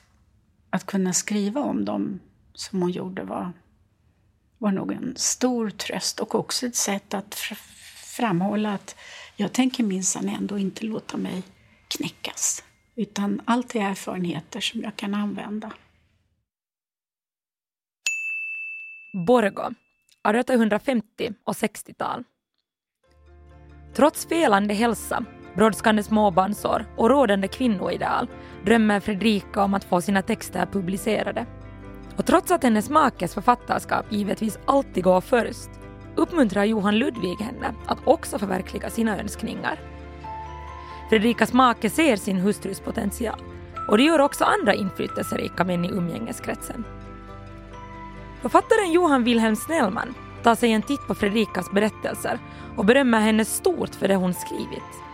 att 0.70 0.86
kunna 0.86 1.14
skriva 1.14 1.62
om 1.62 1.86
dem 1.86 2.20
som 2.54 2.82
hon 2.82 2.92
gjorde 2.92 3.24
var 3.24 3.54
var 4.62 4.72
nog 4.72 4.92
en 4.92 5.14
stor 5.18 5.70
tröst 5.70 6.20
och 6.20 6.36
också 6.36 6.66
ett 6.66 6.76
sätt 6.76 7.14
att 7.14 7.36
framhålla 8.18 8.74
att 8.74 8.96
jag 9.36 9.54
tänker 9.54 9.84
minsann 9.84 10.30
ändå 10.30 10.58
inte 10.58 10.86
låta 10.86 11.18
mig 11.18 11.44
knäckas. 11.88 12.64
Utan 12.96 13.42
allt 13.46 13.76
är 13.76 13.80
erfarenheter 13.80 14.60
som 14.62 14.82
jag 14.82 14.96
kan 14.96 15.14
använda. 15.14 15.74
Borgo, 19.28 19.74
1850 20.24 21.34
och 21.44 21.54
60-tal. 21.54 22.24
Trots 23.94 24.26
felande 24.26 24.74
hälsa, 24.74 25.26
brådskande 25.56 26.04
småbarnsår 26.04 26.86
och 26.96 27.10
rådande 27.10 27.48
kvinnoideal 27.48 28.28
drömmer 28.66 29.00
Fredrika 29.00 29.64
om 29.64 29.74
att 29.74 29.84
få 29.84 30.02
sina 30.02 30.22
texter 30.22 30.66
publicerade. 30.66 31.46
Och 32.18 32.26
trots 32.26 32.52
att 32.52 32.64
hennes 32.64 32.90
makes 32.90 33.34
författarskap 33.34 34.06
givetvis 34.10 34.60
alltid 34.66 35.04
går 35.04 35.22
först 35.22 35.70
uppmuntrar 36.16 36.64
Johan 36.64 36.98
Ludvig 36.98 37.38
henne 37.40 37.74
att 37.88 38.00
också 38.04 38.40
förverkliga 38.40 38.90
sina 38.90 39.20
önskningar. 39.20 39.80
Fredrikas 41.10 41.54
make 41.54 41.90
ser 41.90 42.16
sin 42.16 42.38
hustrus 42.38 42.80
potential 42.80 43.42
och 43.88 43.98
det 43.98 44.04
gör 44.04 44.20
också 44.20 44.44
andra 44.44 44.74
inflytelserika 44.74 45.64
män 45.64 45.86
i 45.86 45.90
umgängeskretsen. 45.90 46.84
Författaren 48.42 48.92
Johan 48.92 49.24
Wilhelm 49.24 49.56
Snellman 49.56 50.14
tar 50.44 50.56
sig 50.56 50.72
en 50.72 50.82
titt 50.82 51.08
på 51.08 51.16
Fredrikas 51.16 51.72
berättelser 51.72 52.40
och 52.76 52.86
berömmer 52.86 53.20
henne 53.20 53.46
stort 53.46 53.96
för 53.96 54.08
det 54.08 54.16
hon 54.16 54.34
skrivit. 54.34 55.11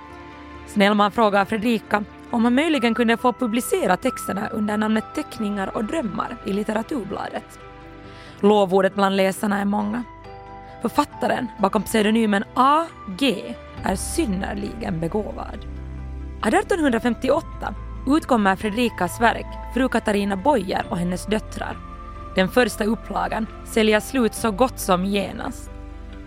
Snellman 0.78 1.12
frågar 1.12 1.46
Fredrika 1.46 2.04
om 2.32 2.44
han 2.44 2.56
möjligen 2.56 2.96
kunde 2.96 3.18
få 3.18 3.34
publicera 3.34 3.98
texterna 3.98 4.48
under 4.48 4.78
namnet 4.78 5.04
Teckningar 5.16 5.78
och 5.78 5.84
drömmar 5.84 6.38
i 6.46 6.54
Litteraturbladet. 6.54 7.60
Lovordet 8.40 8.96
bland 8.96 9.16
läsarna 9.16 9.60
är 9.62 9.66
många. 9.66 10.04
Författaren 10.82 11.48
bakom 11.60 11.84
pseudonymen 11.84 12.44
A.G. 12.54 13.56
är 13.84 13.96
synnerligen 13.96 15.00
begåvad. 15.00 15.66
1858 16.46 17.76
utkommer 18.08 18.56
Fredrikas 18.56 19.22
verk 19.22 19.74
Fru 19.74 19.90
Katarina 19.90 20.36
Boyer 20.36 20.86
och 20.90 20.98
hennes 20.98 21.26
döttrar. 21.26 21.78
Den 22.36 22.50
första 22.50 22.84
upplagan 22.84 23.48
säljer 23.66 24.00
slut 24.00 24.34
så 24.34 24.52
gott 24.52 24.80
som 24.80 25.06
genast. 25.06 25.72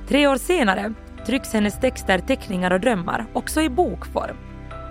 Tre 0.09 0.26
år 0.26 0.36
senare 0.36 0.94
trycks 1.27 1.53
hennes 1.53 1.81
texter 1.81 2.18
Teckningar 2.18 2.71
och 2.71 2.81
drömmar 2.81 3.27
också 3.33 3.62
i 3.62 3.68
bokform. 3.68 4.37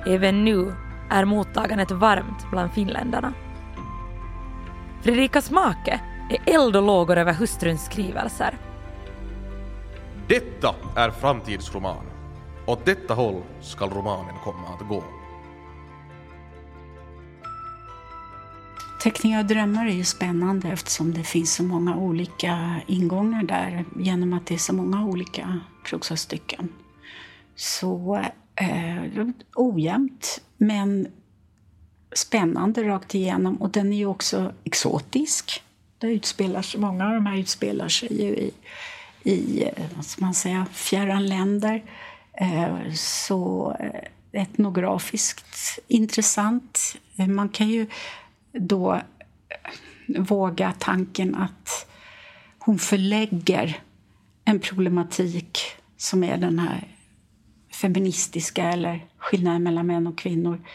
Även 0.08 0.46
nu 0.46 0.74
är 1.10 1.26
mottagandet 1.26 1.92
varmt 1.92 2.50
bland 2.52 2.72
finländarna. 2.72 3.34
Fredrikas 5.02 5.52
make 5.52 6.00
är 6.30 6.56
eld 6.56 6.76
och 6.76 6.84
lågor 6.84 7.18
över 7.18 7.34
hustruns 7.34 7.86
skrivelser. 7.86 8.58
Detta 10.28 10.76
är 10.96 11.12
framtidsroman. 11.12 12.06
Åt 12.66 12.86
detta 12.86 13.14
håll 13.14 13.42
skall 13.62 13.90
romanen 13.90 14.36
komma 14.44 14.68
att 14.80 14.88
gå. 14.88 15.04
Teckning 19.02 19.38
av 19.38 19.46
drömmar 19.46 19.86
är 19.86 19.92
ju 19.92 20.04
spännande 20.04 20.68
eftersom 20.68 21.14
det 21.14 21.24
finns 21.24 21.54
så 21.54 21.64
många 21.64 21.96
olika 21.96 22.82
ingångar 22.88 23.44
där 23.44 23.86
genom 23.96 24.34
att 24.34 24.46
det 24.46 24.54
är 24.54 24.58
så 24.58 24.74
många 24.74 25.06
olika 25.06 25.60
prosastycken. 25.84 26.70
Så 27.56 28.26
eh, 28.56 29.28
ojämnt, 29.56 30.42
men 30.58 31.08
spännande 32.12 32.84
rakt 32.84 33.16
igenom. 33.16 33.56
Och 33.56 33.70
den 33.70 33.94
är 33.94 33.98
ju 33.98 34.06
också 34.06 34.54
exotisk. 34.64 35.64
Det 35.98 36.08
utspelar 36.08 36.62
sig, 36.62 36.80
många 36.80 37.08
av 37.08 37.14
de 37.14 37.26
här 37.26 37.38
utspelar 37.38 37.88
sig 37.88 38.22
ju 38.22 38.36
i, 38.36 38.52
i 39.24 39.64
eh, 39.64 39.86
vad 39.96 40.06
ska 40.06 40.26
man 40.26 40.34
säga, 40.34 40.66
fjärran 40.72 41.26
länder. 41.26 41.84
Eh, 42.34 42.94
så 42.94 43.76
eh, 43.80 44.42
etnografiskt 44.42 45.80
intressant. 45.88 46.96
Eh, 47.18 47.28
man 47.28 47.50
kan 47.50 47.70
ju 47.70 47.88
då 48.52 49.02
våga 50.18 50.74
tanken 50.80 51.36
att 51.36 51.88
hon 52.60 52.80
förlägger 52.80 53.80
en 54.50 54.60
problematik 54.60 55.60
som 55.98 56.24
är 56.24 56.38
den 56.38 56.60
här 56.60 56.88
feministiska 57.82 58.64
eller 58.64 59.06
skillnaden 59.18 59.64
mellan 59.64 59.88
män 59.88 60.08
och 60.08 60.18
kvinnor 60.18 60.66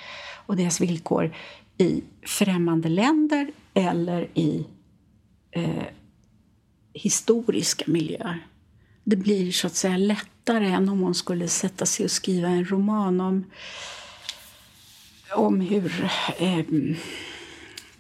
och 0.47 0.57
deras 0.57 0.81
villkor 0.81 1.35
i 1.79 2.03
främmande 2.22 2.89
länder 2.89 3.53
eller 3.75 4.29
i 4.35 4.66
eh, 5.51 5.85
historiska 6.93 7.85
miljöer. 7.87 8.47
Det 9.05 9.16
blir 9.16 9.53
så 9.53 9.66
att 9.66 9.75
säga 9.75 9.97
lättare 9.97 10.66
än 10.66 10.89
om 10.89 11.01
hon 11.01 11.14
skulle 11.14 11.49
sätta 11.49 11.87
sig 11.87 12.05
och 12.05 12.11
skriva 12.11 12.49
en 12.49 12.64
roman 12.64 13.20
om, 13.20 13.45
om 15.37 15.61
hur 15.61 16.11
eh, 16.39 16.64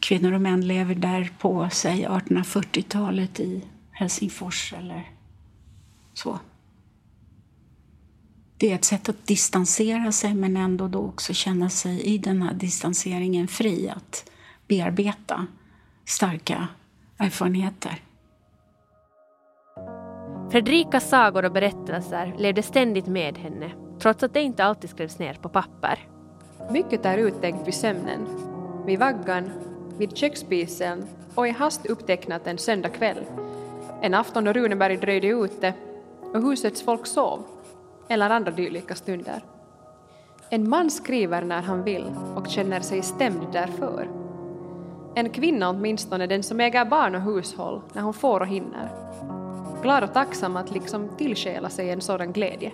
kvinnor 0.00 0.32
och 0.32 0.40
män 0.40 0.66
lever 0.66 0.94
där 0.94 1.30
på, 1.38 1.68
säg 1.72 2.06
1840-talet 2.06 3.40
i 3.40 3.64
Helsingfors 3.90 4.72
eller 4.72 5.13
så. 6.14 6.38
Det 8.56 8.70
är 8.70 8.74
ett 8.74 8.84
sätt 8.84 9.08
att 9.08 9.26
distansera 9.26 10.12
sig 10.12 10.34
men 10.34 10.56
ändå 10.56 10.88
då 10.88 10.98
också 10.98 11.32
känna 11.32 11.70
sig 11.70 12.00
i 12.00 12.18
den 12.18 12.42
här 12.42 12.54
distanseringen 12.54 13.48
fri 13.48 13.88
att 13.88 14.30
bearbeta 14.68 15.46
starka 16.04 16.68
erfarenheter. 17.18 18.02
Fredrikas 20.50 21.08
sagor 21.08 21.44
och 21.44 21.52
berättelser 21.52 22.34
levde 22.38 22.62
ständigt 22.62 23.06
med 23.06 23.38
henne 23.38 23.72
trots 24.00 24.22
att 24.22 24.34
det 24.34 24.42
inte 24.42 24.64
alltid 24.64 24.90
skrevs 24.90 25.18
ner 25.18 25.34
på 25.34 25.48
papper. 25.48 26.08
Mycket 26.70 27.04
är 27.04 27.18
uttänkt 27.18 27.66
vid 27.66 27.74
sömnen, 27.74 28.26
vid 28.86 28.98
vaggan, 28.98 29.50
vid 29.98 30.16
köksspisen 30.16 31.04
och 31.34 31.48
i 31.48 31.50
hast 31.50 31.86
upptecknat 31.86 32.46
en 32.46 32.58
söndag 32.58 32.88
kväll. 32.88 33.24
En 34.02 34.14
afton 34.14 34.44
då 34.44 34.52
Runeberg 34.52 34.96
dröjde 34.96 35.26
ute 35.26 35.74
och 36.34 36.42
husets 36.42 36.82
folk 36.82 37.06
sov, 37.06 37.44
eller 38.08 38.30
andra 38.30 38.50
dylika 38.50 38.94
stunder. 38.94 39.44
En 40.50 40.68
man 40.68 40.90
skriver 40.90 41.42
när 41.42 41.62
han 41.62 41.84
vill 41.84 42.14
och 42.36 42.48
känner 42.48 42.80
sig 42.80 43.02
stämd 43.02 43.46
därför. 43.52 44.08
En 45.14 45.30
kvinna 45.30 45.70
åtminstone 45.70 46.26
den 46.26 46.42
som 46.42 46.60
äger 46.60 46.84
barn 46.84 47.14
och 47.14 47.20
hushåll 47.20 47.82
när 47.92 48.02
hon 48.02 48.14
får 48.14 48.40
och 48.40 48.46
hinner. 48.46 48.88
Glad 49.82 50.04
och 50.04 50.12
tacksam 50.12 50.56
att 50.56 50.70
liksom 50.70 51.08
tillskäla 51.18 51.70
sig 51.70 51.90
en 51.90 52.00
sådan 52.00 52.32
glädje. 52.32 52.72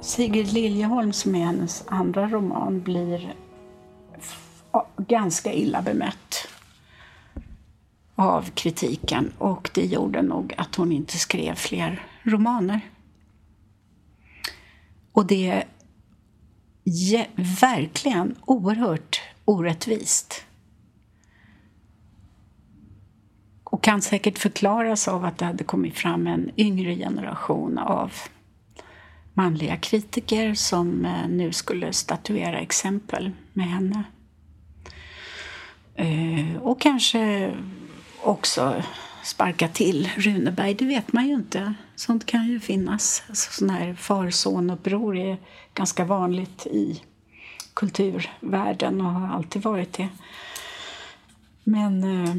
Sigrid 0.00 0.52
Liljeholm, 0.52 1.12
som 1.12 1.34
är 1.34 1.44
hennes 1.44 1.84
andra 1.86 2.28
roman, 2.28 2.80
blir 2.80 3.34
ganska 4.96 5.52
illa 5.52 5.82
bemött 5.82 6.48
av 8.18 8.50
kritiken 8.50 9.32
och 9.38 9.70
det 9.74 9.84
gjorde 9.86 10.22
nog 10.22 10.54
att 10.56 10.74
hon 10.74 10.92
inte 10.92 11.18
skrev 11.18 11.54
fler 11.54 12.06
romaner. 12.22 12.80
Och 15.12 15.26
det 15.26 15.64
är 16.86 17.26
verkligen 17.60 18.34
oerhört 18.44 19.20
orättvist. 19.44 20.44
Och 23.64 23.82
kan 23.82 24.02
säkert 24.02 24.38
förklaras 24.38 25.08
av 25.08 25.24
att 25.24 25.38
det 25.38 25.44
hade 25.44 25.64
kommit 25.64 25.94
fram 25.94 26.26
en 26.26 26.50
yngre 26.56 26.96
generation 26.96 27.78
av 27.78 28.12
manliga 29.34 29.76
kritiker 29.76 30.54
som 30.54 31.04
eh, 31.04 31.28
nu 31.28 31.52
skulle 31.52 31.92
statuera 31.92 32.58
exempel 32.58 33.30
med 33.52 33.66
henne. 33.66 34.04
Eh, 35.94 36.56
och 36.62 36.80
kanske 36.80 37.52
också 38.28 38.82
sparka 39.24 39.68
till 39.68 40.10
Runeberg, 40.16 40.74
det 40.74 40.84
vet 40.84 41.12
man 41.12 41.28
ju 41.28 41.34
inte. 41.34 41.74
Sånt 41.96 42.26
kan 42.26 42.48
ju 42.48 42.60
finnas. 42.60 43.22
Alltså, 43.28 43.52
sån 43.52 43.70
här 43.70 43.94
far-son-uppror 43.94 45.16
är 45.16 45.36
ganska 45.74 46.04
vanligt 46.04 46.66
i 46.66 47.02
kulturvärlden 47.74 49.00
och 49.00 49.12
har 49.12 49.36
alltid 49.36 49.62
varit 49.62 49.92
det. 49.92 50.08
Men 51.64 52.04
eh, 52.04 52.34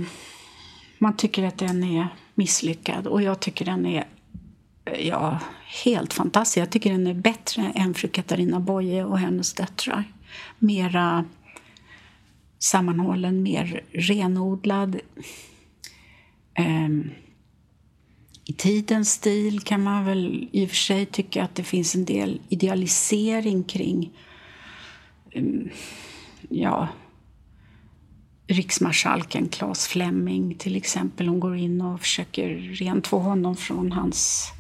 man 0.98 1.18
tycker 1.18 1.44
att 1.44 1.58
den 1.58 1.84
är 1.84 2.08
misslyckad 2.36 3.08
och 3.08 3.22
jag 3.22 3.40
tycker 3.40 3.66
den 3.66 3.86
är 3.86 4.08
ja, 5.00 5.40
helt 5.84 6.14
fantastisk. 6.14 6.58
Jag 6.58 6.70
tycker 6.70 6.92
den 6.92 7.08
är 7.08 7.14
bättre 7.14 7.72
än 7.76 7.94
fru 7.94 8.08
Katarina 8.08 8.60
Boye 8.60 9.04
och 9.04 9.20
hennes 9.20 9.54
döttrar. 9.54 10.04
Mera 10.60 11.26
sammanhållen, 12.60 13.44
mer 13.44 13.84
renodlad. 13.92 15.00
Um, 16.58 17.12
I 18.46 18.54
tidens 18.54 19.12
stil 19.12 19.62
kan 19.62 19.84
man 19.84 20.06
väl 20.06 20.50
i 20.52 20.66
och 20.66 20.70
för 20.70 20.76
sig 20.76 21.06
tycka 21.06 21.44
att 21.44 21.56
det 21.56 21.64
finns 21.64 21.96
en 21.96 22.06
del 22.06 22.42
idealisering 22.50 23.64
kring 23.64 24.12
um, 25.36 25.70
ja, 26.50 26.88
riksmarskalken 28.48 29.50
Claes 29.50 29.88
Fleming 29.88 30.56
till 30.56 30.76
exempel. 30.76 31.28
Hon 31.28 31.40
går 31.40 31.58
in 31.58 31.82
och 31.82 32.00
försöker 32.00 32.50
rentvå 32.58 33.20
honom 33.20 33.56
från 33.56 33.92
hans 33.92 34.52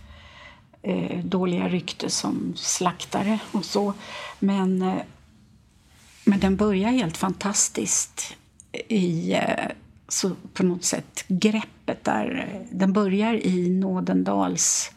eh, 0.81 1.25
dåliga 1.25 1.69
rykte 1.69 2.09
som 2.09 2.53
slaktare 2.55 3.39
och 3.51 3.65
så. 3.65 3.93
Men 4.39 4.81
eh, 4.81 5.01
men 6.29 6.39
den 6.39 6.55
börjar 6.55 6.91
helt 6.91 7.17
fantastiskt 7.17 8.37
i 8.87 9.33
eh, 9.33 9.65
så 10.09 10.31
på 10.53 10.63
något 10.63 10.83
sätt 10.83 11.25
greppet 11.27 12.03
där. 12.03 12.59
Den 12.71 12.93
börjar 12.93 13.33
i 13.33 13.69
Nådendals 13.69 14.91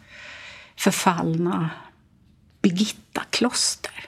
förfallna 0.76 1.70
Birgitta-kloster 2.62 4.06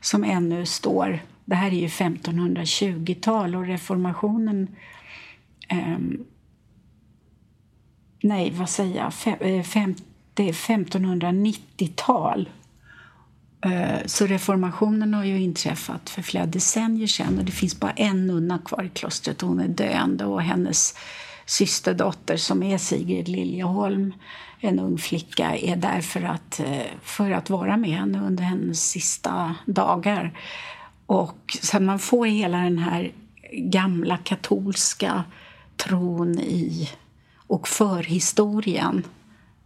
som 0.00 0.24
ännu 0.24 0.66
står... 0.66 1.22
Det 1.46 1.54
här 1.54 1.66
är 1.66 1.76
ju 1.76 1.86
1520-tal 1.86 3.56
och 3.56 3.66
reformationen... 3.66 4.68
Eh, 5.68 5.98
nej, 8.22 8.50
vad 8.50 8.68
säger 8.68 8.96
jag? 8.96 9.14
Fem, 9.14 9.64
fem, 9.64 9.94
det 10.34 10.48
är 10.48 10.52
1590-tal 10.52 12.48
Eh, 13.64 14.06
så 14.06 14.26
reformationen 14.26 15.14
har 15.14 15.24
ju 15.24 15.40
inträffat 15.40 16.10
för 16.10 16.22
flera 16.22 16.46
decennier 16.46 17.06
sedan 17.06 17.38
och 17.38 17.44
det 17.44 17.52
finns 17.52 17.80
bara 17.80 17.90
en 17.90 18.26
nunna 18.26 18.58
kvar 18.58 18.82
i 18.82 18.88
klostret 18.88 19.42
och 19.42 19.48
hon 19.48 19.60
är 19.60 19.68
döende 19.68 20.24
och 20.24 20.42
hennes 20.42 20.94
systerdotter 21.46 22.36
som 22.36 22.62
är 22.62 22.78
Sigrid 22.78 23.28
Liljeholm, 23.28 24.14
en 24.60 24.78
ung 24.78 24.98
flicka, 24.98 25.56
är 25.56 25.76
där 25.76 26.00
för 26.00 26.22
att, 26.22 26.60
eh, 26.60 26.86
för 27.02 27.30
att 27.30 27.50
vara 27.50 27.76
med 27.76 27.90
henne 27.90 28.26
under 28.26 28.44
hennes 28.44 28.90
sista 28.90 29.54
dagar. 29.66 30.38
Och 31.06 31.58
så 31.62 31.80
man 31.80 31.98
får 31.98 32.26
hela 32.26 32.58
den 32.58 32.78
här 32.78 33.12
gamla 33.52 34.16
katolska 34.16 35.24
tron 35.76 36.38
i 36.38 36.88
och 37.46 37.68
förhistorien 37.68 39.02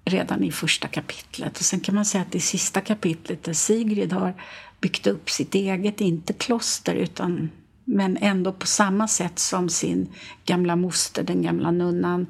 redan 0.08 0.44
i 0.44 0.52
första 0.52 0.88
kapitlet. 0.88 1.58
Och 1.58 1.64
sen 1.64 1.80
kan 1.80 1.94
man 1.94 2.04
säga 2.04 2.22
att 2.22 2.34
i 2.34 2.40
sista 2.40 2.80
kapitlet 2.80 3.44
där 3.44 3.52
Sigrid 3.52 4.12
har 4.12 4.34
byggt 4.80 5.06
upp 5.06 5.30
sitt 5.30 5.54
eget, 5.54 6.00
inte 6.00 6.32
kloster, 6.32 6.94
utan 6.94 7.50
men 7.84 8.16
ändå 8.16 8.52
på 8.52 8.66
samma 8.66 9.08
sätt 9.08 9.38
som 9.38 9.68
sin 9.68 10.08
gamla 10.44 10.76
moster, 10.76 11.22
den 11.22 11.42
gamla 11.42 11.70
nunnan, 11.70 12.26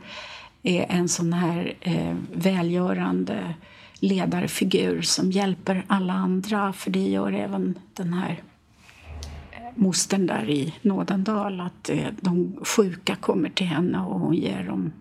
är 0.62 0.86
en 0.88 1.08
sån 1.08 1.32
här 1.32 1.74
eh, 1.80 2.16
välgörande 2.32 3.54
ledarfigur 4.00 5.02
som 5.02 5.32
hjälper 5.32 5.84
alla 5.86 6.12
andra, 6.12 6.72
för 6.72 6.90
det 6.90 7.08
gör 7.08 7.32
även 7.32 7.78
den 7.94 8.12
här 8.12 8.42
eh, 9.52 9.58
mostern 9.74 10.26
där 10.26 10.50
i 10.50 10.74
Nådendal, 10.82 11.60
att 11.60 11.90
eh, 11.90 12.06
de 12.20 12.56
sjuka 12.62 13.16
kommer 13.16 13.50
till 13.50 13.66
henne 13.66 13.98
och 13.98 14.20
hon 14.20 14.34
ger 14.34 14.64
dem 14.64 14.92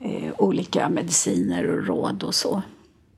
eh, 0.00 0.32
olika 0.38 0.88
mediciner 0.88 1.66
och 1.66 1.86
råd 1.86 2.22
och 2.22 2.34
så. 2.34 2.62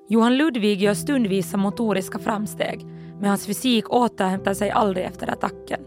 Johan 0.09 0.37
Ludvig 0.37 0.83
gör 0.83 0.95
stundvisa 0.95 1.57
motoriska 1.57 2.19
framsteg, 2.19 2.87
men 3.21 3.29
hans 3.29 3.47
fysik 3.47 3.91
återhämtar 3.91 4.55
sig 4.55 4.71
aldrig 4.71 5.07
efter 5.07 5.31
attacken. 5.31 5.81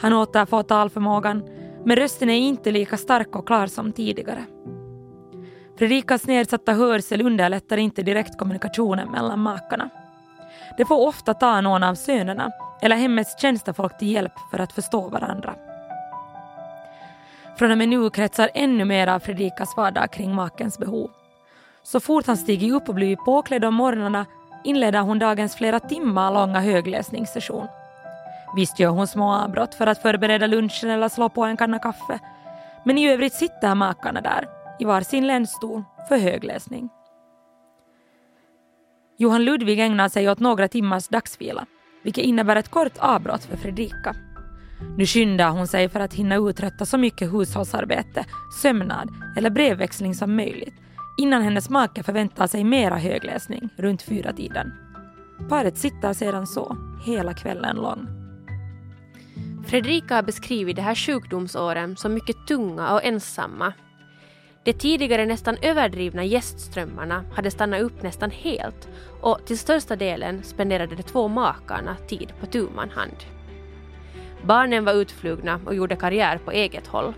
Han 0.00 0.12
återfår 0.12 0.62
talförmågan, 0.62 1.48
men 1.84 1.96
rösten 1.96 2.30
är 2.30 2.38
inte 2.38 2.70
lika 2.70 2.96
stark 2.96 3.36
och 3.36 3.46
klar 3.46 3.66
som 3.66 3.92
tidigare. 3.92 4.44
Fredrikas 5.78 6.26
nedsatta 6.26 6.72
hörsel 6.72 7.22
underlättar 7.22 7.76
inte 7.76 8.02
direkt 8.02 8.38
kommunikationen 8.38 9.10
mellan 9.10 9.40
makarna. 9.40 9.90
De 10.76 10.84
får 10.84 11.06
ofta 11.06 11.34
ta 11.34 11.60
någon 11.60 11.82
av 11.82 11.94
sönerna 11.94 12.50
eller 12.82 12.96
hemmets 12.96 13.40
tjänstefolk 13.40 13.98
till 13.98 14.12
hjälp 14.12 14.32
för 14.50 14.58
att 14.58 14.72
förstå 14.72 15.08
varandra. 15.08 15.54
Från 17.58 17.70
och 17.70 17.78
med 17.78 17.88
nu 17.88 18.10
kretsar 18.10 18.50
ännu 18.54 18.84
mer 18.84 19.06
av 19.06 19.20
Fredrikas 19.20 19.76
vardag 19.76 20.10
kring 20.10 20.34
makens 20.34 20.78
behov. 20.78 21.10
Så 21.82 22.00
fort 22.00 22.26
han 22.26 22.36
stiger 22.36 22.74
upp 22.74 22.88
och 22.88 22.94
blivit 22.94 23.24
påklädd 23.24 23.64
om 23.64 23.74
morgnarna 23.74 24.26
inleder 24.64 25.00
hon 25.00 25.18
dagens 25.18 25.56
flera 25.56 25.80
timmar 25.80 26.32
långa 26.32 26.60
högläsningssession. 26.60 27.66
Visst 28.56 28.78
gör 28.78 28.90
hon 28.90 29.06
små 29.06 29.32
avbrott 29.32 29.74
för 29.74 29.86
att 29.86 30.02
förbereda 30.02 30.46
lunchen 30.46 30.90
eller 30.90 31.08
slå 31.08 31.28
på 31.28 31.44
en 31.44 31.56
kanna 31.56 31.78
kaffe, 31.78 32.18
men 32.84 32.98
i 32.98 33.10
övrigt 33.10 33.34
sitter 33.34 33.74
makarna 33.74 34.20
där 34.20 34.48
i 34.78 34.84
var 34.84 35.00
sin 35.00 35.26
länsstol 35.26 35.84
för 36.08 36.16
högläsning. 36.16 36.88
Johan 39.18 39.44
Ludvig 39.44 39.80
ägnar 39.80 40.08
sig 40.08 40.30
åt 40.30 40.40
några 40.40 40.68
timmars 40.68 41.08
dagsvila, 41.08 41.66
vilket 42.02 42.24
innebär 42.24 42.56
ett 42.56 42.70
kort 42.70 42.98
avbrott 42.98 43.44
för 43.44 43.56
Fredrika. 43.56 44.14
Nu 44.96 45.06
skyndar 45.06 45.50
hon 45.50 45.66
sig 45.66 45.88
för 45.88 46.00
att 46.00 46.14
hinna 46.14 46.36
uträtta 46.36 46.86
så 46.86 46.98
mycket 46.98 47.32
hushållsarbete, 47.32 48.24
sömnad 48.62 49.08
eller 49.36 49.50
brevväxling 49.50 50.14
som 50.14 50.36
möjligt 50.36 50.74
innan 51.18 51.42
hennes 51.42 51.70
make 51.70 52.02
förväntar 52.02 52.46
sig 52.46 52.64
mera 52.64 52.96
högläsning 52.96 53.68
runt 53.76 54.02
fyra 54.02 54.32
tiden. 54.32 54.72
Paret 55.48 55.78
sitter 55.78 56.12
sedan 56.12 56.46
så 56.46 56.76
hela 57.04 57.34
kvällen 57.34 57.76
lång. 57.76 58.06
Fredrika 59.66 60.14
har 60.14 60.22
beskrivit 60.22 60.76
de 60.76 60.82
här 60.82 60.94
sjukdomsåren 60.94 61.96
som 61.96 62.14
mycket 62.14 62.46
tunga 62.48 62.92
och 62.92 63.04
ensamma 63.04 63.72
de 64.66 64.72
tidigare 64.72 65.26
nästan 65.26 65.56
överdrivna 65.62 66.24
gästströmmarna 66.24 67.24
hade 67.32 67.50
stannat 67.50 67.80
upp 67.80 68.02
nästan 68.02 68.30
helt 68.30 68.88
och 69.20 69.46
till 69.46 69.58
största 69.58 69.96
delen 69.96 70.42
spenderade 70.42 70.94
de 70.96 71.02
två 71.02 71.28
makarna 71.28 71.96
tid 72.08 72.32
på 72.40 72.46
tu 72.46 72.68
hand. 72.76 73.16
Barnen 74.42 74.84
var 74.84 74.92
utflugna 74.92 75.60
och 75.66 75.74
gjorde 75.74 75.96
karriär 75.96 76.38
på 76.44 76.52
eget 76.52 76.86
håll. 76.86 77.14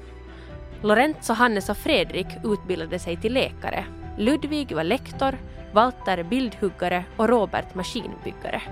Lorenzo, 0.82 1.32
Hannes 1.32 1.68
och 1.68 1.76
Fredrik 1.76 2.26
utbildade 2.44 2.98
sig 2.98 3.16
till 3.16 3.34
läkare. 3.34 3.84
Ludvig 4.18 4.72
var 4.72 4.84
lektor, 4.84 5.38
Walter 5.72 6.22
bildhuggare 6.22 7.04
och 7.16 7.28
Robert 7.28 7.74
maskinbyggare. 7.74 8.62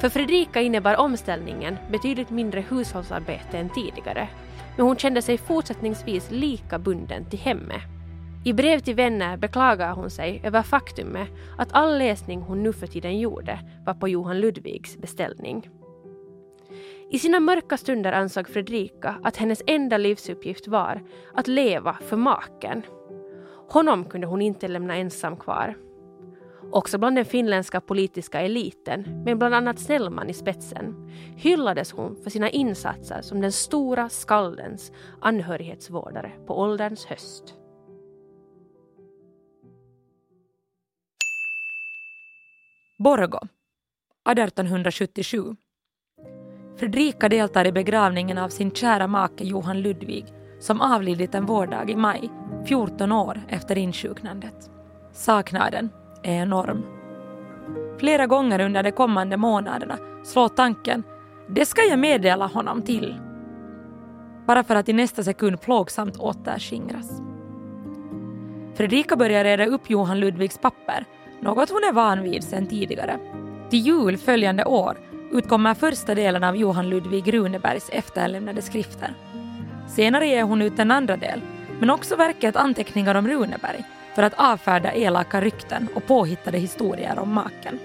För 0.00 0.08
Fredrika 0.08 0.60
innebar 0.60 0.96
omställningen 0.96 1.76
betydligt 1.90 2.30
mindre 2.30 2.60
hushållsarbete 2.60 3.58
än 3.58 3.70
tidigare, 3.70 4.28
men 4.76 4.86
hon 4.86 4.96
kände 4.96 5.22
sig 5.22 5.38
fortsättningsvis 5.38 6.30
lika 6.30 6.78
bunden 6.78 7.24
till 7.24 7.38
hemmet 7.38 7.91
i 8.44 8.52
brev 8.52 8.78
till 8.78 8.94
vänner 8.94 9.36
beklagar 9.36 9.94
hon 9.94 10.10
sig 10.10 10.40
över 10.44 10.62
faktumet 10.62 11.28
att 11.58 11.72
all 11.72 11.98
läsning 11.98 12.40
hon 12.40 12.62
nu 12.62 12.72
för 12.72 12.86
tiden 12.86 13.18
gjorde 13.18 13.58
var 13.86 13.94
på 13.94 14.08
Johan 14.08 14.40
Ludvigs 14.40 14.96
beställning. 14.96 15.70
I 17.10 17.18
sina 17.18 17.40
mörka 17.40 17.76
stunder 17.76 18.12
ansåg 18.12 18.48
Fredrika 18.48 19.14
att 19.22 19.36
hennes 19.36 19.62
enda 19.66 19.98
livsuppgift 19.98 20.68
var 20.68 21.02
att 21.34 21.48
leva 21.48 21.98
för 22.08 22.16
maken. 22.16 22.82
Honom 23.68 24.04
kunde 24.04 24.26
hon 24.26 24.42
inte 24.42 24.68
lämna 24.68 24.96
ensam 24.96 25.36
kvar. 25.36 25.76
Också 26.72 26.98
bland 26.98 27.16
den 27.16 27.24
finländska 27.24 27.80
politiska 27.80 28.40
eliten, 28.40 29.22
med 29.24 29.38
bland 29.38 29.54
annat 29.54 29.78
Snellman 29.78 30.30
i 30.30 30.34
spetsen, 30.34 31.10
hyllades 31.36 31.92
hon 31.92 32.16
för 32.22 32.30
sina 32.30 32.50
insatser 32.50 33.22
som 33.22 33.40
den 33.40 33.52
stora 33.52 34.08
skaldens 34.08 34.92
anhörighetsvårdare 35.20 36.32
på 36.46 36.60
ålderns 36.60 37.06
höst. 37.06 37.61
Borgo 43.02 43.38
1877. 44.30 45.56
Fredrika 46.76 47.28
deltar 47.28 47.66
i 47.66 47.72
begravningen 47.72 48.38
av 48.38 48.48
sin 48.48 48.70
kära 48.70 49.06
make 49.06 49.44
Johan 49.44 49.80
Ludvig 49.80 50.26
som 50.60 50.80
avlidit 50.80 51.34
en 51.34 51.46
vårdag 51.46 51.90
i 51.90 51.96
maj, 51.96 52.30
14 52.66 53.12
år 53.12 53.40
efter 53.48 53.78
insjuknandet. 53.78 54.70
Saknaden 55.12 55.90
är 56.22 56.42
enorm. 56.42 56.82
Flera 57.98 58.26
gånger 58.26 58.60
under 58.60 58.82
de 58.82 58.92
kommande 58.92 59.36
månaderna 59.36 59.98
slår 60.24 60.48
tanken 60.48 61.02
det 61.48 61.66
ska 61.66 61.82
jag 61.82 61.98
meddela 61.98 62.46
honom 62.46 62.82
till. 62.82 63.20
Bara 64.46 64.64
för 64.64 64.76
att 64.76 64.88
i 64.88 64.92
nästa 64.92 65.22
sekund 65.22 65.60
plågsamt 65.60 66.16
återskingras. 66.16 67.22
Fredrika 68.74 69.16
börjar 69.16 69.44
reda 69.44 69.66
upp 69.66 69.90
Johan 69.90 70.20
Ludvigs 70.20 70.58
papper 70.58 71.06
något 71.42 71.70
hon 71.70 71.84
är 71.84 71.92
van 71.92 72.22
vid 72.22 72.44
sedan 72.44 72.66
tidigare. 72.66 73.18
Till 73.70 73.78
jul 73.78 74.16
följande 74.16 74.64
år 74.64 74.96
utkommer 75.32 75.74
första 75.74 76.14
delen 76.14 76.44
av 76.44 76.56
Johan 76.56 76.90
Ludvig 76.90 77.34
Runebergs 77.34 77.88
efterlämnade 77.92 78.62
skrifter. 78.62 79.14
Senare 79.88 80.26
ger 80.26 80.42
hon 80.42 80.62
ut 80.62 80.78
en 80.78 80.90
andra 80.90 81.16
del, 81.16 81.40
men 81.80 81.90
också 81.90 82.16
verket 82.16 82.56
Anteckningar 82.56 83.14
om 83.14 83.28
Runeberg 83.28 83.84
för 84.14 84.22
att 84.22 84.34
avfärda 84.36 84.92
elaka 84.92 85.40
rykten 85.40 85.88
och 85.94 86.06
påhittade 86.06 86.58
historier 86.58 87.18
om 87.18 87.32
maken. 87.32 87.78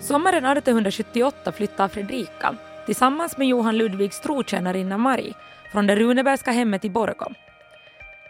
Sommaren 0.00 0.44
1878 0.44 1.52
flyttar 1.52 1.88
Fredrika 1.88 2.56
tillsammans 2.86 3.38
med 3.38 3.48
Johan 3.48 3.78
Ludvigs 3.78 4.20
trotjänarinna 4.20 4.98
Marie 4.98 5.34
från 5.72 5.86
det 5.86 5.96
Runebergska 5.96 6.50
hemmet 6.50 6.84
i 6.84 6.90
Borgom 6.90 7.34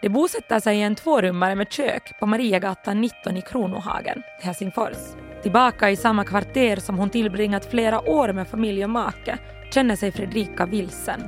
de 0.03 0.09
bosätter 0.09 0.59
sig 0.59 0.77
i 0.77 0.81
en 0.81 0.95
tvårummare 0.95 1.55
med 1.55 1.71
kök 1.71 2.19
på 2.19 2.25
Mariagatan 2.25 3.01
19 3.01 3.37
i 3.37 3.41
Kronohagen, 3.41 4.23
Helsingfors. 4.41 4.97
Tillbaka 5.43 5.89
i 5.89 5.95
samma 5.95 6.23
kvarter 6.23 6.75
som 6.75 6.97
hon 6.97 7.09
tillbringat 7.09 7.65
flera 7.65 8.09
år 8.09 8.33
med 8.33 8.47
familj 8.47 8.83
och 8.83 8.89
make 8.89 9.37
känner 9.73 9.95
sig 9.95 10.11
Fredrika 10.11 10.65
vilsen. 10.65 11.21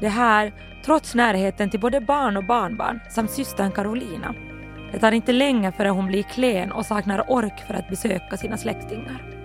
Det 0.00 0.08
här 0.08 0.52
trots 0.84 1.14
närheten 1.14 1.70
till 1.70 1.80
både 1.80 2.00
barn 2.00 2.36
och 2.36 2.44
barnbarn 2.44 3.00
samt 3.10 3.30
systern 3.30 3.72
Carolina. 3.72 4.34
Det 4.92 4.98
tar 4.98 5.12
inte 5.12 5.32
länge 5.32 5.72
förrän 5.72 5.94
hon 5.94 6.06
blir 6.06 6.22
klen 6.22 6.72
och 6.72 6.86
saknar 6.86 7.30
ork 7.30 7.66
för 7.66 7.74
att 7.74 7.88
besöka 7.88 8.36
sina 8.36 8.56
släktingar. 8.56 9.35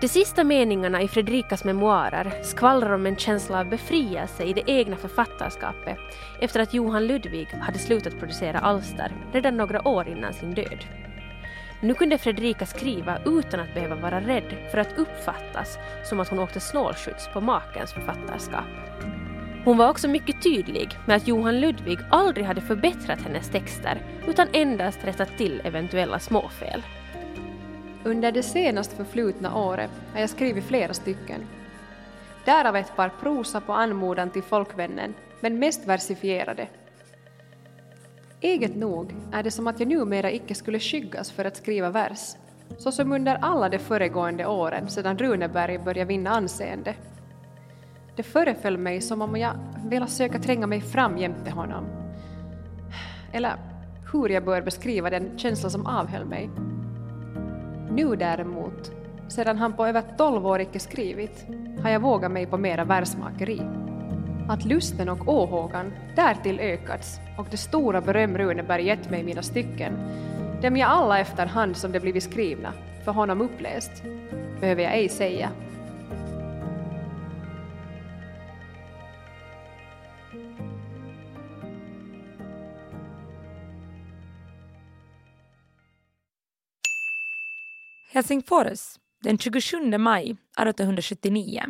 De 0.00 0.08
sista 0.08 0.44
meningarna 0.44 1.02
i 1.02 1.08
Fredrikas 1.08 1.64
memoarer 1.64 2.32
skvallrar 2.42 2.94
om 2.94 3.06
en 3.06 3.16
känsla 3.16 3.60
av 3.60 3.68
befrielse 3.68 4.44
i 4.44 4.52
det 4.52 4.62
egna 4.66 4.96
författarskapet 4.96 5.98
efter 6.40 6.60
att 6.60 6.74
Johan 6.74 7.06
Ludvig 7.06 7.46
hade 7.46 7.78
slutat 7.78 8.18
producera 8.18 8.58
alster 8.58 9.12
redan 9.32 9.56
några 9.56 9.88
år 9.88 10.08
innan 10.08 10.32
sin 10.32 10.54
död. 10.54 10.84
Nu 11.80 11.94
kunde 11.94 12.18
Fredrika 12.18 12.66
skriva 12.66 13.18
utan 13.26 13.60
att 13.60 13.74
behöva 13.74 13.94
vara 13.94 14.20
rädd 14.20 14.68
för 14.70 14.78
att 14.78 14.98
uppfattas 14.98 15.78
som 16.04 16.20
att 16.20 16.28
hon 16.28 16.38
åkte 16.38 16.60
snålskjuts 16.60 17.28
på 17.32 17.40
makens 17.40 17.92
författarskap. 17.92 18.64
Hon 19.64 19.78
var 19.78 19.88
också 19.90 20.08
mycket 20.08 20.42
tydlig 20.42 20.98
med 21.06 21.16
att 21.16 21.28
Johan 21.28 21.60
Ludvig 21.60 21.98
aldrig 22.10 22.46
hade 22.46 22.60
förbättrat 22.60 23.20
hennes 23.20 23.50
texter 23.50 24.02
utan 24.26 24.48
endast 24.52 25.04
rättat 25.04 25.38
till 25.38 25.60
eventuella 25.64 26.18
småfel. 26.18 26.82
Under 28.04 28.32
det 28.32 28.42
senast 28.42 28.92
förflutna 28.92 29.56
året 29.56 29.90
har 30.12 30.20
jag 30.20 30.30
skrivit 30.30 30.64
flera 30.64 30.94
stycken. 30.94 31.40
Därav 32.44 32.76
ett 32.76 32.96
par 32.96 33.08
prosa 33.20 33.60
på 33.60 33.72
anmodan 33.72 34.30
till 34.30 34.42
folkvännen, 34.42 35.14
men 35.40 35.58
mest 35.58 35.86
versifierade. 35.86 36.68
Eget 38.40 38.76
nog 38.76 39.14
är 39.32 39.42
det 39.42 39.50
som 39.50 39.66
att 39.66 39.80
jag 39.80 39.88
numera 39.88 40.30
icke 40.30 40.54
skulle 40.54 40.80
skyggas 40.80 41.30
för 41.30 41.44
att 41.44 41.56
skriva 41.56 41.90
vers, 41.90 42.36
så 42.78 42.92
som 42.92 43.12
under 43.12 43.38
alla 43.42 43.68
de 43.68 43.78
föregående 43.78 44.46
åren 44.46 44.88
sedan 44.88 45.18
Runeberg 45.18 45.78
började 45.78 46.08
vinna 46.08 46.30
anseende. 46.30 46.94
Det 48.16 48.22
föreföll 48.22 48.78
mig 48.78 49.00
som 49.00 49.22
om 49.22 49.36
jag 49.36 49.54
velat 49.84 50.10
söka 50.10 50.38
tränga 50.38 50.66
mig 50.66 50.80
fram 50.80 51.18
jämte 51.18 51.50
honom. 51.50 51.84
Eller 53.32 53.56
hur 54.12 54.28
jag 54.28 54.44
bör 54.44 54.62
beskriva 54.62 55.10
den 55.10 55.38
känsla 55.38 55.70
som 55.70 55.86
avhöll 55.86 56.24
mig. 56.24 56.50
Nu 57.94 58.16
däremot, 58.16 58.92
sedan 59.28 59.58
han 59.58 59.72
på 59.72 59.86
över 59.86 60.02
tolv 60.18 60.46
år 60.46 60.60
icke 60.60 60.80
skrivit, 60.80 61.46
har 61.82 61.90
jag 61.90 62.00
vågat 62.00 62.30
mig 62.30 62.46
på 62.46 62.58
mera 62.58 62.84
versmakeri. 62.84 63.60
Att 64.48 64.64
lusten 64.64 65.08
och 65.08 65.28
åhågan 65.28 65.92
därtill 66.16 66.60
ökats 66.60 67.20
och 67.38 67.46
det 67.50 67.56
stora 67.56 68.00
beröm 68.00 68.38
Runeberg 68.38 68.86
gett 68.86 69.10
mig 69.10 69.20
i 69.20 69.24
mina 69.24 69.42
stycken, 69.42 69.92
dem 70.62 70.76
jag 70.76 70.90
alla 70.90 71.18
efterhand 71.18 71.76
som 71.76 71.92
de 71.92 72.00
blivit 72.00 72.22
skrivna, 72.22 72.72
för 73.04 73.12
honom 73.12 73.40
uppläst, 73.40 74.02
behöver 74.60 74.82
jag 74.82 74.94
ej 74.94 75.08
säga. 75.08 75.50
Helsingfors 88.14 88.98
den 89.22 89.38
27 89.38 89.98
maj 89.98 90.22
1879. 90.30 91.62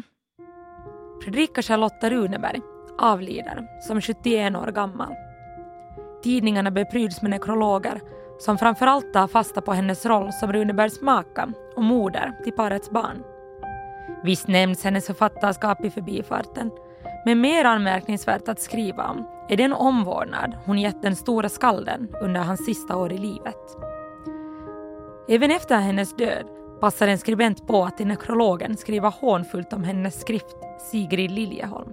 Fredrika 1.24 1.62
Charlotta 1.62 2.10
Runeberg 2.10 2.60
avlider 2.98 3.66
som 3.80 4.00
71 4.00 4.56
år 4.56 4.66
gammal. 4.66 5.14
Tidningarna 6.22 6.70
bepryds 6.70 7.22
med 7.22 7.30
nekrologer 7.30 8.00
som 8.38 8.58
framförallt 8.58 9.12
tar 9.12 9.26
fasta 9.26 9.60
på 9.60 9.72
hennes 9.72 10.06
roll 10.06 10.32
som 10.32 10.52
Runebergs 10.52 11.00
maka 11.00 11.52
och 11.76 11.82
moder 11.82 12.32
till 12.44 12.52
parets 12.52 12.90
barn. 12.90 13.22
Visst 14.24 14.48
nämns 14.48 14.84
hennes 14.84 15.06
författarskap 15.06 15.84
i 15.84 15.90
förbifarten, 15.90 16.70
men 17.24 17.40
mer 17.40 17.64
anmärkningsvärt 17.64 18.48
att 18.48 18.60
skriva 18.60 19.08
om 19.08 19.28
är 19.48 19.56
den 19.56 19.72
omvårdnad 19.72 20.56
hon 20.64 20.78
gett 20.78 21.02
den 21.02 21.16
stora 21.16 21.48
skalden 21.48 22.08
under 22.20 22.40
hans 22.40 22.64
sista 22.64 22.96
år 22.96 23.12
i 23.12 23.18
livet. 23.18 23.93
Även 25.28 25.50
efter 25.50 25.76
hennes 25.76 26.16
död 26.16 26.46
passar 26.80 27.08
en 27.08 27.18
skribent 27.18 27.66
på 27.66 27.84
att 27.84 28.00
i 28.00 28.04
nekrologen 28.04 28.76
skriva 28.76 29.08
hånfullt 29.08 29.72
om 29.72 29.84
hennes 29.84 30.20
skrift 30.20 30.56
Sigrid 30.90 31.30
Liljeholm. 31.30 31.92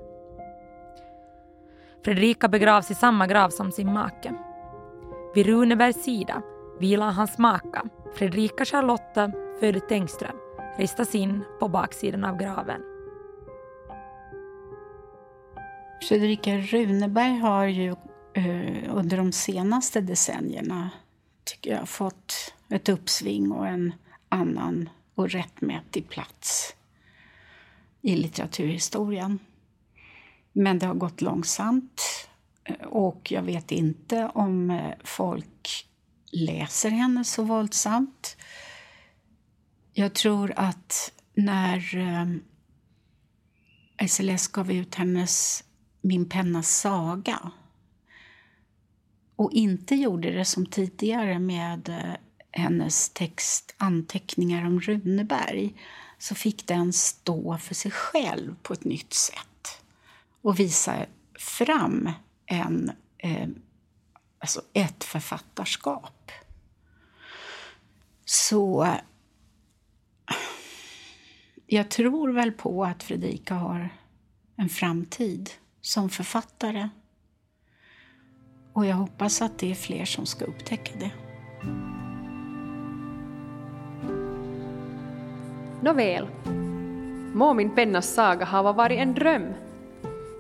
Fredrika 2.06 2.48
begravs 2.48 2.92
i 2.92 2.96
samma 2.96 3.28
grav 3.28 3.50
som 3.50 3.72
sin 3.72 3.94
make. 3.94 4.34
Vid 5.36 5.46
Runebergs 5.46 6.04
sida 6.04 6.42
vilar 6.80 7.12
hans 7.12 7.38
maka, 7.38 7.84
Fredrika 8.16 8.66
Charlotta 8.66 9.32
född 9.60 9.88
Tengström, 9.88 10.36
ristas 10.78 11.16
in 11.16 11.44
på 11.60 11.68
baksidan 11.68 12.24
av 12.24 12.38
graven. 12.38 12.82
Fredrika 16.10 16.58
Runeberg 16.58 17.38
har 17.38 17.66
ju 17.66 17.96
eh, 18.34 18.96
under 18.96 19.18
de 19.18 19.32
senaste 19.32 20.02
decennierna 20.02 20.90
tycker 21.44 21.72
jag 21.72 21.90
fått 21.90 22.54
ett 22.72 22.90
uppsving 22.90 23.52
och 23.52 23.68
en 23.68 23.94
annan 24.30 24.90
och 25.16 25.30
rättmätig 25.30 26.10
plats 26.10 26.76
i 28.02 28.16
litteraturhistorien. 28.16 29.40
Men 30.54 30.80
det 30.80 30.86
har 30.86 30.94
gått 30.94 31.22
långsamt 31.22 32.02
eh, 32.64 32.88
och 32.88 33.32
jag 33.32 33.42
vet 33.42 33.72
inte 33.72 34.32
om 34.34 34.70
eh, 34.70 34.94
folk 35.04 35.88
läser 36.32 36.90
henne 36.90 37.24
så 37.24 37.44
våldsamt. 37.44 38.38
Jag 39.94 40.14
tror 40.14 40.54
att 40.56 41.14
när 41.34 41.98
eh, 41.98 42.28
SLS 44.08 44.48
gav 44.48 44.72
ut 44.72 44.96
hennes 44.96 45.64
Min 46.02 46.30
pennas 46.30 46.80
saga 46.80 47.52
och 49.36 49.52
inte 49.52 49.96
gjorde 49.96 50.32
det 50.32 50.46
som 50.46 50.66
tidigare 50.66 51.40
med 51.40 51.90
hennes 52.52 53.10
text 53.10 53.76
Anteckningar 53.78 54.66
om 54.66 54.82
Runeberg 54.82 55.74
så 56.18 56.36
fick 56.36 56.68
den 56.68 56.94
stå 56.94 57.58
för 57.58 57.76
sig 57.76 57.92
själv 57.92 58.56
på 58.62 58.74
ett 58.74 58.84
nytt 58.84 59.14
sätt 59.14 59.82
och 60.42 60.60
visa 60.60 61.06
fram 61.40 62.10
en, 62.46 62.92
eh, 63.18 63.48
alltså 64.40 64.62
ett 64.74 65.04
författarskap. 65.04 66.32
Så 68.26 68.96
jag 71.66 71.90
tror 71.90 72.30
väl 72.30 72.52
på 72.52 72.86
att 72.86 73.04
Fredrika 73.04 73.54
har 73.54 73.90
en 74.56 74.70
framtid 74.70 75.50
som 75.82 76.10
författare. 76.10 76.90
Och 78.74 78.86
jag 78.86 78.96
hoppas 78.96 79.42
att 79.42 79.60
det 79.60 79.72
är 79.72 79.76
fler 79.76 80.06
som 80.06 80.26
ska 80.26 80.46
upptäcka 80.46 80.92
det. 81.00 81.12
Nåväl. 85.82 86.28
Må 87.34 87.54
min 87.54 87.76
pennas 87.76 88.14
saga 88.14 88.46
ha 88.46 88.72
varit 88.72 89.00
en 89.00 89.14
dröm. 89.14 89.46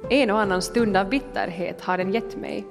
En 0.09 0.31
och 0.31 0.39
annan 0.39 0.61
stund 0.61 0.97
av 0.97 1.09
bitterhet 1.09 1.81
har 1.81 1.97
den 1.97 2.13
gett 2.13 2.37
mig. 2.37 2.65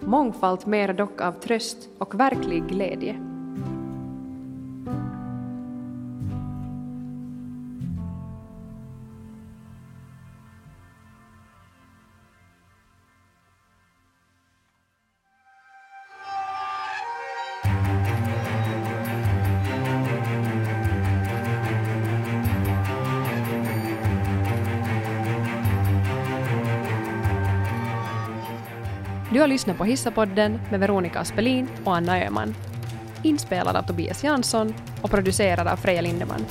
Mångfalt 0.00 0.66
mer 0.66 0.92
dock 0.92 1.20
av 1.20 1.32
tröst 1.32 1.88
och 1.98 2.20
verklig 2.20 2.66
glädje. 2.68 3.33
Har 29.44 29.48
lyssnat 29.48 29.78
på 29.78 29.84
Hissapodden 29.84 30.60
med 30.70 30.80
Veronica 30.80 31.20
Aspelin 31.20 31.68
och 31.84 31.96
Anna 31.96 32.24
Öhman. 32.24 32.54
Inspelad 33.22 33.76
av 33.76 33.82
Tobias 33.82 34.24
Jansson 34.24 34.74
och 35.02 35.10
producerad 35.10 35.66
av 35.68 35.76
Freja 35.76 36.00
Lindeman. 36.00 36.46